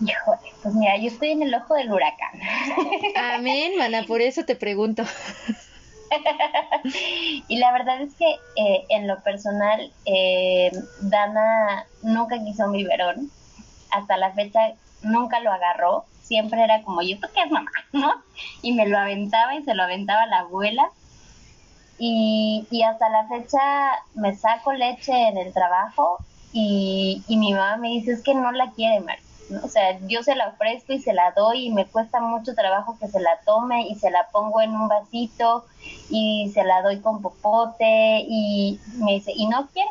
Híjole, 0.00 0.52
pues 0.62 0.74
mira, 0.74 0.96
yo 0.98 1.08
estoy 1.08 1.30
en 1.30 1.42
el 1.42 1.54
ojo 1.54 1.74
del 1.74 1.92
huracán. 1.92 2.40
Amén, 3.16 3.72
mana, 3.76 4.04
por 4.06 4.20
eso 4.20 4.44
te 4.44 4.56
pregunto. 4.56 5.04
y 7.48 7.56
la 7.58 7.72
verdad 7.72 8.00
es 8.00 8.14
que 8.14 8.30
eh, 8.56 8.86
en 8.88 9.06
lo 9.06 9.20
personal, 9.22 9.92
eh, 10.04 10.70
Dana 11.00 11.86
nunca 12.02 12.38
quiso 12.42 12.66
un 12.66 12.72
biberón. 12.72 13.30
Hasta 13.90 14.16
la 14.16 14.32
fecha 14.32 14.72
nunca 15.02 15.40
lo 15.40 15.52
agarró. 15.52 16.04
Siempre 16.22 16.62
era 16.62 16.82
como, 16.82 17.02
¿y 17.02 17.12
esto 17.12 17.28
qué 17.34 17.42
es 17.42 17.50
mamá? 17.50 17.70
¿No? 17.92 18.12
Y 18.62 18.72
me 18.72 18.86
lo 18.86 18.98
aventaba 18.98 19.54
y 19.54 19.62
se 19.62 19.74
lo 19.74 19.82
aventaba 19.82 20.26
la 20.26 20.40
abuela. 20.40 20.90
Y, 21.98 22.66
y 22.70 22.82
hasta 22.82 23.08
la 23.10 23.28
fecha 23.28 23.60
me 24.14 24.34
saco 24.34 24.72
leche 24.72 25.28
en 25.28 25.38
el 25.38 25.52
trabajo 25.52 26.18
y, 26.52 27.22
y 27.28 27.36
mi 27.36 27.52
mamá 27.52 27.76
me 27.76 27.88
dice, 27.88 28.12
es 28.12 28.22
que 28.22 28.34
no 28.34 28.50
la 28.50 28.72
quiere, 28.72 29.00
María 29.00 29.22
o 29.62 29.68
sea, 29.68 29.98
yo 30.06 30.22
se 30.22 30.34
la 30.34 30.48
ofrezco 30.48 30.92
y 30.92 31.00
se 31.00 31.12
la 31.12 31.32
doy 31.32 31.66
y 31.66 31.70
me 31.70 31.86
cuesta 31.86 32.20
mucho 32.20 32.54
trabajo 32.54 32.96
que 33.00 33.08
se 33.08 33.20
la 33.20 33.40
tome 33.44 33.88
y 33.88 33.94
se 33.96 34.10
la 34.10 34.28
pongo 34.32 34.60
en 34.60 34.70
un 34.70 34.88
vasito 34.88 35.64
y 36.10 36.50
se 36.54 36.64
la 36.64 36.82
doy 36.82 37.00
con 37.00 37.22
popote 37.22 38.24
y 38.28 38.80
me 38.96 39.12
dice, 39.14 39.32
y 39.34 39.46
no 39.46 39.68
quiere. 39.72 39.90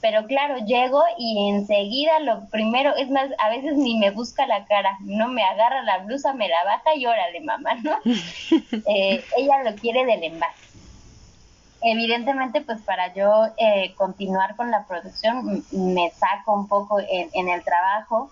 Pero 0.00 0.26
claro, 0.26 0.58
llego 0.58 1.02
y 1.18 1.48
enseguida 1.50 2.20
lo 2.20 2.48
primero, 2.50 2.94
es 2.94 3.10
más, 3.10 3.30
a 3.38 3.48
veces 3.48 3.76
ni 3.76 3.98
me 3.98 4.12
busca 4.12 4.46
la 4.46 4.64
cara, 4.64 4.96
no 5.00 5.28
me 5.28 5.42
agarra 5.42 5.82
la 5.82 5.98
blusa, 5.98 6.34
me 6.34 6.48
la 6.48 6.62
baja 6.64 6.94
y 6.94 7.04
órale, 7.06 7.40
mamá, 7.40 7.74
¿no? 7.82 7.92
Eh, 8.86 9.24
ella 9.36 9.62
lo 9.64 9.74
quiere 9.76 10.04
del 10.04 10.22
envase. 10.22 10.68
Evidentemente, 11.80 12.60
pues 12.60 12.80
para 12.82 13.12
yo 13.14 13.46
eh, 13.56 13.94
continuar 13.96 14.56
con 14.56 14.70
la 14.70 14.84
producción, 14.86 15.64
me 15.70 16.10
saco 16.10 16.52
un 16.54 16.68
poco 16.68 17.00
en, 17.00 17.30
en 17.32 17.48
el 17.48 17.62
trabajo, 17.62 18.30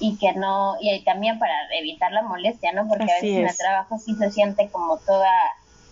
y 0.00 0.16
que 0.16 0.32
no, 0.32 0.76
y 0.80 1.02
también 1.04 1.38
para 1.38 1.54
evitar 1.78 2.12
la 2.12 2.22
molestia, 2.22 2.72
¿no? 2.72 2.86
Porque 2.88 3.04
a 3.04 3.14
veces 3.20 3.38
en 3.38 3.48
el 3.48 3.56
trabajo 3.56 3.98
sí 3.98 4.14
se 4.14 4.30
siente 4.30 4.68
como 4.68 4.98
toda 4.98 5.32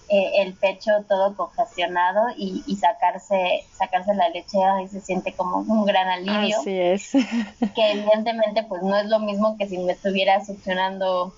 eh, 0.09 0.43
el 0.43 0.55
pecho 0.55 0.93
todo 1.09 1.35
congestionado 1.35 2.29
y, 2.37 2.63
y, 2.69 2.77
sacarse 2.77 3.65
sacarse 3.73 4.15
la 4.15 4.29
leche 4.29 4.63
ahí 4.63 4.87
se 4.87 5.01
siente 5.01 5.33
como 5.33 5.59
un 5.59 5.85
gran 5.85 6.07
alivio. 6.07 6.61
Así 6.61 6.79
es. 6.79 7.11
que 7.75 7.91
evidentemente 7.91 8.63
pues 8.63 8.85
no 8.85 8.97
es 8.97 9.07
lo 9.07 9.19
mismo 9.19 9.57
que 9.59 9.67
si 9.67 9.79
me 9.79 9.95
estuviera 9.95 10.45
succionando 10.45 11.35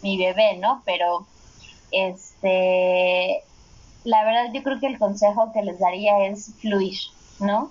mi 0.00 0.16
bebé, 0.16 0.56
¿no? 0.56 0.80
Pero 0.86 1.26
este 1.90 3.42
la 4.04 4.24
verdad 4.24 4.52
yo 4.54 4.62
creo 4.62 4.80
que 4.80 4.86
el 4.86 4.98
consejo 4.98 5.52
que 5.52 5.62
les 5.62 5.78
daría 5.78 6.26
es 6.26 6.54
fluir, 6.62 6.96
¿no? 7.40 7.70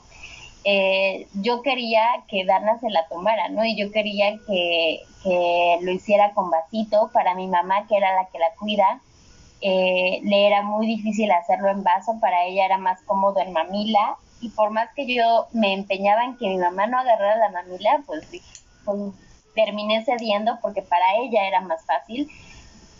Eh, 0.63 1.27
yo 1.33 1.61
quería 1.61 2.05
que 2.27 2.45
Dana 2.45 2.79
se 2.79 2.89
la 2.89 3.07
tomara, 3.07 3.49
¿no? 3.49 3.65
Y 3.65 3.75
yo 3.75 3.91
quería 3.91 4.37
que, 4.45 5.01
que, 5.23 5.79
lo 5.81 5.91
hiciera 5.91 6.33
con 6.33 6.49
vasito 6.49 7.09
para 7.13 7.33
mi 7.35 7.47
mamá, 7.47 7.87
que 7.87 7.97
era 7.97 8.13
la 8.13 8.27
que 8.27 8.39
la 8.39 8.53
cuida. 8.59 9.01
Eh, 9.61 10.21
le 10.23 10.47
era 10.47 10.63
muy 10.63 10.87
difícil 10.87 11.31
hacerlo 11.31 11.69
en 11.69 11.83
vaso, 11.83 12.17
para 12.19 12.45
ella 12.45 12.65
era 12.65 12.77
más 12.77 13.01
cómodo 13.03 13.39
en 13.39 13.53
mamila. 13.53 14.17
Y 14.41 14.49
por 14.49 14.71
más 14.71 14.89
que 14.95 15.05
yo 15.13 15.47
me 15.53 15.73
empeñaba 15.73 16.25
en 16.25 16.37
que 16.37 16.47
mi 16.47 16.57
mamá 16.57 16.87
no 16.87 16.99
agarrara 16.99 17.37
la 17.37 17.49
mamila, 17.49 18.01
pues, 18.05 18.27
pues 18.85 19.13
terminé 19.53 20.03
cediendo 20.03 20.57
porque 20.61 20.81
para 20.81 21.15
ella 21.21 21.47
era 21.47 21.61
más 21.61 21.85
fácil. 21.85 22.29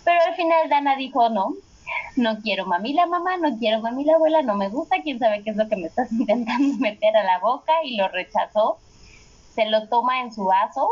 Pero 0.03 0.19
al 0.27 0.35
final 0.35 0.69
Dana 0.69 0.95
dijo, 0.95 1.29
no, 1.29 1.53
no 2.15 2.39
quiero 2.41 2.65
mami 2.65 2.93
la 2.93 3.05
mamá, 3.05 3.37
no 3.37 3.57
quiero 3.57 3.81
mami 3.81 4.05
la 4.05 4.15
abuela, 4.15 4.41
no 4.41 4.55
me 4.55 4.69
gusta, 4.69 4.97
quién 5.03 5.19
sabe 5.19 5.43
qué 5.43 5.51
es 5.51 5.57
lo 5.57 5.67
que 5.67 5.77
me 5.77 5.87
estás 5.87 6.11
intentando 6.11 6.77
meter 6.77 7.15
a 7.15 7.23
la 7.23 7.39
boca 7.39 7.73
y 7.83 7.97
lo 7.97 8.07
rechazó. 8.09 8.77
Se 9.55 9.65
lo 9.65 9.87
toma 9.89 10.21
en 10.21 10.33
su 10.33 10.45
vaso, 10.45 10.87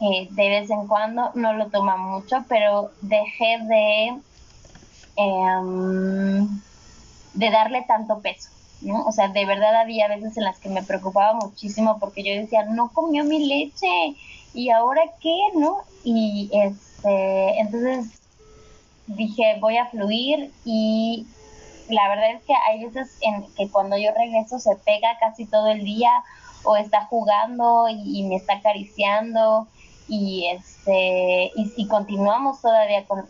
eh, 0.00 0.28
de 0.30 0.48
vez 0.48 0.70
en 0.70 0.86
cuando, 0.86 1.30
no 1.34 1.54
lo 1.54 1.70
toma 1.70 1.96
mucho, 1.96 2.44
pero 2.48 2.90
dejé 3.00 3.58
de, 3.68 4.22
em, 5.16 6.60
de 7.34 7.50
darle 7.50 7.82
tanto 7.88 8.20
peso. 8.20 8.50
¿no? 8.80 9.04
O 9.06 9.12
sea, 9.12 9.28
de 9.28 9.44
verdad 9.44 9.74
había 9.80 10.08
veces 10.08 10.36
en 10.36 10.44
las 10.44 10.58
que 10.60 10.68
me 10.68 10.84
preocupaba 10.84 11.34
muchísimo 11.34 11.98
porque 11.98 12.22
yo 12.22 12.40
decía, 12.40 12.64
no 12.64 12.92
comió 12.92 13.24
mi 13.24 13.46
leche, 13.46 14.16
¿y 14.52 14.70
ahora 14.70 15.02
qué? 15.20 15.36
¿No? 15.54 15.78
Y 16.04 16.50
este, 16.52 17.60
entonces 17.60 18.17
dije, 19.08 19.56
voy 19.60 19.76
a 19.76 19.86
fluir 19.86 20.52
y 20.64 21.26
la 21.88 22.08
verdad 22.08 22.32
es 22.32 22.42
que 22.42 22.54
hay 22.54 22.84
veces 22.84 23.16
en 23.22 23.46
que 23.54 23.70
cuando 23.70 23.96
yo 23.96 24.10
regreso 24.14 24.58
se 24.58 24.76
pega 24.76 25.18
casi 25.18 25.46
todo 25.46 25.68
el 25.68 25.84
día 25.84 26.12
o 26.64 26.76
está 26.76 27.06
jugando 27.06 27.88
y, 27.88 28.22
me 28.24 28.36
está 28.36 28.54
acariciando 28.54 29.66
y 30.08 30.46
este 30.48 31.52
y, 31.54 31.86
continuamos 31.88 32.60
todavía 32.60 33.04
con, 33.06 33.26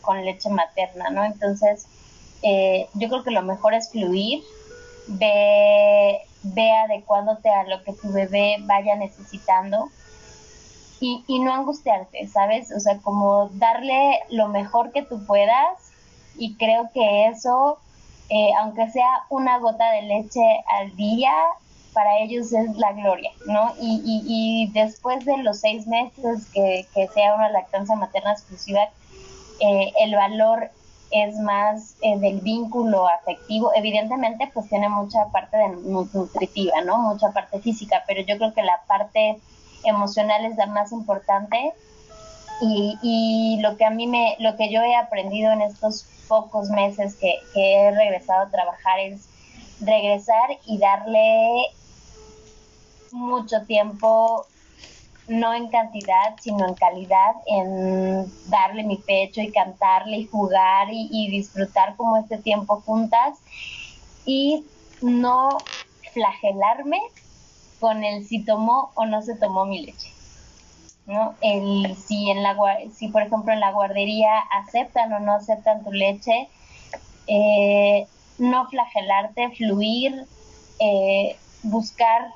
con, 0.00 0.24
leche 0.24 0.50
materna, 0.50 1.10
¿no? 1.10 1.24
Entonces, 1.24 1.86
eh, 2.42 2.88
yo 2.94 3.08
creo 3.08 3.22
que 3.22 3.30
lo 3.30 3.42
mejor 3.42 3.74
es 3.74 3.90
fluir, 3.90 4.42
ve, 5.06 6.20
ve 6.42 6.72
adecuándote 6.72 7.48
a 7.48 7.64
lo 7.64 7.82
que 7.84 7.92
tu 7.92 8.12
bebé 8.12 8.56
vaya 8.60 8.96
necesitando 8.96 9.88
y, 11.02 11.24
y 11.26 11.40
no 11.40 11.52
angustiarte, 11.52 12.28
¿sabes? 12.28 12.70
O 12.70 12.78
sea, 12.78 12.98
como 12.98 13.48
darle 13.54 14.20
lo 14.30 14.46
mejor 14.46 14.92
que 14.92 15.02
tú 15.02 15.26
puedas 15.26 15.76
y 16.38 16.54
creo 16.54 16.90
que 16.94 17.26
eso, 17.26 17.78
eh, 18.28 18.50
aunque 18.60 18.88
sea 18.88 19.08
una 19.28 19.58
gota 19.58 19.90
de 19.90 20.02
leche 20.02 20.40
al 20.68 20.94
día, 20.94 21.32
para 21.92 22.20
ellos 22.20 22.52
es 22.52 22.76
la 22.76 22.92
gloria, 22.92 23.32
¿no? 23.46 23.74
Y, 23.80 24.00
y, 24.04 24.22
y 24.26 24.72
después 24.72 25.24
de 25.24 25.38
los 25.38 25.58
seis 25.58 25.88
meses 25.88 26.46
que, 26.54 26.86
que 26.94 27.08
sea 27.08 27.34
una 27.34 27.50
lactancia 27.50 27.96
materna 27.96 28.32
exclusiva, 28.32 28.88
eh, 29.58 29.92
el 30.00 30.14
valor 30.14 30.70
es 31.10 31.34
más 31.40 31.96
eh, 32.00 32.16
del 32.18 32.40
vínculo 32.40 33.08
afectivo. 33.08 33.72
Evidentemente, 33.74 34.50
pues 34.54 34.68
tiene 34.68 34.88
mucha 34.88 35.26
parte 35.32 35.56
de 35.56 35.68
nutritiva, 35.68 36.80
¿no? 36.82 36.98
Mucha 36.98 37.32
parte 37.32 37.58
física, 37.60 38.04
pero 38.06 38.22
yo 38.22 38.38
creo 38.38 38.54
que 38.54 38.62
la 38.62 38.80
parte 38.86 39.40
emocional 39.84 40.44
es 40.44 40.56
la 40.56 40.66
más 40.66 40.92
importante. 40.92 41.72
Y, 42.60 42.98
y, 43.02 43.60
lo 43.60 43.76
que 43.76 43.84
a 43.84 43.90
mí 43.90 44.06
me, 44.06 44.36
lo 44.38 44.56
que 44.56 44.70
yo 44.70 44.80
he 44.82 44.94
aprendido 44.94 45.50
en 45.52 45.62
estos 45.62 46.06
pocos 46.28 46.70
meses 46.70 47.16
que, 47.16 47.40
que 47.52 47.74
he 47.74 47.90
regresado 47.90 48.42
a 48.42 48.50
trabajar 48.50 49.00
es 49.00 49.28
regresar 49.80 50.50
y 50.66 50.78
darle 50.78 51.66
mucho 53.10 53.62
tiempo, 53.66 54.46
no 55.26 55.54
en 55.54 55.68
cantidad, 55.68 56.36
sino 56.40 56.68
en 56.68 56.74
calidad, 56.74 57.34
en 57.46 58.32
darle 58.48 58.84
mi 58.84 58.96
pecho 58.96 59.40
y 59.40 59.50
cantarle 59.50 60.18
y 60.18 60.26
jugar 60.26 60.88
y, 60.92 61.08
y 61.10 61.30
disfrutar 61.30 61.96
como 61.96 62.16
este 62.16 62.38
tiempo 62.38 62.80
juntas 62.86 63.38
y 64.24 64.64
no 65.00 65.48
flagelarme 66.12 67.00
con 67.82 68.04
el 68.04 68.24
si 68.24 68.44
tomó 68.44 68.92
o 68.94 69.06
no 69.06 69.22
se 69.22 69.34
tomó 69.34 69.66
mi 69.66 69.84
leche. 69.84 70.12
¿no? 71.06 71.34
El, 71.40 71.96
si, 71.96 72.30
en 72.30 72.44
la, 72.44 72.56
si, 72.94 73.08
por 73.08 73.22
ejemplo, 73.22 73.52
en 73.52 73.58
la 73.58 73.72
guardería 73.72 74.38
aceptan 74.38 75.12
o 75.12 75.18
no 75.18 75.32
aceptan 75.32 75.82
tu 75.82 75.90
leche, 75.90 76.48
eh, 77.26 78.06
no 78.38 78.68
flagelarte, 78.68 79.50
fluir, 79.50 80.26
eh, 80.78 81.36
buscar 81.64 82.32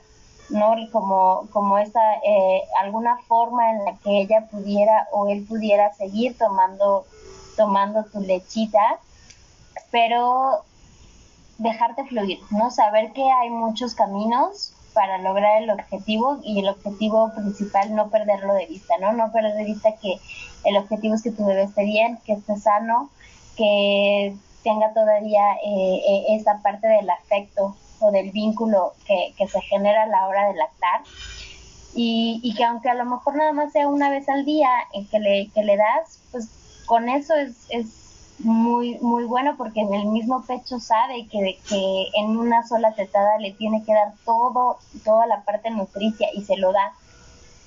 ¿no? 0.49 0.75
Como, 0.93 1.49
como 1.53 1.79
esa, 1.79 2.01
eh, 2.25 2.63
alguna 2.81 3.19
forma 3.29 3.71
en 3.71 3.85
la 3.85 3.97
que 3.99 4.21
ella 4.23 4.47
pudiera 4.51 5.09
o 5.13 5.29
él 5.29 5.45
pudiera 5.45 5.93
seguir 5.95 6.37
tomando, 6.37 7.05
tomando 7.57 8.05
tu 8.05 8.21
lechita, 8.21 8.99
pero 9.91 10.65
dejarte 11.59 12.05
fluir, 12.05 12.39
¿no? 12.51 12.71
Saber 12.71 13.13
que 13.13 13.29
hay 13.31 13.51
muchos 13.51 13.95
caminos 13.95 14.76
para 14.97 15.19
lograr 15.19 15.63
el 15.63 15.69
objetivo 15.69 16.41
y 16.43 16.61
el 16.61 16.71
objetivo 16.71 17.31
principal 17.35 17.95
no 17.95 18.09
perderlo 18.09 18.55
de 18.55 18.65
vista, 18.65 18.95
¿no? 18.99 19.13
No 19.13 19.31
perder 19.31 19.55
de 19.55 19.65
vista 19.65 19.91
que 20.01 20.19
el 20.65 20.79
objetivo 20.79 21.15
es 21.15 21.23
que 21.23 21.33
tu 21.33 21.45
bebé 21.45 21.65
esté 21.65 21.85
bien, 21.85 22.19
que 22.25 22.33
esté 22.33 22.57
sano, 22.57 23.11
que 23.59 24.35
tenga 24.65 24.95
todavía 24.95 25.53
eh, 25.63 26.01
eh, 26.09 26.25
esa 26.31 26.63
parte 26.63 26.89
del 26.89 27.11
afecto 27.11 27.77
o 28.01 28.11
del 28.11 28.31
vínculo 28.31 28.95
que, 29.07 29.35
se 29.47 29.61
genera 29.61 30.05
a 30.05 30.07
la 30.07 30.27
hora 30.29 30.49
de 30.49 30.55
lactar. 30.55 31.03
Y, 31.95 32.55
que 32.57 32.65
aunque 32.65 32.89
a 32.89 32.95
lo 32.95 33.05
mejor 33.05 33.37
nada 33.37 33.53
más 33.53 33.73
sea 33.73 33.89
una 33.89 34.09
vez 34.09 34.31
al 34.31 34.47
día 34.47 34.71
en 34.95 35.07
que 35.09 35.19
le, 35.19 35.51
que 35.55 35.63
le 35.63 35.77
das, 35.77 36.21
pues 36.33 36.49
con 36.87 37.11
eso 37.11 37.35
es, 37.35 37.67
es 37.69 38.06
muy, 38.39 38.99
muy 38.99 39.25
bueno 39.25 39.57
porque 39.57 39.81
en 39.81 39.95
el 39.95 40.07
mismo 40.07 40.45
pecho 40.45 40.79
sabe 40.79 41.27
que, 41.27 41.59
que 41.69 42.07
en 42.15 42.37
una 42.37 42.67
sola 42.67 42.93
tetada 42.95 43.39
le 43.39 43.53
tiene 43.53 43.83
que 43.85 43.93
dar 43.93 44.13
todo, 44.25 44.79
toda 45.05 45.27
la 45.27 45.43
parte 45.43 45.71
nutricia 45.71 46.29
y 46.35 46.43
se 46.45 46.57
lo 46.57 46.73
da. 46.73 46.93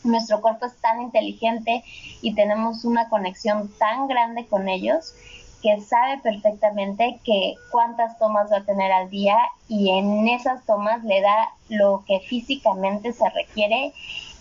Nuestro 0.03 0.41
cuerpo 0.41 0.65
es 0.65 0.75
tan 0.77 1.01
inteligente 1.01 1.83
y 2.21 2.33
tenemos 2.33 2.85
una 2.85 3.09
conexión 3.09 3.69
tan 3.77 4.07
grande 4.07 4.45
con 4.47 4.69
ellos 4.69 5.13
que 5.61 5.81
sabe 5.81 6.19
perfectamente 6.19 7.19
que 7.25 7.55
cuántas 7.71 8.17
tomas 8.17 8.51
va 8.51 8.57
a 8.57 8.63
tener 8.63 8.91
al 8.91 9.09
día 9.09 9.37
y 9.67 9.89
en 9.89 10.27
esas 10.29 10.65
tomas 10.65 11.03
le 11.03 11.21
da 11.21 11.49
lo 11.67 12.03
que 12.07 12.21
físicamente 12.21 13.11
se 13.11 13.29
requiere 13.29 13.93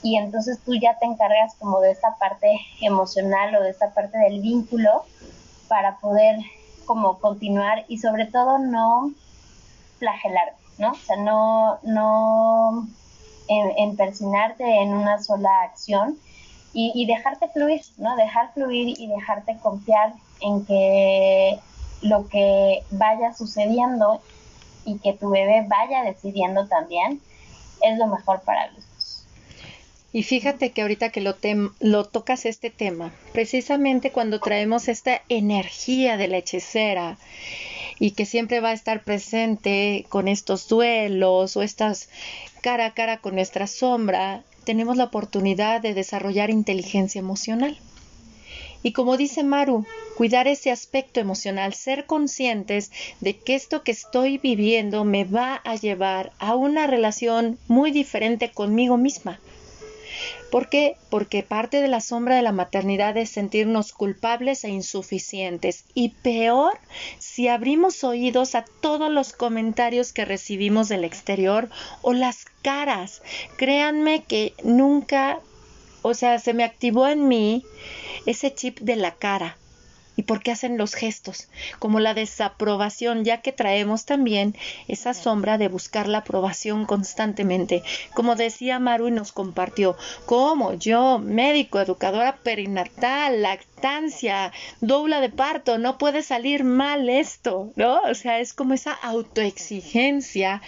y 0.02 0.16
entonces 0.16 0.60
tú 0.64 0.74
ya 0.74 0.96
te 0.98 1.06
encargas 1.06 1.56
como 1.56 1.80
de 1.80 1.90
esta 1.90 2.16
parte 2.18 2.60
emocional 2.80 3.54
o 3.56 3.62
de 3.62 3.70
esta 3.70 3.92
parte 3.92 4.16
del 4.18 4.40
vínculo 4.40 5.04
para 5.68 5.98
poder 5.98 6.36
como 6.84 7.18
continuar 7.18 7.84
y 7.88 7.98
sobre 7.98 8.26
todo 8.26 8.58
no 8.58 9.12
flagelar, 9.98 10.54
¿no? 10.78 10.92
O 10.92 10.94
sea, 10.94 11.16
no, 11.16 11.78
no 11.82 12.88
empersinarte 13.48 14.82
en 14.82 14.94
una 14.94 15.22
sola 15.22 15.62
acción 15.62 16.18
y, 16.72 17.06
dejarte 17.06 17.48
fluir, 17.48 17.80
¿no? 17.96 18.14
Dejar 18.16 18.52
fluir 18.52 18.94
y 19.00 19.08
dejarte 19.08 19.58
confiar 19.58 20.12
en 20.40 20.64
que 20.64 21.58
lo 22.02 22.28
que 22.28 22.84
vaya 22.90 23.34
sucediendo 23.34 24.20
y 24.84 24.98
que 24.98 25.12
tu 25.12 25.30
bebé 25.30 25.66
vaya 25.66 26.04
decidiendo 26.04 26.68
también 26.68 27.20
es 27.82 27.98
lo 27.98 28.06
mejor 28.06 28.42
para 28.42 28.70
los. 28.70 28.87
Y 30.10 30.22
fíjate 30.22 30.70
que 30.70 30.80
ahorita 30.80 31.10
que 31.10 31.20
lo, 31.20 31.36
lo 31.80 32.04
tocas 32.06 32.46
este 32.46 32.70
tema, 32.70 33.12
precisamente 33.32 34.10
cuando 34.10 34.40
traemos 34.40 34.88
esta 34.88 35.20
energía 35.28 36.16
de 36.16 36.28
la 36.28 36.38
hechicera 36.38 37.18
y 37.98 38.12
que 38.12 38.24
siempre 38.24 38.60
va 38.60 38.70
a 38.70 38.74
estar 38.74 39.04
presente 39.04 40.06
con 40.08 40.26
estos 40.26 40.66
duelos 40.66 41.56
o 41.56 41.62
estas 41.62 42.08
cara 42.62 42.86
a 42.86 42.94
cara 42.94 43.18
con 43.18 43.34
nuestra 43.34 43.66
sombra, 43.66 44.44
tenemos 44.64 44.96
la 44.96 45.04
oportunidad 45.04 45.82
de 45.82 45.92
desarrollar 45.92 46.48
inteligencia 46.48 47.18
emocional. 47.18 47.78
Y 48.82 48.92
como 48.92 49.16
dice 49.16 49.42
Maru, 49.42 49.84
cuidar 50.16 50.48
ese 50.48 50.70
aspecto 50.70 51.20
emocional, 51.20 51.74
ser 51.74 52.06
conscientes 52.06 52.92
de 53.20 53.36
que 53.36 53.56
esto 53.56 53.82
que 53.82 53.90
estoy 53.90 54.38
viviendo 54.38 55.04
me 55.04 55.24
va 55.24 55.56
a 55.64 55.74
llevar 55.74 56.32
a 56.38 56.54
una 56.54 56.86
relación 56.86 57.58
muy 57.66 57.90
diferente 57.90 58.50
conmigo 58.50 58.96
misma. 58.96 59.40
¿Por 60.50 60.68
qué? 60.68 60.96
Porque 61.10 61.42
parte 61.42 61.80
de 61.80 61.88
la 61.88 62.00
sombra 62.00 62.36
de 62.36 62.42
la 62.42 62.52
maternidad 62.52 63.16
es 63.16 63.30
sentirnos 63.30 63.92
culpables 63.92 64.64
e 64.64 64.68
insuficientes. 64.68 65.84
Y 65.94 66.10
peor 66.10 66.78
si 67.18 67.48
abrimos 67.48 68.04
oídos 68.04 68.54
a 68.54 68.64
todos 68.80 69.10
los 69.10 69.32
comentarios 69.32 70.12
que 70.12 70.24
recibimos 70.24 70.88
del 70.88 71.04
exterior 71.04 71.68
o 72.02 72.12
las 72.12 72.44
caras. 72.62 73.22
Créanme 73.56 74.24
que 74.24 74.54
nunca, 74.62 75.40
o 76.02 76.14
sea, 76.14 76.38
se 76.38 76.54
me 76.54 76.64
activó 76.64 77.06
en 77.08 77.28
mí 77.28 77.64
ese 78.26 78.54
chip 78.54 78.80
de 78.80 78.96
la 78.96 79.14
cara 79.14 79.56
y 80.18 80.24
por 80.24 80.42
qué 80.42 80.50
hacen 80.50 80.78
los 80.78 80.94
gestos, 80.94 81.46
como 81.78 82.00
la 82.00 82.12
desaprobación, 82.12 83.24
ya 83.24 83.40
que 83.40 83.52
traemos 83.52 84.04
también 84.04 84.56
esa 84.88 85.14
sombra 85.14 85.58
de 85.58 85.68
buscar 85.68 86.08
la 86.08 86.18
aprobación 86.18 86.86
constantemente. 86.86 87.84
Como 88.14 88.34
decía 88.34 88.80
Maru 88.80 89.06
y 89.06 89.12
nos 89.12 89.30
compartió, 89.30 89.96
como 90.26 90.74
yo, 90.74 91.20
médico, 91.20 91.78
educadora 91.78 92.34
perinatal, 92.38 93.42
lactancia, 93.42 94.52
doula 94.80 95.20
de 95.20 95.28
parto, 95.28 95.78
no 95.78 95.98
puede 95.98 96.24
salir 96.24 96.64
mal 96.64 97.08
esto, 97.08 97.70
¿no? 97.76 98.00
O 98.00 98.14
sea, 98.16 98.40
es 98.40 98.52
como 98.52 98.74
esa 98.74 98.94
autoexigencia 98.94 100.62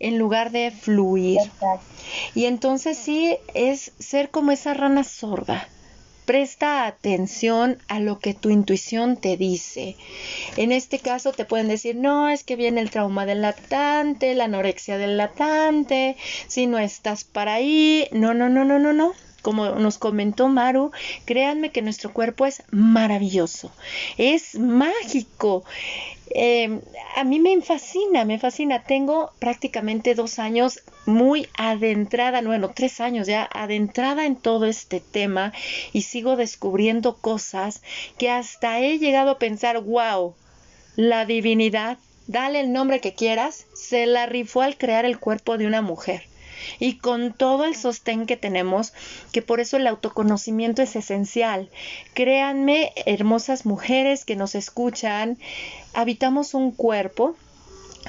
en 0.00 0.18
lugar 0.18 0.50
de 0.50 0.72
fluir. 0.72 1.38
Y 2.34 2.46
entonces 2.46 2.98
sí 2.98 3.38
es 3.54 3.92
ser 4.00 4.30
como 4.30 4.50
esa 4.50 4.74
rana 4.74 5.04
sorda 5.04 5.68
Presta 6.26 6.86
atención 6.86 7.78
a 7.86 8.00
lo 8.00 8.18
que 8.18 8.34
tu 8.34 8.50
intuición 8.50 9.16
te 9.16 9.36
dice. 9.36 9.96
En 10.56 10.72
este 10.72 10.98
caso 10.98 11.32
te 11.32 11.44
pueden 11.44 11.68
decir, 11.68 11.94
no, 11.96 12.28
es 12.28 12.42
que 12.42 12.56
viene 12.56 12.80
el 12.80 12.90
trauma 12.90 13.26
del 13.26 13.42
latante, 13.42 14.34
la 14.34 14.44
anorexia 14.44 14.98
del 14.98 15.16
latante, 15.16 16.16
si 16.48 16.66
no 16.66 16.78
estás 16.78 17.22
para 17.22 17.54
ahí. 17.54 18.08
No, 18.10 18.34
no, 18.34 18.48
no, 18.48 18.64
no, 18.64 18.78
no, 18.78 18.92
no 18.92 19.14
como 19.46 19.76
nos 19.76 19.96
comentó 19.96 20.48
Maru, 20.48 20.90
créanme 21.24 21.70
que 21.70 21.80
nuestro 21.80 22.12
cuerpo 22.12 22.46
es 22.46 22.64
maravilloso, 22.72 23.70
es 24.18 24.58
mágico. 24.58 25.62
Em, 26.30 26.80
a 27.14 27.22
mí 27.22 27.38
me 27.38 27.62
fascina, 27.62 28.24
me 28.24 28.40
fascina. 28.40 28.82
Tengo 28.82 29.30
prácticamente 29.38 30.16
dos 30.16 30.40
años 30.40 30.80
muy 31.04 31.46
adentrada, 31.56 32.42
bueno, 32.42 32.72
tres 32.74 33.00
años 33.00 33.28
ya 33.28 33.48
adentrada 33.52 34.26
en 34.26 34.34
todo 34.34 34.66
este 34.66 34.98
tema 34.98 35.52
y 35.92 36.02
sigo 36.02 36.34
descubriendo 36.34 37.16
cosas 37.16 37.82
que 38.18 38.30
hasta 38.30 38.80
he 38.80 38.98
llegado 38.98 39.30
a 39.30 39.38
pensar, 39.38 39.80
wow, 39.80 40.34
la 40.96 41.24
divinidad, 41.24 41.98
dale 42.26 42.58
el 42.58 42.72
nombre 42.72 43.00
que 43.00 43.14
quieras, 43.14 43.66
se 43.74 44.06
la 44.06 44.26
rifó 44.26 44.62
al 44.62 44.76
crear 44.76 45.04
el 45.04 45.20
cuerpo 45.20 45.56
de 45.56 45.68
una 45.68 45.82
mujer 45.82 46.24
y 46.78 46.98
con 46.98 47.32
todo 47.32 47.64
el 47.64 47.76
sostén 47.76 48.26
que 48.26 48.36
tenemos, 48.36 48.92
que 49.32 49.42
por 49.42 49.60
eso 49.60 49.76
el 49.76 49.86
autoconocimiento 49.86 50.82
es 50.82 50.96
esencial. 50.96 51.70
Créanme, 52.14 52.92
hermosas 53.06 53.66
mujeres 53.66 54.24
que 54.24 54.36
nos 54.36 54.54
escuchan, 54.54 55.38
habitamos 55.94 56.54
un 56.54 56.72
cuerpo 56.72 57.36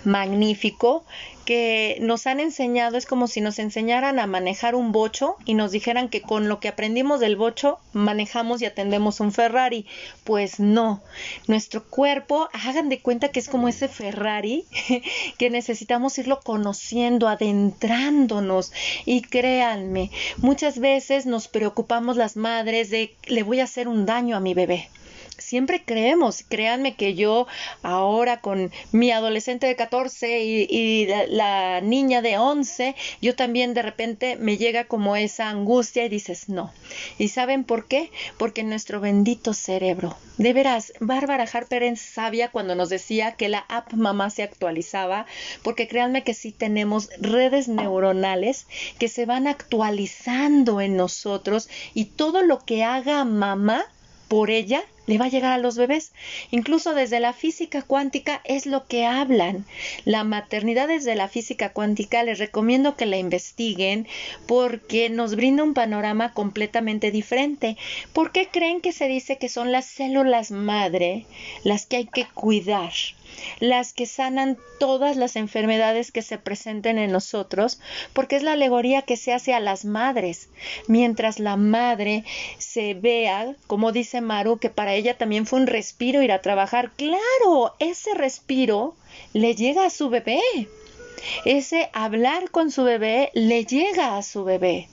magnífico 0.03 1.05
que 1.47 1.97
nos 2.01 2.27
han 2.27 2.41
enseñado, 2.41 2.97
es 2.97 3.05
como 3.05 3.27
si 3.27 3.39
nos 3.39 3.57
enseñaran 3.57 4.19
a 4.19 4.27
manejar 4.27 4.75
un 4.75 4.91
bocho 4.91 5.37
y 5.45 5.53
nos 5.53 5.71
dijeran 5.71 6.09
que 6.09 6.21
con 6.21 6.49
lo 6.49 6.59
que 6.59 6.67
aprendimos 6.67 7.21
del 7.21 7.37
bocho 7.37 7.79
manejamos 7.93 8.61
y 8.61 8.65
atendemos 8.65 9.21
un 9.21 9.31
Ferrari. 9.31 9.85
Pues 10.25 10.59
no, 10.59 11.01
nuestro 11.47 11.85
cuerpo, 11.85 12.49
hagan 12.51 12.89
de 12.89 12.99
cuenta 12.99 13.29
que 13.29 13.39
es 13.39 13.47
como 13.47 13.69
ese 13.69 13.87
Ferrari 13.87 14.65
que 15.37 15.49
necesitamos 15.49 16.17
irlo 16.17 16.41
conociendo, 16.41 17.29
adentrándonos 17.29 18.73
y 19.05 19.21
créanme, 19.21 20.11
muchas 20.39 20.79
veces 20.79 21.25
nos 21.25 21.47
preocupamos 21.47 22.17
las 22.17 22.35
madres 22.35 22.89
de 22.89 23.15
le 23.25 23.43
voy 23.43 23.61
a 23.61 23.63
hacer 23.63 23.87
un 23.87 24.05
daño 24.05 24.35
a 24.35 24.41
mi 24.41 24.53
bebé 24.53 24.89
siempre 25.47 25.81
creemos, 25.81 26.43
créanme 26.43 26.95
que 26.95 27.15
yo 27.15 27.47
ahora 27.81 28.41
con 28.41 28.69
mi 28.91 29.11
adolescente 29.11 29.65
de 29.65 29.77
14 29.77 30.43
y, 30.43 31.07
la, 31.29 31.79
niña 31.79 32.21
de 32.21 32.37
11, 32.37 32.95
yo 33.21 33.33
también 33.33 33.73
de 33.73 33.81
repente 33.81 34.35
me 34.35 34.57
llega 34.57 34.83
como 34.83 35.15
esa 35.15 35.47
angustia 35.47 36.03
y 36.03 36.09
dices 36.09 36.49
no. 36.49 36.73
¿Y 37.17 37.29
saben 37.29 37.63
por 37.63 37.87
qué? 37.87 38.11
Porque 38.37 38.63
nuestro 38.63 38.99
bendito 38.99 39.53
cerebro, 39.53 40.17
de 40.37 40.51
veras, 40.51 40.91
Bárbara 40.99 41.47
Harper 41.49 41.83
es 41.83 42.01
sabia 42.01 42.51
cuando 42.51 42.75
nos 42.75 42.89
decía 42.89 43.31
que 43.31 43.47
la 43.47 43.59
app 43.69 43.93
mamá 43.93 44.29
se 44.29 44.43
actualizaba, 44.43 45.27
porque 45.63 45.87
créanme 45.87 46.25
que 46.25 46.33
sí 46.33 46.51
tenemos 46.51 47.09
redes 47.21 47.69
neuronales 47.69 48.67
que 48.99 49.07
se 49.07 49.25
van 49.25 49.47
actualizando 49.47 50.81
en 50.81 50.97
nosotros 50.97 51.69
y 51.93 52.03
todo 52.03 52.41
lo 52.41 52.59
que 52.65 52.83
haga 52.83 53.23
mamá 53.23 53.85
por 54.27 54.49
ella 54.49 54.83
le 55.07 55.17
va 55.17 55.25
a 55.25 55.29
llegar 55.29 55.53
a 55.53 55.57
los 55.57 55.77
bebés. 55.77 56.11
Incluso 56.51 56.93
desde 56.93 57.19
la 57.19 57.33
física 57.33 57.81
cuántica 57.81 58.41
es 58.43 58.65
lo 58.65 58.85
que 58.85 59.05
hablan. 59.05 59.65
La 60.05 60.23
maternidad 60.23 60.87
desde 60.87 61.15
la 61.15 61.27
física 61.27 61.73
cuántica 61.73 62.23
les 62.23 62.37
recomiendo 62.37 62.95
que 62.95 63.07
la 63.07 63.17
investiguen 63.17 64.07
porque 64.45 65.09
nos 65.09 65.35
brinda 65.35 65.63
un 65.63 65.73
panorama 65.73 66.33
completamente 66.33 67.09
diferente. 67.09 67.77
¿Por 68.13 68.31
qué 68.31 68.49
creen 68.49 68.81
que 68.81 68.91
se 68.91 69.07
dice 69.07 69.37
que 69.37 69.49
son 69.49 69.71
las 69.71 69.85
células 69.85 70.51
madre 70.51 71.25
las 71.63 71.85
que 71.85 71.97
hay 71.97 72.05
que 72.05 72.27
cuidar? 72.33 72.91
Las 73.59 73.93
que 73.93 74.05
sanan 74.05 74.57
todas 74.79 75.17
las 75.17 75.35
enfermedades 75.35 76.11
que 76.11 76.21
se 76.21 76.37
presenten 76.37 76.97
en 76.97 77.11
nosotros, 77.11 77.79
porque 78.13 78.35
es 78.35 78.43
la 78.43 78.53
alegoría 78.53 79.01
que 79.01 79.17
se 79.17 79.33
hace 79.33 79.53
a 79.53 79.59
las 79.59 79.85
madres, 79.85 80.49
mientras 80.87 81.39
la 81.39 81.55
madre 81.55 82.23
se 82.57 82.93
vea, 82.93 83.55
como 83.67 83.91
dice 83.91 84.21
Maru, 84.21 84.57
que 84.57 84.69
para 84.69 84.93
ella 84.93 85.17
también 85.17 85.45
fue 85.45 85.59
un 85.59 85.67
respiro 85.67 86.21
ir 86.21 86.31
a 86.31 86.41
trabajar. 86.41 86.91
Claro, 86.95 87.75
ese 87.79 88.13
respiro 88.13 88.95
le 89.33 89.55
llega 89.55 89.85
a 89.85 89.89
su 89.89 90.09
bebé. 90.09 90.41
Ese 91.45 91.89
hablar 91.93 92.51
con 92.51 92.69
su 92.69 92.83
bebé 92.83 93.31
le 93.33 93.65
llega 93.65 94.17
a 94.17 94.23
su 94.23 94.43
bebé 94.43 94.87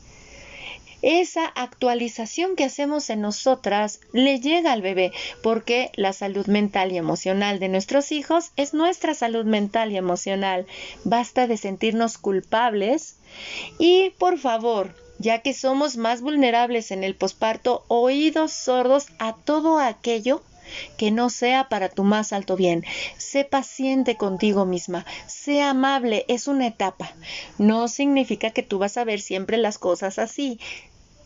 esa 1.04 1.44
actualización 1.46 2.56
que 2.56 2.64
hacemos 2.64 3.10
en 3.10 3.20
nosotras 3.20 4.00
le 4.12 4.40
llega 4.40 4.72
al 4.72 4.80
bebé, 4.80 5.12
porque 5.42 5.90
la 5.96 6.12
salud 6.12 6.46
mental 6.46 6.92
y 6.92 6.96
emocional 6.96 7.58
de 7.58 7.68
nuestros 7.68 8.10
hijos 8.10 8.52
es 8.56 8.72
nuestra 8.72 9.12
salud 9.12 9.44
mental 9.44 9.92
y 9.92 9.98
emocional. 9.98 10.66
Basta 11.04 11.46
de 11.46 11.58
sentirnos 11.58 12.16
culpables 12.16 13.16
y, 13.78 14.10
por 14.18 14.38
favor, 14.38 14.94
ya 15.18 15.40
que 15.40 15.52
somos 15.52 15.96
más 15.96 16.22
vulnerables 16.22 16.90
en 16.90 17.04
el 17.04 17.14
posparto, 17.14 17.84
oídos 17.88 18.52
sordos 18.52 19.08
a 19.18 19.34
todo 19.34 19.78
aquello 19.78 20.42
que 20.96 21.10
no 21.10 21.30
sea 21.30 21.68
para 21.68 21.88
tu 21.88 22.04
más 22.04 22.32
alto 22.32 22.56
bien. 22.56 22.84
Sé 23.18 23.44
paciente 23.44 24.16
contigo 24.16 24.64
misma, 24.64 25.04
sé 25.26 25.62
amable, 25.62 26.24
es 26.28 26.48
una 26.48 26.66
etapa. 26.66 27.12
No 27.58 27.88
significa 27.88 28.50
que 28.50 28.62
tú 28.62 28.78
vas 28.78 28.96
a 28.96 29.04
ver 29.04 29.20
siempre 29.20 29.56
las 29.56 29.78
cosas 29.78 30.18
así. 30.18 30.58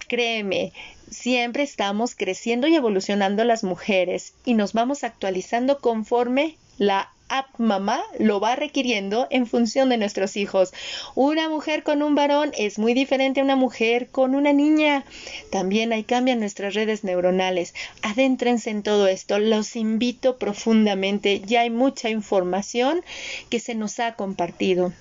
Créeme, 0.08 0.72
siempre 1.10 1.62
estamos 1.62 2.14
creciendo 2.14 2.66
y 2.66 2.74
evolucionando 2.74 3.44
las 3.44 3.62
mujeres 3.62 4.32
y 4.44 4.54
nos 4.54 4.72
vamos 4.72 5.04
actualizando 5.04 5.80
conforme 5.80 6.56
la 6.78 7.10
app 7.28 7.58
mamá 7.58 8.00
lo 8.18 8.40
va 8.40 8.56
requiriendo 8.56 9.26
en 9.30 9.46
función 9.46 9.90
de 9.90 9.98
nuestros 9.98 10.36
hijos. 10.36 10.72
Una 11.14 11.48
mujer 11.50 11.82
con 11.82 12.02
un 12.02 12.14
varón 12.14 12.52
es 12.56 12.78
muy 12.78 12.94
diferente 12.94 13.40
a 13.40 13.44
una 13.44 13.56
mujer 13.56 14.08
con 14.08 14.34
una 14.34 14.54
niña. 14.54 15.04
También 15.50 15.92
hay 15.92 16.04
cambio 16.04 16.32
en 16.34 16.40
nuestras 16.40 16.72
redes 16.72 17.04
neuronales. 17.04 17.74
Adéntrense 18.00 18.70
en 18.70 18.82
todo 18.82 19.08
esto. 19.08 19.38
Los 19.38 19.76
invito 19.76 20.38
profundamente. 20.38 21.42
Ya 21.44 21.60
hay 21.60 21.70
mucha 21.70 22.08
información 22.08 23.02
que 23.50 23.60
se 23.60 23.74
nos 23.74 24.00
ha 24.00 24.14
compartido 24.14 24.92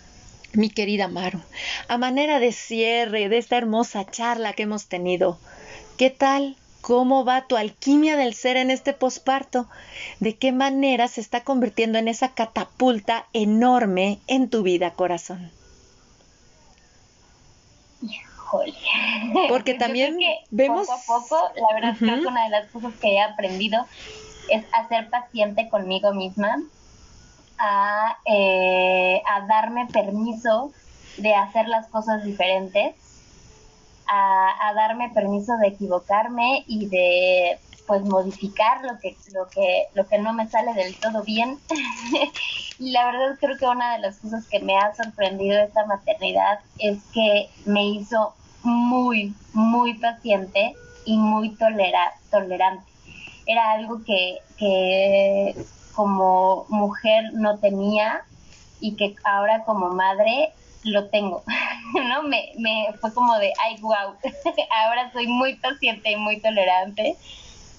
mi 0.57 0.69
querida 0.69 1.07
Maru, 1.07 1.39
a 1.87 1.97
manera 1.97 2.39
de 2.39 2.51
cierre 2.51 3.29
de 3.29 3.37
esta 3.37 3.57
hermosa 3.57 4.05
charla 4.05 4.53
que 4.53 4.63
hemos 4.63 4.87
tenido, 4.87 5.39
¿qué 5.97 6.09
tal? 6.09 6.57
¿Cómo 6.81 7.25
va 7.25 7.47
tu 7.47 7.57
alquimia 7.57 8.15
del 8.17 8.33
ser 8.33 8.57
en 8.57 8.71
este 8.71 8.93
posparto? 8.93 9.67
¿De 10.19 10.35
qué 10.35 10.51
manera 10.51 11.07
se 11.07 11.21
está 11.21 11.43
convirtiendo 11.43 11.99
en 11.99 12.07
esa 12.07 12.33
catapulta 12.33 13.25
enorme 13.33 14.19
en 14.27 14.49
tu 14.49 14.63
vida, 14.63 14.91
corazón? 14.91 15.51
Porque 19.49 19.73
también 19.73 20.17
vemos... 20.49 20.87
Poco 20.87 20.93
a 20.93 21.19
poco, 21.19 21.51
la 21.55 21.73
verdad 21.75 21.91
es 21.91 21.99
que 21.99 22.27
una 22.27 22.45
de 22.45 22.49
las 22.49 22.71
cosas 22.71 22.93
que 23.01 23.15
he 23.15 23.21
aprendido 23.21 23.85
es 24.49 24.63
a 24.71 24.87
ser 24.87 25.09
paciente 25.09 25.67
conmigo 25.67 26.13
misma, 26.13 26.61
a, 27.57 28.17
eh, 28.25 29.21
a 29.25 29.45
darme 29.47 29.87
permiso 29.87 30.71
de 31.17 31.33
hacer 31.33 31.67
las 31.67 31.87
cosas 31.87 32.23
diferentes, 32.23 32.95
a, 34.07 34.73
darme 34.75 35.09
permiso 35.09 35.57
de 35.57 35.67
equivocarme 35.67 36.63
y 36.67 36.87
de 36.87 37.59
pues 37.87 38.01
modificar 38.01 38.83
lo 38.83 38.99
que 38.99 39.15
lo 39.33 39.47
que 39.47 39.85
lo 39.93 40.07
que 40.07 40.17
no 40.19 40.33
me 40.33 40.47
sale 40.47 40.73
del 40.73 40.95
todo 40.99 41.23
bien. 41.23 41.59
Y 42.79 42.91
la 42.91 43.07
verdad 43.07 43.37
creo 43.39 43.57
que 43.57 43.65
una 43.65 43.93
de 43.93 43.99
las 44.01 44.19
cosas 44.19 44.45
que 44.45 44.59
me 44.59 44.77
ha 44.77 44.93
sorprendido 44.93 45.59
esta 45.59 45.83
maternidad 45.87 46.59
es 46.77 46.99
que 47.11 47.49
me 47.65 47.87
hizo 47.87 48.35
muy 48.61 49.33
muy 49.53 49.95
paciente 49.95 50.75
y 51.03 51.17
muy 51.17 51.55
tolera 51.55 52.13
tolerante. 52.29 52.85
Era 53.47 53.71
algo 53.71 54.03
que, 54.03 54.37
que 54.57 55.55
como 55.97 56.67
mujer 56.69 57.33
no 57.33 57.57
tenía 57.57 58.21
y 58.79 58.95
que 58.95 59.15
ahora 59.23 59.63
como 59.65 59.89
madre 59.89 60.53
lo 60.83 61.09
tengo, 61.09 61.41
¿no? 61.95 62.21
Me, 62.21 62.53
fue 63.01 63.11
como 63.15 63.35
de, 63.39 63.51
ay, 63.65 63.81
wow, 63.81 64.13
ahora 64.85 65.11
soy 65.11 65.25
muy 65.25 65.55
paciente 65.55 66.11
y 66.11 66.15
muy 66.15 66.39
tolerante 66.39 67.17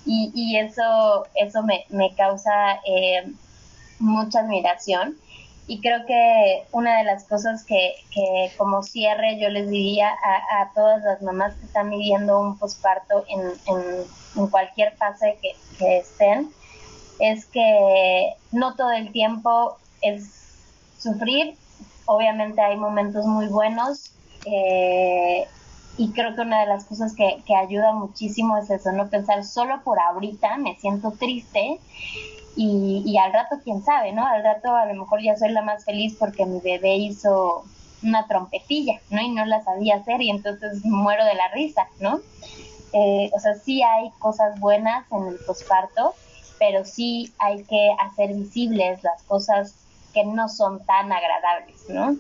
y, 0.05 0.57
eso, 0.57 1.27
eso 1.35 1.63
me, 1.63 1.85
me 1.91 2.13
causa 2.15 2.81
eh, 2.87 3.31
mucha 4.01 4.41
admiración 4.41 5.17
y 5.69 5.81
creo 5.81 6.05
que 6.07 6.65
una 6.73 6.99
de 6.99 7.05
las 7.05 7.25
cosas 7.25 7.63
que, 7.65 7.95
que 8.11 8.51
como 8.57 8.83
cierre 8.83 9.39
yo 9.39 9.51
les 9.51 9.69
diría 9.69 10.09
a, 10.09 10.63
a, 10.63 10.73
todas 10.75 11.03
las 11.05 11.21
mamás 11.23 11.55
que 11.57 11.67
están 11.67 11.91
viviendo 11.91 12.41
un 12.41 12.59
posparto 12.59 13.25
en, 13.29 13.53
en, 13.67 14.49
cualquier 14.49 14.97
fase 14.97 15.39
que 15.43 15.99
estén, 15.99 16.51
es 17.19 17.47
que 17.47 18.35
no 18.53 18.75
todo 18.75 18.91
el 18.91 19.13
tiempo 19.13 19.77
es 20.03 20.57
sufrir, 20.99 21.57
obviamente 22.07 22.61
hay 22.61 22.77
momentos 22.77 23.27
muy 23.27 23.47
buenos 23.47 24.13
eh, 24.45 25.47
y 25.97 26.13
creo 26.13 26.35
que 26.35 26.43
una 26.43 26.61
de 26.61 26.67
las 26.67 26.85
cosas 26.85 27.15
que, 27.15 27.43
que, 27.45 27.55
ayuda 27.55 27.93
muchísimo 27.93 28.57
es 28.57 28.71
eso, 28.71 28.93
no 28.93 29.11
pensar 29.11 29.45
solo 29.45 29.83
por 29.83 29.99
ahorita, 29.99 30.57
me 30.59 30.77
siento 30.77 31.11
triste 31.11 31.81
y, 32.57 33.03
y 33.05 33.19
al 33.19 33.33
rato 33.33 33.57
quién 33.65 33.83
sabe, 33.83 34.13
¿no? 34.13 34.27
Al 34.27 34.43
rato 34.43 34.75
a 34.75 34.87
lo 34.87 34.95
mejor 34.95 35.23
ya 35.23 35.37
soy 35.37 35.51
la 35.51 35.63
más 35.63 35.85
feliz 35.85 36.17
porque 36.19 36.47
mi 36.47 36.61
bebé 36.61 36.97
hizo 36.97 37.65
una 38.03 38.27
trompetilla, 38.27 39.01
¿no? 39.11 39.21
Y 39.21 39.31
no 39.31 39.45
la 39.45 39.63
sabía 39.63 39.97
hacer 39.97 40.23
y 40.23 40.31
entonces 40.31 40.85
muero 40.85 41.25
de 41.25 41.35
la 41.35 41.49
risa, 41.49 41.89
¿no? 42.01 42.21
Eh, 42.93 43.31
o 43.35 43.41
sea, 43.41 43.55
sí 43.55 43.83
hay 43.83 44.11
cosas 44.19 44.59
buenas 44.61 45.05
en 45.13 45.27
el 45.27 45.37
posparto, 45.47 46.15
pero 46.59 46.85
sí 46.85 47.33
hay 47.39 47.63
que 47.65 47.91
hacer 48.01 48.35
visibles 48.35 49.03
las 49.03 49.23
cosas 49.25 49.75
que 50.13 50.25
no 50.25 50.49
son 50.49 50.85
tan 50.85 51.13
agradables, 51.13 51.85
¿no? 51.89 52.17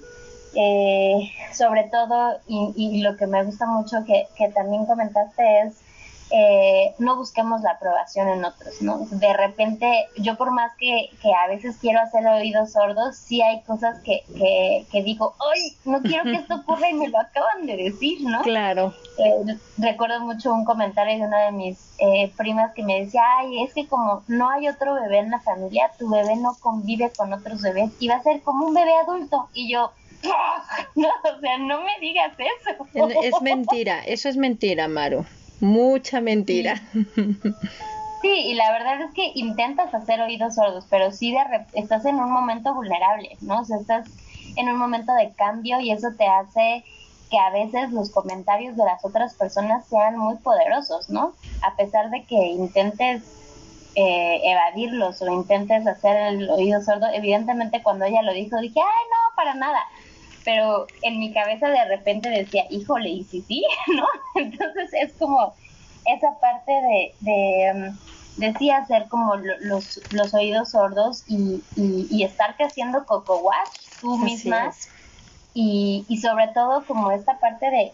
Eh, 0.55 1.30
sobre 1.53 1.84
todo, 1.84 2.39
y, 2.47 2.72
y, 2.76 3.03
lo 3.03 3.16
que 3.16 3.26
me 3.26 3.45
gusta 3.45 3.66
mucho 3.66 3.99
que, 4.07 4.28
que 4.36 4.49
también 4.49 4.86
comentaste 4.86 5.61
es 5.61 5.76
eh, 6.31 6.95
no 6.99 7.16
busquemos 7.16 7.62
la 7.62 7.72
aprobación 7.72 8.29
en 8.29 8.45
otros, 8.45 8.83
¿no? 8.83 9.07
De 9.11 9.33
repente, 9.33 10.09
yo 10.16 10.37
por 10.37 10.51
más 10.51 10.72
que, 10.76 11.11
que 11.22 11.33
a 11.33 11.49
veces 11.49 11.76
quiero 11.81 12.01
hacer 12.01 12.26
oídos 12.26 12.72
sordos, 12.72 13.16
sí 13.16 13.41
hay 13.41 13.62
cosas 13.62 14.01
que, 14.03 14.24
que, 14.37 14.87
que, 14.91 15.03
digo, 15.03 15.35
¡ay! 15.53 15.76
No 15.85 16.03
quiero 16.03 16.24
que 16.24 16.35
esto 16.35 16.57
ocurra 16.57 16.91
y 16.91 16.95
me 16.95 17.09
lo 17.09 17.18
acaban 17.18 17.66
de 17.66 17.76
decir, 17.76 18.20
¿no? 18.22 18.43
Claro. 18.43 18.93
Eh, 19.18 19.57
recuerdo 19.79 20.20
mucho 20.20 20.53
un 20.53 20.64
comentario 20.64 21.18
de 21.18 21.26
una 21.26 21.47
de 21.47 21.53
mis 21.53 21.95
eh, 21.99 22.31
primas 22.37 22.74
que 22.74 22.83
me 22.83 23.01
decía, 23.01 23.22
ay, 23.39 23.62
es 23.64 23.72
que 23.72 23.87
como 23.87 24.22
no 24.29 24.51
hay 24.51 24.68
otro 24.68 24.95
bebé 24.95 25.18
en 25.18 25.31
la 25.31 25.41
familia, 25.41 25.91
tu 25.99 26.11
bebé 26.11 26.37
no 26.37 26.57
convive 26.61 27.11
con 27.16 27.33
otros 27.33 27.62
bebés 27.62 27.91
y 28.01 28.09
va 28.09 28.16
a 28.16 28.22
ser 28.22 28.43
como 28.43 28.66
un 28.66 28.74
bebé 28.74 28.95
adulto. 28.97 29.49
Y 29.55 29.72
yo, 29.72 29.93
no, 30.95 31.09
o 31.09 31.41
sea, 31.41 31.59
no 31.59 31.81
me 31.81 31.99
digas 32.01 32.33
eso. 32.39 32.87
Es 33.22 33.41
mentira, 33.41 34.01
eso 34.05 34.29
es 34.29 34.37
mentira, 34.37 34.89
Maru. 34.89 35.24
Mucha 35.61 36.20
mentira. 36.20 36.80
Sí. 38.20 38.28
y 38.28 38.54
la 38.54 38.72
verdad 38.72 39.00
es 39.00 39.12
que 39.14 39.32
intentas 39.34 39.94
hacer 39.94 40.20
oídos 40.20 40.56
sordos, 40.56 40.86
pero 40.90 41.12
sí 41.12 41.32
de 41.32 41.38
estás 41.74 42.04
en 42.04 42.16
un 42.16 42.30
momento 42.30 42.74
vulnerable, 42.74 43.36
¿no? 43.40 43.61
O 43.61 43.64
sea, 43.64 43.78
estás 43.78 44.09
en 44.56 44.68
un 44.68 44.76
momento 44.76 45.14
de 45.14 45.32
cambio 45.34 45.80
y 45.80 45.92
eso 45.92 46.09
te 46.16 46.26
hace 46.26 46.84
que 47.30 47.38
a 47.38 47.50
veces 47.50 47.92
los 47.92 48.11
comentarios 48.11 48.76
de 48.76 48.84
las 48.84 49.04
otras 49.04 49.34
personas 49.34 49.86
sean 49.86 50.18
muy 50.18 50.36
poderosos, 50.36 51.11
¿no? 51.11 51.34
A 51.62 51.76
pesar 51.76 52.11
de 52.11 52.24
que 52.24 52.36
intentes 52.36 53.22
eh, 53.94 54.40
evadirlos 54.44 55.20
o 55.22 55.32
intentes 55.32 55.86
hacer 55.86 56.16
el 56.16 56.50
oído 56.50 56.80
sordo, 56.82 57.06
evidentemente 57.12 57.82
cuando 57.82 58.04
ella 58.04 58.22
lo 58.22 58.32
dijo 58.32 58.56
dije, 58.61 58.80
ay, 58.80 59.06
no, 59.11 59.36
para 59.36 59.54
nada. 59.54 59.80
Pero 60.49 60.88
en 61.03 61.18
mi 61.18 61.30
cabeza 61.34 61.68
de 61.68 61.84
repente 61.84 62.30
decía, 62.30 62.64
híjole, 62.70 63.11
¿y 63.11 63.24
si 63.24 63.42
sí? 63.42 63.62
¿No? 63.94 64.07
Entonces 64.34 64.88
es 64.94 65.12
como 65.18 65.55
esa 66.07 66.40
parte 66.40 66.72
de, 66.72 67.14
de, 67.20 67.92
de 68.38 68.72
hacer 68.72 69.09
como 69.09 69.36
los, 69.36 70.01
los 70.11 70.32
oídos 70.32 70.70
sordos 70.70 71.24
y, 71.28 71.62
y, 71.76 72.24
estarte 72.24 72.64
haciendo 72.64 73.05
coco 73.05 73.40
wash 73.40 74.01
tú 74.01 74.16
misma. 74.16 74.72
Y, 75.53 76.07
y 76.09 76.16
sobre 76.16 76.49
todo 76.49 76.82
como 76.86 77.11
esta 77.11 77.38
parte 77.40 77.70
de 77.70 77.92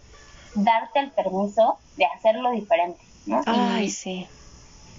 darte 0.54 1.00
el 1.00 1.10
permiso 1.10 1.78
de 1.96 2.04
hacerlo 2.04 2.52
diferente, 2.52 3.00
¿no? 3.26 3.42
Ay, 3.46 3.90
sí. 3.90 4.28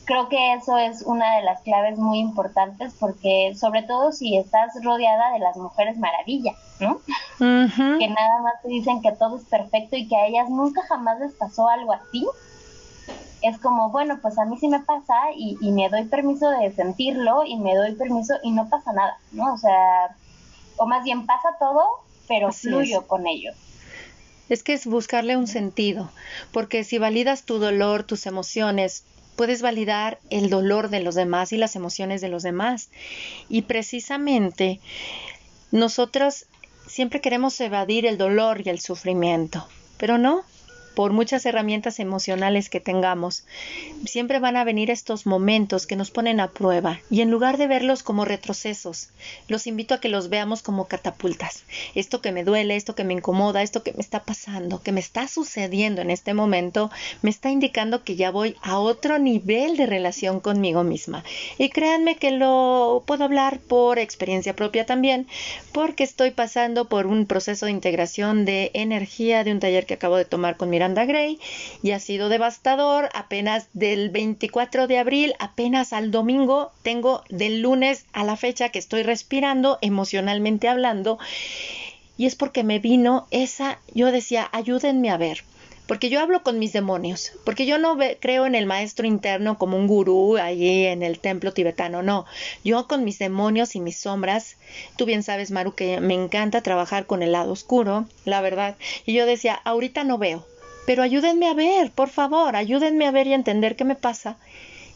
Creo 0.05 0.29
que 0.29 0.53
eso 0.53 0.77
es 0.77 1.01
una 1.01 1.37
de 1.37 1.43
las 1.43 1.61
claves 1.61 1.97
muy 1.97 2.19
importantes 2.19 2.93
porque 2.99 3.53
sobre 3.55 3.83
todo 3.83 4.11
si 4.11 4.37
estás 4.37 4.71
rodeada 4.83 5.33
de 5.33 5.39
las 5.39 5.57
mujeres 5.57 5.97
maravillas, 5.97 6.55
¿no? 6.79 7.01
que 7.37 8.07
nada 8.07 8.41
más 8.41 8.61
te 8.61 8.69
dicen 8.69 9.01
que 9.01 9.11
todo 9.13 9.37
es 9.37 9.43
perfecto 9.45 9.97
y 9.97 10.07
que 10.07 10.15
a 10.15 10.27
ellas 10.27 10.49
nunca 10.49 10.81
jamás 10.87 11.19
les 11.19 11.33
pasó 11.33 11.67
algo 11.67 11.91
así. 11.93 12.25
Es 13.41 13.59
como, 13.59 13.89
bueno, 13.89 14.19
pues 14.21 14.39
a 14.39 14.45
mí 14.45 14.57
sí 14.57 14.67
me 14.67 14.79
pasa 14.79 15.13
y, 15.35 15.57
y 15.61 15.71
me 15.71 15.89
doy 15.89 16.05
permiso 16.05 16.49
de 16.49 16.73
sentirlo 16.73 17.43
y 17.45 17.57
me 17.57 17.75
doy 17.75 17.95
permiso 17.95 18.35
y 18.43 18.51
no 18.51 18.69
pasa 18.69 18.93
nada, 18.93 19.17
¿no? 19.31 19.53
O 19.53 19.57
sea, 19.57 20.15
o 20.77 20.85
más 20.87 21.03
bien 21.03 21.25
pasa 21.25 21.49
todo, 21.59 21.83
pero 22.27 22.51
fluyo 22.51 23.05
con 23.07 23.27
ello. 23.27 23.51
Es 24.49 24.63
que 24.63 24.73
es 24.73 24.85
buscarle 24.85 25.37
un 25.37 25.47
sentido, 25.47 26.09
porque 26.51 26.83
si 26.83 26.97
validas 26.97 27.45
tu 27.45 27.59
dolor, 27.59 28.03
tus 28.03 28.25
emociones, 28.25 29.05
puedes 29.35 29.61
validar 29.61 30.19
el 30.29 30.49
dolor 30.49 30.89
de 30.89 31.01
los 31.01 31.15
demás 31.15 31.51
y 31.51 31.57
las 31.57 31.75
emociones 31.75 32.21
de 32.21 32.29
los 32.29 32.43
demás. 32.43 32.89
Y 33.49 33.63
precisamente 33.63 34.79
nosotros 35.71 36.45
siempre 36.87 37.21
queremos 37.21 37.59
evadir 37.61 38.05
el 38.05 38.17
dolor 38.17 38.61
y 38.65 38.69
el 38.69 38.79
sufrimiento, 38.79 39.67
pero 39.97 40.17
no, 40.17 40.43
por 40.95 41.11
muchas 41.11 41.45
herramientas 41.45 41.99
emocionales 41.99 42.69
que 42.69 42.79
tengamos, 42.79 43.45
siempre 44.05 44.39
van 44.39 44.55
a 44.55 44.63
venir 44.63 44.89
estos 44.89 45.25
momentos 45.25 45.85
que 45.85 45.95
nos 45.95 46.09
ponen 46.09 46.39
a 46.39 46.51
prueba 46.51 46.99
y 47.09 47.21
en 47.21 47.29
lugar 47.29 47.57
de 47.57 47.67
verlos 47.67 48.01
como 48.01 48.25
retrocesos, 48.25 49.09
los 49.47 49.67
invito 49.67 49.93
a 49.93 49.99
que 49.99 50.09
los 50.09 50.29
veamos 50.29 50.61
como 50.61 50.85
catapultas. 50.85 51.63
Esto 51.93 52.21
que 52.21 52.31
me 52.31 52.43
duele, 52.43 52.75
esto 52.75 52.95
que 52.95 53.03
me 53.03 53.13
incomoda, 53.13 53.61
esto 53.61 53.83
que 53.83 53.93
me 53.93 54.01
está 54.01 54.23
pasando, 54.23 54.81
que 54.81 54.91
me 54.91 54.99
está 55.01 55.27
sucediendo 55.27 56.01
en 56.01 56.11
este 56.11 56.33
momento, 56.33 56.89
me 57.21 57.29
está 57.29 57.49
indicando 57.49 58.03
que 58.03 58.15
ya 58.15 58.31
voy 58.31 58.55
a 58.61 58.79
otro 58.79 59.19
nivel 59.19 59.75
de 59.77 59.85
relación 59.85 60.39
conmigo 60.39 60.83
misma. 60.83 61.23
Y 61.57 61.69
créanme 61.69 62.15
que 62.15 62.31
lo 62.31 63.03
puedo 63.05 63.25
hablar 63.25 63.59
por 63.59 63.99
experiencia 63.99 64.55
propia 64.55 64.85
también, 64.85 65.27
porque 65.73 66.03
estoy 66.03 66.31
pasando 66.31 66.87
por 66.87 67.05
un 67.05 67.25
proceso 67.25 67.65
de 67.65 67.71
integración 67.71 68.45
de 68.45 68.71
energía 68.73 69.43
de 69.43 69.51
un 69.51 69.59
taller 69.59 69.85
que 69.85 69.95
acabo 69.95 70.15
de 70.15 70.25
tomar 70.25 70.55
con 70.55 70.69
Miranda 70.69 70.84
Gray 70.93 71.39
y 71.81 71.91
ha 71.91 71.99
sido 71.99 72.29
devastador. 72.29 73.09
Apenas 73.13 73.69
del 73.73 74.09
24 74.09 74.87
de 74.87 74.99
abril, 74.99 75.33
apenas 75.39 75.93
al 75.93 76.11
domingo, 76.11 76.71
tengo 76.83 77.23
del 77.29 77.61
lunes 77.61 78.05
a 78.13 78.23
la 78.23 78.37
fecha 78.37 78.69
que 78.69 78.79
estoy 78.79 79.03
respirando 79.03 79.79
emocionalmente 79.81 80.67
hablando. 80.67 81.17
Y 82.17 82.27
es 82.27 82.35
porque 82.35 82.63
me 82.63 82.79
vino 82.79 83.27
esa, 83.31 83.79
yo 83.93 84.11
decía, 84.11 84.47
ayúdenme 84.51 85.09
a 85.09 85.17
ver 85.17 85.43
porque 85.87 86.09
yo 86.09 86.19
hablo 86.19 86.41
con 86.43 86.59
mis 86.59 86.73
demonios, 86.73 87.33
porque 87.43 87.65
yo 87.65 87.77
no 87.77 87.97
creo 88.19 88.45
en 88.45 88.55
el 88.55 88.65
maestro 88.65 89.05
interno 89.05 89.57
como 89.57 89.77
un 89.77 89.87
gurú 89.87 90.37
allí 90.37 90.85
en 90.85 91.03
el 91.03 91.19
templo 91.19 91.53
tibetano, 91.53 92.01
no, 92.01 92.25
yo 92.63 92.87
con 92.87 93.03
mis 93.03 93.19
demonios 93.19 93.75
y 93.75 93.79
mis 93.79 93.97
sombras, 93.97 94.57
tú 94.97 95.05
bien 95.05 95.23
sabes, 95.23 95.51
Maru, 95.51 95.73
que 95.73 95.99
me 96.01 96.13
encanta 96.13 96.61
trabajar 96.61 97.05
con 97.05 97.21
el 97.21 97.31
lado 97.31 97.51
oscuro, 97.51 98.05
la 98.25 98.41
verdad, 98.41 98.75
y 99.05 99.13
yo 99.13 99.25
decía, 99.25 99.53
ahorita 99.53 100.03
no 100.03 100.17
veo, 100.17 100.45
pero 100.85 101.03
ayúdenme 101.03 101.47
a 101.47 101.53
ver, 101.53 101.91
por 101.91 102.09
favor, 102.09 102.55
ayúdenme 102.55 103.07
a 103.07 103.11
ver 103.11 103.27
y 103.27 103.33
a 103.33 103.35
entender 103.35 103.75
qué 103.75 103.83
me 103.83 103.95
pasa. 103.95 104.37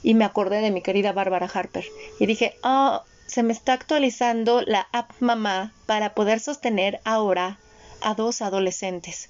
Y 0.02 0.14
me 0.14 0.26
acordé 0.26 0.62
de 0.62 0.72
mi 0.72 0.82
querida 0.82 1.12
Bárbara 1.12 1.50
Harper 1.54 1.86
y 2.20 2.26
dije, 2.26 2.56
oh, 2.64 3.04
se 3.28 3.44
me 3.44 3.54
está 3.54 3.74
actualizando 3.74 4.62
la 4.62 4.88
app 4.92 5.12
mamá 5.20 5.74
para 5.86 6.14
poder 6.14 6.40
sostener 6.40 7.00
ahora 7.04 7.60
a 8.02 8.14
dos 8.16 8.42
adolescentes. 8.42 9.30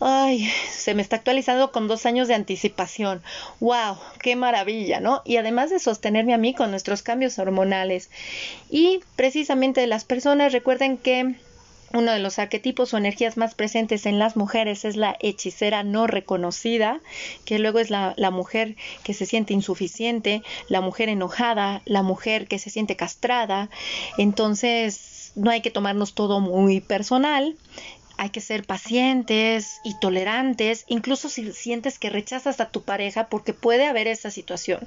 Ay, 0.00 0.50
se 0.70 0.94
me 0.94 1.02
está 1.02 1.16
actualizando 1.16 1.70
con 1.70 1.86
dos 1.86 2.06
años 2.06 2.28
de 2.28 2.34
anticipación. 2.34 3.22
¡Wow! 3.60 3.98
¡Qué 4.20 4.36
maravilla! 4.36 5.00
¿No? 5.00 5.22
Y 5.24 5.36
además 5.36 5.70
de 5.70 5.78
sostenerme 5.78 6.34
a 6.34 6.38
mí 6.38 6.54
con 6.54 6.70
nuestros 6.70 7.02
cambios 7.02 7.38
hormonales. 7.38 8.10
Y 8.70 9.00
precisamente 9.16 9.86
las 9.86 10.04
personas 10.04 10.52
recuerden 10.52 10.98
que 10.98 11.36
uno 11.94 12.12
de 12.12 12.18
los 12.18 12.38
arquetipos 12.38 12.92
o 12.94 12.98
energías 12.98 13.36
más 13.36 13.54
presentes 13.54 14.06
en 14.06 14.18
las 14.18 14.36
mujeres 14.36 14.84
es 14.84 14.96
la 14.96 15.16
hechicera 15.20 15.82
no 15.82 16.06
reconocida, 16.06 17.00
que 17.44 17.58
luego 17.58 17.78
es 17.78 17.90
la, 17.90 18.14
la, 18.16 18.30
mujer 18.30 18.76
que 19.04 19.14
se 19.14 19.26
siente 19.26 19.54
insuficiente, 19.54 20.42
la 20.68 20.80
mujer 20.80 21.08
enojada, 21.08 21.82
la 21.84 22.02
mujer 22.02 22.48
que 22.48 22.58
se 22.58 22.70
siente 22.70 22.96
castrada. 22.96 23.70
Entonces, 24.18 25.32
no 25.34 25.50
hay 25.50 25.60
que 25.60 25.70
tomarnos 25.70 26.14
todo 26.14 26.40
muy 26.40 26.80
personal 26.80 27.56
hay 28.16 28.30
que 28.30 28.40
ser 28.40 28.64
pacientes 28.64 29.80
y 29.84 29.98
tolerantes, 29.98 30.84
incluso 30.88 31.28
si 31.28 31.52
sientes 31.52 31.98
que 31.98 32.10
rechazas 32.10 32.60
a 32.60 32.70
tu 32.70 32.82
pareja, 32.82 33.28
porque 33.28 33.52
puede 33.52 33.86
haber 33.86 34.06
esa 34.06 34.30
situación. 34.30 34.86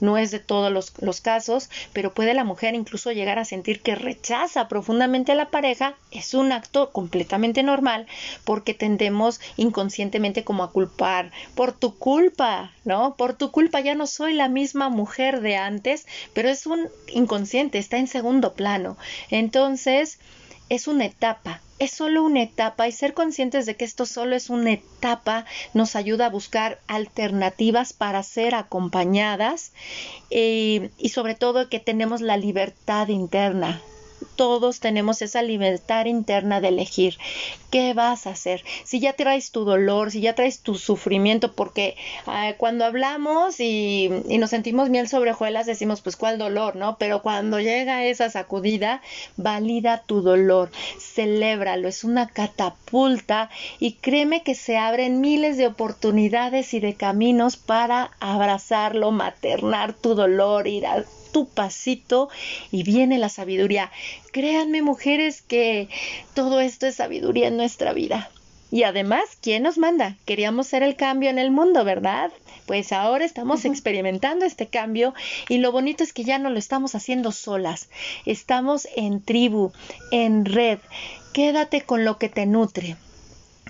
No 0.00 0.18
es 0.18 0.30
de 0.30 0.38
todos 0.38 0.72
los, 0.72 1.20
casos, 1.20 1.70
pero 1.92 2.14
puede 2.14 2.34
la 2.34 2.44
mujer 2.44 2.74
incluso 2.74 3.10
llegar 3.12 3.38
a 3.38 3.44
sentir 3.44 3.80
que 3.80 3.94
rechaza 3.94 4.68
profundamente 4.68 5.32
a 5.32 5.34
la 5.34 5.50
pareja. 5.50 5.94
Es 6.10 6.34
un 6.34 6.52
acto 6.52 6.90
completamente 6.92 7.62
normal, 7.62 8.06
porque 8.44 8.74
tendemos 8.74 9.40
inconscientemente 9.56 10.44
como 10.44 10.62
a 10.62 10.70
culpar 10.70 11.32
por 11.54 11.72
tu 11.72 11.96
culpa, 11.96 12.72
¿no? 12.84 13.16
Por 13.16 13.34
tu 13.34 13.50
culpa 13.50 13.80
ya 13.80 13.94
no 13.94 14.06
soy 14.06 14.34
la 14.34 14.48
misma 14.48 14.88
mujer 14.88 15.40
de 15.40 15.56
antes, 15.56 16.06
pero 16.32 16.48
es 16.48 16.66
un 16.66 16.88
inconsciente, 17.08 17.78
está 17.78 17.98
en 17.98 18.06
segundo 18.06 18.54
plano. 18.54 18.96
Entonces, 19.30 20.18
es 20.68 20.88
una 20.88 21.06
etapa, 21.06 21.60
es 21.78 21.92
solo 21.92 22.22
una 22.22 22.42
etapa 22.42 22.88
y 22.88 22.92
ser 22.92 23.14
conscientes 23.14 23.66
de 23.66 23.76
que 23.76 23.84
esto 23.84 24.06
solo 24.06 24.36
es 24.36 24.50
una 24.50 24.72
etapa 24.72 25.46
nos 25.74 25.96
ayuda 25.96 26.26
a 26.26 26.30
buscar 26.30 26.80
alternativas 26.86 27.92
para 27.92 28.22
ser 28.22 28.54
acompañadas 28.54 29.72
eh, 30.30 30.90
y 30.98 31.08
sobre 31.10 31.34
todo 31.34 31.68
que 31.68 31.80
tenemos 31.80 32.20
la 32.20 32.36
libertad 32.36 33.08
interna 33.08 33.80
todos 34.38 34.78
tenemos 34.78 35.20
esa 35.20 35.42
libertad 35.42 36.06
interna 36.06 36.60
de 36.60 36.68
elegir 36.68 37.18
qué 37.70 37.92
vas 37.92 38.26
a 38.26 38.30
hacer. 38.30 38.64
Si 38.84 39.00
ya 39.00 39.12
traes 39.14 39.50
tu 39.50 39.64
dolor, 39.64 40.12
si 40.12 40.20
ya 40.20 40.36
traes 40.36 40.60
tu 40.60 40.76
sufrimiento, 40.76 41.52
porque 41.52 41.96
ah, 42.26 42.52
cuando 42.56 42.84
hablamos 42.84 43.58
y, 43.58 44.08
y, 44.28 44.38
nos 44.38 44.50
sentimos 44.50 44.90
miel 44.90 45.08
sobre 45.08 45.32
hojuelas, 45.32 45.66
decimos, 45.66 46.00
pues, 46.00 46.14
¿cuál 46.14 46.38
dolor, 46.38 46.76
no? 46.76 46.96
Pero 46.98 47.20
cuando 47.20 47.58
llega 47.58 48.04
esa 48.04 48.30
sacudida, 48.30 49.02
valida 49.36 50.04
tu 50.06 50.22
dolor, 50.22 50.70
celébralo, 51.00 51.88
es 51.88 52.04
una 52.04 52.28
catapulta 52.28 53.50
y 53.80 53.94
créeme 53.94 54.44
que 54.44 54.54
se 54.54 54.78
abren 54.78 55.20
miles 55.20 55.56
de 55.56 55.66
oportunidades 55.66 56.72
y 56.74 56.80
de 56.80 56.94
caminos 56.94 57.56
para 57.56 58.12
abrazarlo, 58.20 59.10
maternar 59.10 59.94
tu 59.94 60.14
dolor, 60.14 60.68
ir 60.68 60.86
a 60.86 61.04
tu 61.32 61.48
pasito 61.48 62.28
y 62.70 62.82
viene 62.82 63.18
la 63.18 63.28
sabiduría. 63.28 63.90
Créanme 64.32 64.82
mujeres 64.82 65.42
que 65.42 65.88
todo 66.34 66.60
esto 66.60 66.86
es 66.86 66.96
sabiduría 66.96 67.48
en 67.48 67.56
nuestra 67.56 67.92
vida. 67.92 68.30
Y 68.70 68.82
además, 68.82 69.24
¿quién 69.40 69.62
nos 69.62 69.78
manda? 69.78 70.16
Queríamos 70.26 70.66
ser 70.66 70.82
el 70.82 70.96
cambio 70.96 71.30
en 71.30 71.38
el 71.38 71.50
mundo, 71.50 71.84
¿verdad? 71.84 72.30
Pues 72.66 72.92
ahora 72.92 73.24
estamos 73.24 73.64
experimentando 73.64 74.44
este 74.44 74.66
cambio 74.66 75.14
y 75.48 75.56
lo 75.58 75.72
bonito 75.72 76.04
es 76.04 76.12
que 76.12 76.24
ya 76.24 76.38
no 76.38 76.50
lo 76.50 76.58
estamos 76.58 76.94
haciendo 76.94 77.32
solas. 77.32 77.88
Estamos 78.26 78.86
en 78.94 79.22
tribu, 79.22 79.72
en 80.10 80.44
red. 80.44 80.78
Quédate 81.32 81.80
con 81.80 82.04
lo 82.04 82.18
que 82.18 82.28
te 82.28 82.44
nutre. 82.44 82.96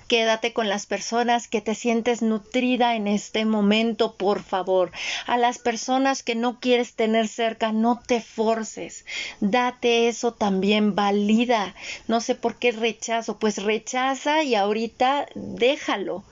Quédate 0.09 0.53
con 0.55 0.69
las 0.69 0.87
personas 0.87 1.49
que 1.49 1.61
te 1.61 1.75
sientes 1.75 2.23
nutrida 2.23 2.97
en 2.97 3.07
este 3.07 3.45
momento, 3.45 4.17
por 4.17 4.43
favor. 4.43 4.91
A 5.27 5.37
las 5.37 5.59
personas 5.59 6.23
que 6.23 6.35
no 6.35 6.59
quieres 6.61 6.95
tener 6.95 7.29
cerca, 7.29 7.73
no 7.73 8.01
te 8.05 8.21
forces. 8.21 9.05
Date 9.41 10.09
eso 10.09 10.33
también, 10.33 10.95
valida. 10.95 11.75
No 12.09 12.21
sé 12.21 12.35
por 12.35 12.57
qué 12.57 12.73
rechazo, 12.73 13.39
pues 13.39 13.63
rechaza 13.63 14.43
y 14.43 14.55
ahorita 14.55 15.27
déjalo. 15.35 16.25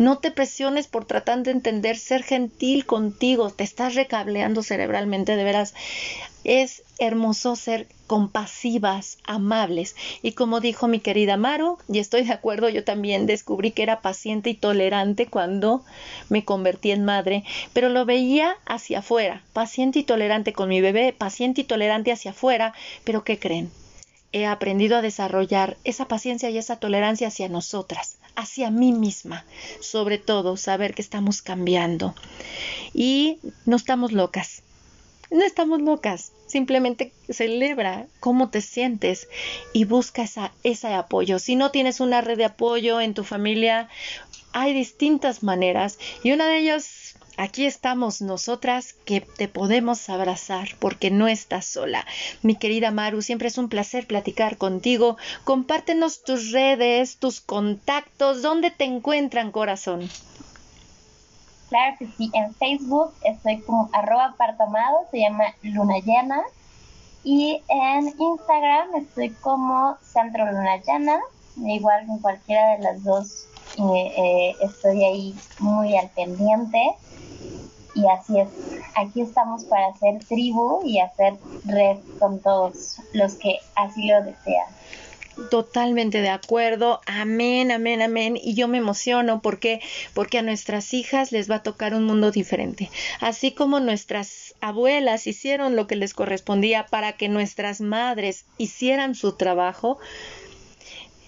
No 0.00 0.16
te 0.16 0.30
presiones 0.30 0.88
por 0.88 1.04
tratar 1.04 1.42
de 1.42 1.50
entender, 1.50 1.98
ser 1.98 2.22
gentil 2.22 2.86
contigo, 2.86 3.50
te 3.50 3.64
estás 3.64 3.94
recableando 3.94 4.62
cerebralmente, 4.62 5.36
de 5.36 5.44
veras. 5.44 5.74
Es 6.42 6.84
hermoso 6.98 7.54
ser 7.54 7.86
compasivas, 8.06 9.18
amables. 9.24 9.94
Y 10.22 10.32
como 10.32 10.60
dijo 10.60 10.88
mi 10.88 11.00
querida 11.00 11.36
Maro, 11.36 11.76
y 11.86 11.98
estoy 11.98 12.24
de 12.24 12.32
acuerdo, 12.32 12.70
yo 12.70 12.82
también 12.82 13.26
descubrí 13.26 13.72
que 13.72 13.82
era 13.82 14.00
paciente 14.00 14.48
y 14.48 14.54
tolerante 14.54 15.26
cuando 15.26 15.84
me 16.30 16.46
convertí 16.46 16.92
en 16.92 17.04
madre, 17.04 17.44
pero 17.74 17.90
lo 17.90 18.06
veía 18.06 18.56
hacia 18.64 19.00
afuera, 19.00 19.42
paciente 19.52 19.98
y 19.98 20.04
tolerante 20.04 20.54
con 20.54 20.70
mi 20.70 20.80
bebé, 20.80 21.12
paciente 21.12 21.60
y 21.60 21.64
tolerante 21.64 22.10
hacia 22.10 22.30
afuera, 22.30 22.72
pero 23.04 23.22
¿qué 23.22 23.38
creen? 23.38 23.70
He 24.32 24.46
aprendido 24.46 24.96
a 24.96 25.02
desarrollar 25.02 25.76
esa 25.84 26.08
paciencia 26.08 26.48
y 26.48 26.56
esa 26.56 26.76
tolerancia 26.76 27.28
hacia 27.28 27.50
nosotras, 27.50 28.16
hacia 28.36 28.70
mí 28.70 28.92
misma, 28.92 29.44
sobre 29.80 30.18
todo 30.18 30.56
saber 30.56 30.94
que 30.94 31.02
estamos 31.02 31.42
cambiando 31.42 32.14
y 32.94 33.38
no 33.66 33.76
estamos 33.76 34.12
locas. 34.12 34.62
No 35.30 35.44
estamos 35.44 35.80
locas, 35.80 36.32
simplemente 36.46 37.12
celebra 37.28 38.08
cómo 38.18 38.50
te 38.50 38.60
sientes 38.60 39.28
y 39.72 39.84
busca 39.84 40.22
esa, 40.22 40.52
ese 40.64 40.88
apoyo. 40.88 41.38
Si 41.38 41.54
no 41.54 41.70
tienes 41.70 42.00
una 42.00 42.20
red 42.20 42.36
de 42.36 42.46
apoyo 42.46 43.00
en 43.00 43.14
tu 43.14 43.22
familia, 43.22 43.88
hay 44.52 44.74
distintas 44.74 45.44
maneras 45.44 45.98
y 46.24 46.32
una 46.32 46.48
de 46.48 46.58
ellas 46.58 47.14
Aquí 47.36 47.64
estamos 47.64 48.20
nosotras 48.20 48.94
que 49.04 49.20
te 49.20 49.48
podemos 49.48 50.08
abrazar 50.08 50.68
porque 50.78 51.10
no 51.10 51.28
estás 51.28 51.64
sola. 51.64 52.04
Mi 52.42 52.54
querida 52.54 52.90
Maru, 52.90 53.22
siempre 53.22 53.48
es 53.48 53.58
un 53.58 53.68
placer 53.68 54.06
platicar 54.06 54.56
contigo. 54.58 55.16
Compártenos 55.44 56.22
tus 56.22 56.52
redes, 56.52 57.16
tus 57.16 57.40
contactos, 57.40 58.42
¿dónde 58.42 58.70
te 58.70 58.84
encuentran, 58.84 59.52
corazón? 59.52 60.08
Claro 61.70 61.96
que 61.98 62.06
sí, 62.18 62.30
en 62.34 62.52
Facebook 62.54 63.12
estoy 63.24 63.60
como 63.60 63.88
arroba 63.92 64.34
partamado, 64.36 65.06
se 65.10 65.20
llama 65.20 65.44
Luna 65.62 65.98
Llena. 66.04 66.42
Y 67.22 67.62
en 67.68 68.14
Instagram 68.18 68.96
estoy 68.96 69.30
como 69.30 69.96
Centro 70.02 70.46
Luna 70.46 70.78
Llena, 70.78 71.20
igual 71.56 72.04
en 72.08 72.18
cualquiera 72.18 72.76
de 72.76 72.82
las 72.82 73.04
dos 73.04 73.46
eh, 73.78 74.12
eh, 74.16 74.56
estoy 74.62 75.04
ahí 75.04 75.34
muy 75.60 75.96
al 75.96 76.08
pendiente. 76.10 76.78
Y 78.00 78.08
así 78.08 78.40
es, 78.40 78.48
aquí 78.94 79.20
estamos 79.20 79.64
para 79.64 79.88
hacer 79.88 80.24
tribu 80.24 80.80
y 80.84 81.00
hacer 81.00 81.34
red 81.66 81.98
con 82.18 82.40
todos 82.40 82.96
los 83.12 83.34
que 83.34 83.58
así 83.74 84.06
lo 84.06 84.22
desean. 84.22 84.66
Totalmente 85.50 86.20
de 86.20 86.28
acuerdo. 86.28 87.00
Amén, 87.06 87.70
amén, 87.70 88.02
amén. 88.02 88.38
Y 88.40 88.54
yo 88.54 88.68
me 88.68 88.78
emociono 88.78 89.40
porque 89.40 89.80
porque 90.12 90.38
a 90.38 90.42
nuestras 90.42 90.92
hijas 90.92 91.32
les 91.32 91.50
va 91.50 91.56
a 91.56 91.62
tocar 91.62 91.94
un 91.94 92.04
mundo 92.04 92.30
diferente. 92.30 92.90
Así 93.20 93.52
como 93.52 93.80
nuestras 93.80 94.54
abuelas 94.60 95.26
hicieron 95.26 95.76
lo 95.76 95.86
que 95.86 95.96
les 95.96 96.14
correspondía 96.14 96.86
para 96.86 97.12
que 97.12 97.28
nuestras 97.28 97.80
madres 97.80 98.44
hicieran 98.58 99.14
su 99.14 99.32
trabajo, 99.32 99.98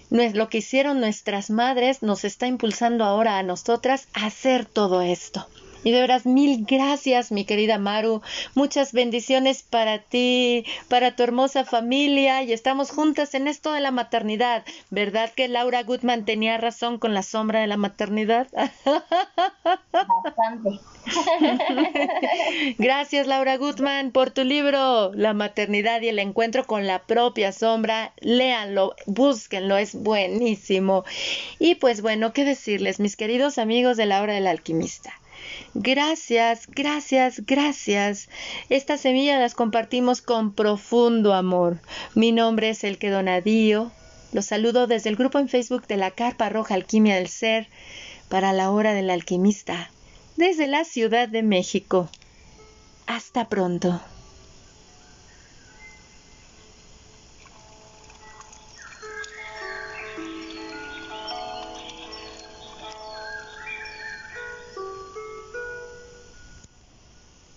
lo 0.09 0.49
que 0.49 0.59
hicieron 0.59 0.99
nuestras 0.99 1.49
madres 1.49 2.03
nos 2.03 2.23
está 2.23 2.45
impulsando 2.45 3.03
ahora 3.03 3.39
a 3.39 3.43
nosotras 3.43 4.07
a 4.13 4.27
hacer 4.27 4.65
todo 4.65 5.01
esto. 5.01 5.47
Y 5.83 5.91
de 5.91 5.99
veras, 5.99 6.25
mil 6.25 6.65
gracias, 6.65 7.31
mi 7.31 7.45
querida 7.45 7.77
Maru. 7.77 8.21
Muchas 8.55 8.93
bendiciones 8.93 9.63
para 9.63 9.99
ti, 9.99 10.65
para 10.87 11.15
tu 11.15 11.23
hermosa 11.23 11.65
familia. 11.65 12.41
Y 12.43 12.53
estamos 12.53 12.91
juntas 12.91 13.33
en 13.33 13.47
esto 13.47 13.73
de 13.73 13.81
la 13.81 13.91
maternidad. 13.91 14.63
¿Verdad 14.89 15.31
que 15.35 15.47
Laura 15.47 15.83
Goodman 15.83 16.25
tenía 16.25 16.57
razón 16.57 16.99
con 16.99 17.13
la 17.13 17.23
sombra 17.23 17.59
de 17.59 17.67
la 17.67 17.77
maternidad? 17.77 18.47
Bastante. 20.23 20.79
Gracias, 22.77 23.27
Laura 23.27 23.57
Goodman, 23.57 24.11
por 24.11 24.31
tu 24.31 24.43
libro 24.45 25.11
La 25.13 25.33
maternidad 25.33 26.01
y 26.01 26.07
el 26.07 26.19
encuentro 26.19 26.65
con 26.65 26.87
la 26.87 26.99
propia 26.99 27.51
sombra. 27.51 28.13
Léanlo, 28.21 28.95
búsquenlo, 29.05 29.77
es 29.77 29.95
buenísimo. 29.95 31.03
Y 31.59 31.75
pues 31.75 32.01
bueno, 32.01 32.31
¿qué 32.33 32.45
decirles, 32.45 32.99
mis 33.01 33.17
queridos 33.17 33.57
amigos 33.57 33.97
de 33.97 34.05
la 34.05 34.21
hora 34.21 34.33
del 34.33 34.47
alquimista? 34.47 35.13
Gracias, 35.75 36.67
gracias, 36.67 37.45
gracias. 37.45 38.29
Estas 38.69 39.01
semillas 39.01 39.39
las 39.39 39.55
compartimos 39.55 40.21
con 40.21 40.53
profundo 40.53 41.33
amor. 41.33 41.79
Mi 42.13 42.31
nombre 42.31 42.69
es 42.69 42.83
El 42.83 42.99
Donadío. 42.99 43.91
Los 44.33 44.45
saludo 44.45 44.85
desde 44.85 45.09
el 45.09 45.15
grupo 45.15 45.39
en 45.39 45.49
Facebook 45.49 45.87
de 45.87 45.97
la 45.97 46.11
Carpa 46.11 46.49
Roja 46.49 46.75
Alquimia 46.75 47.15
del 47.15 47.27
Ser 47.27 47.67
para 48.29 48.53
la 48.53 48.69
hora 48.71 48.93
del 48.93 49.09
alquimista, 49.09 49.89
desde 50.37 50.67
la 50.67 50.85
Ciudad 50.85 51.27
de 51.27 51.41
México. 51.41 52.09
Hasta 53.07 53.49
pronto. 53.49 53.99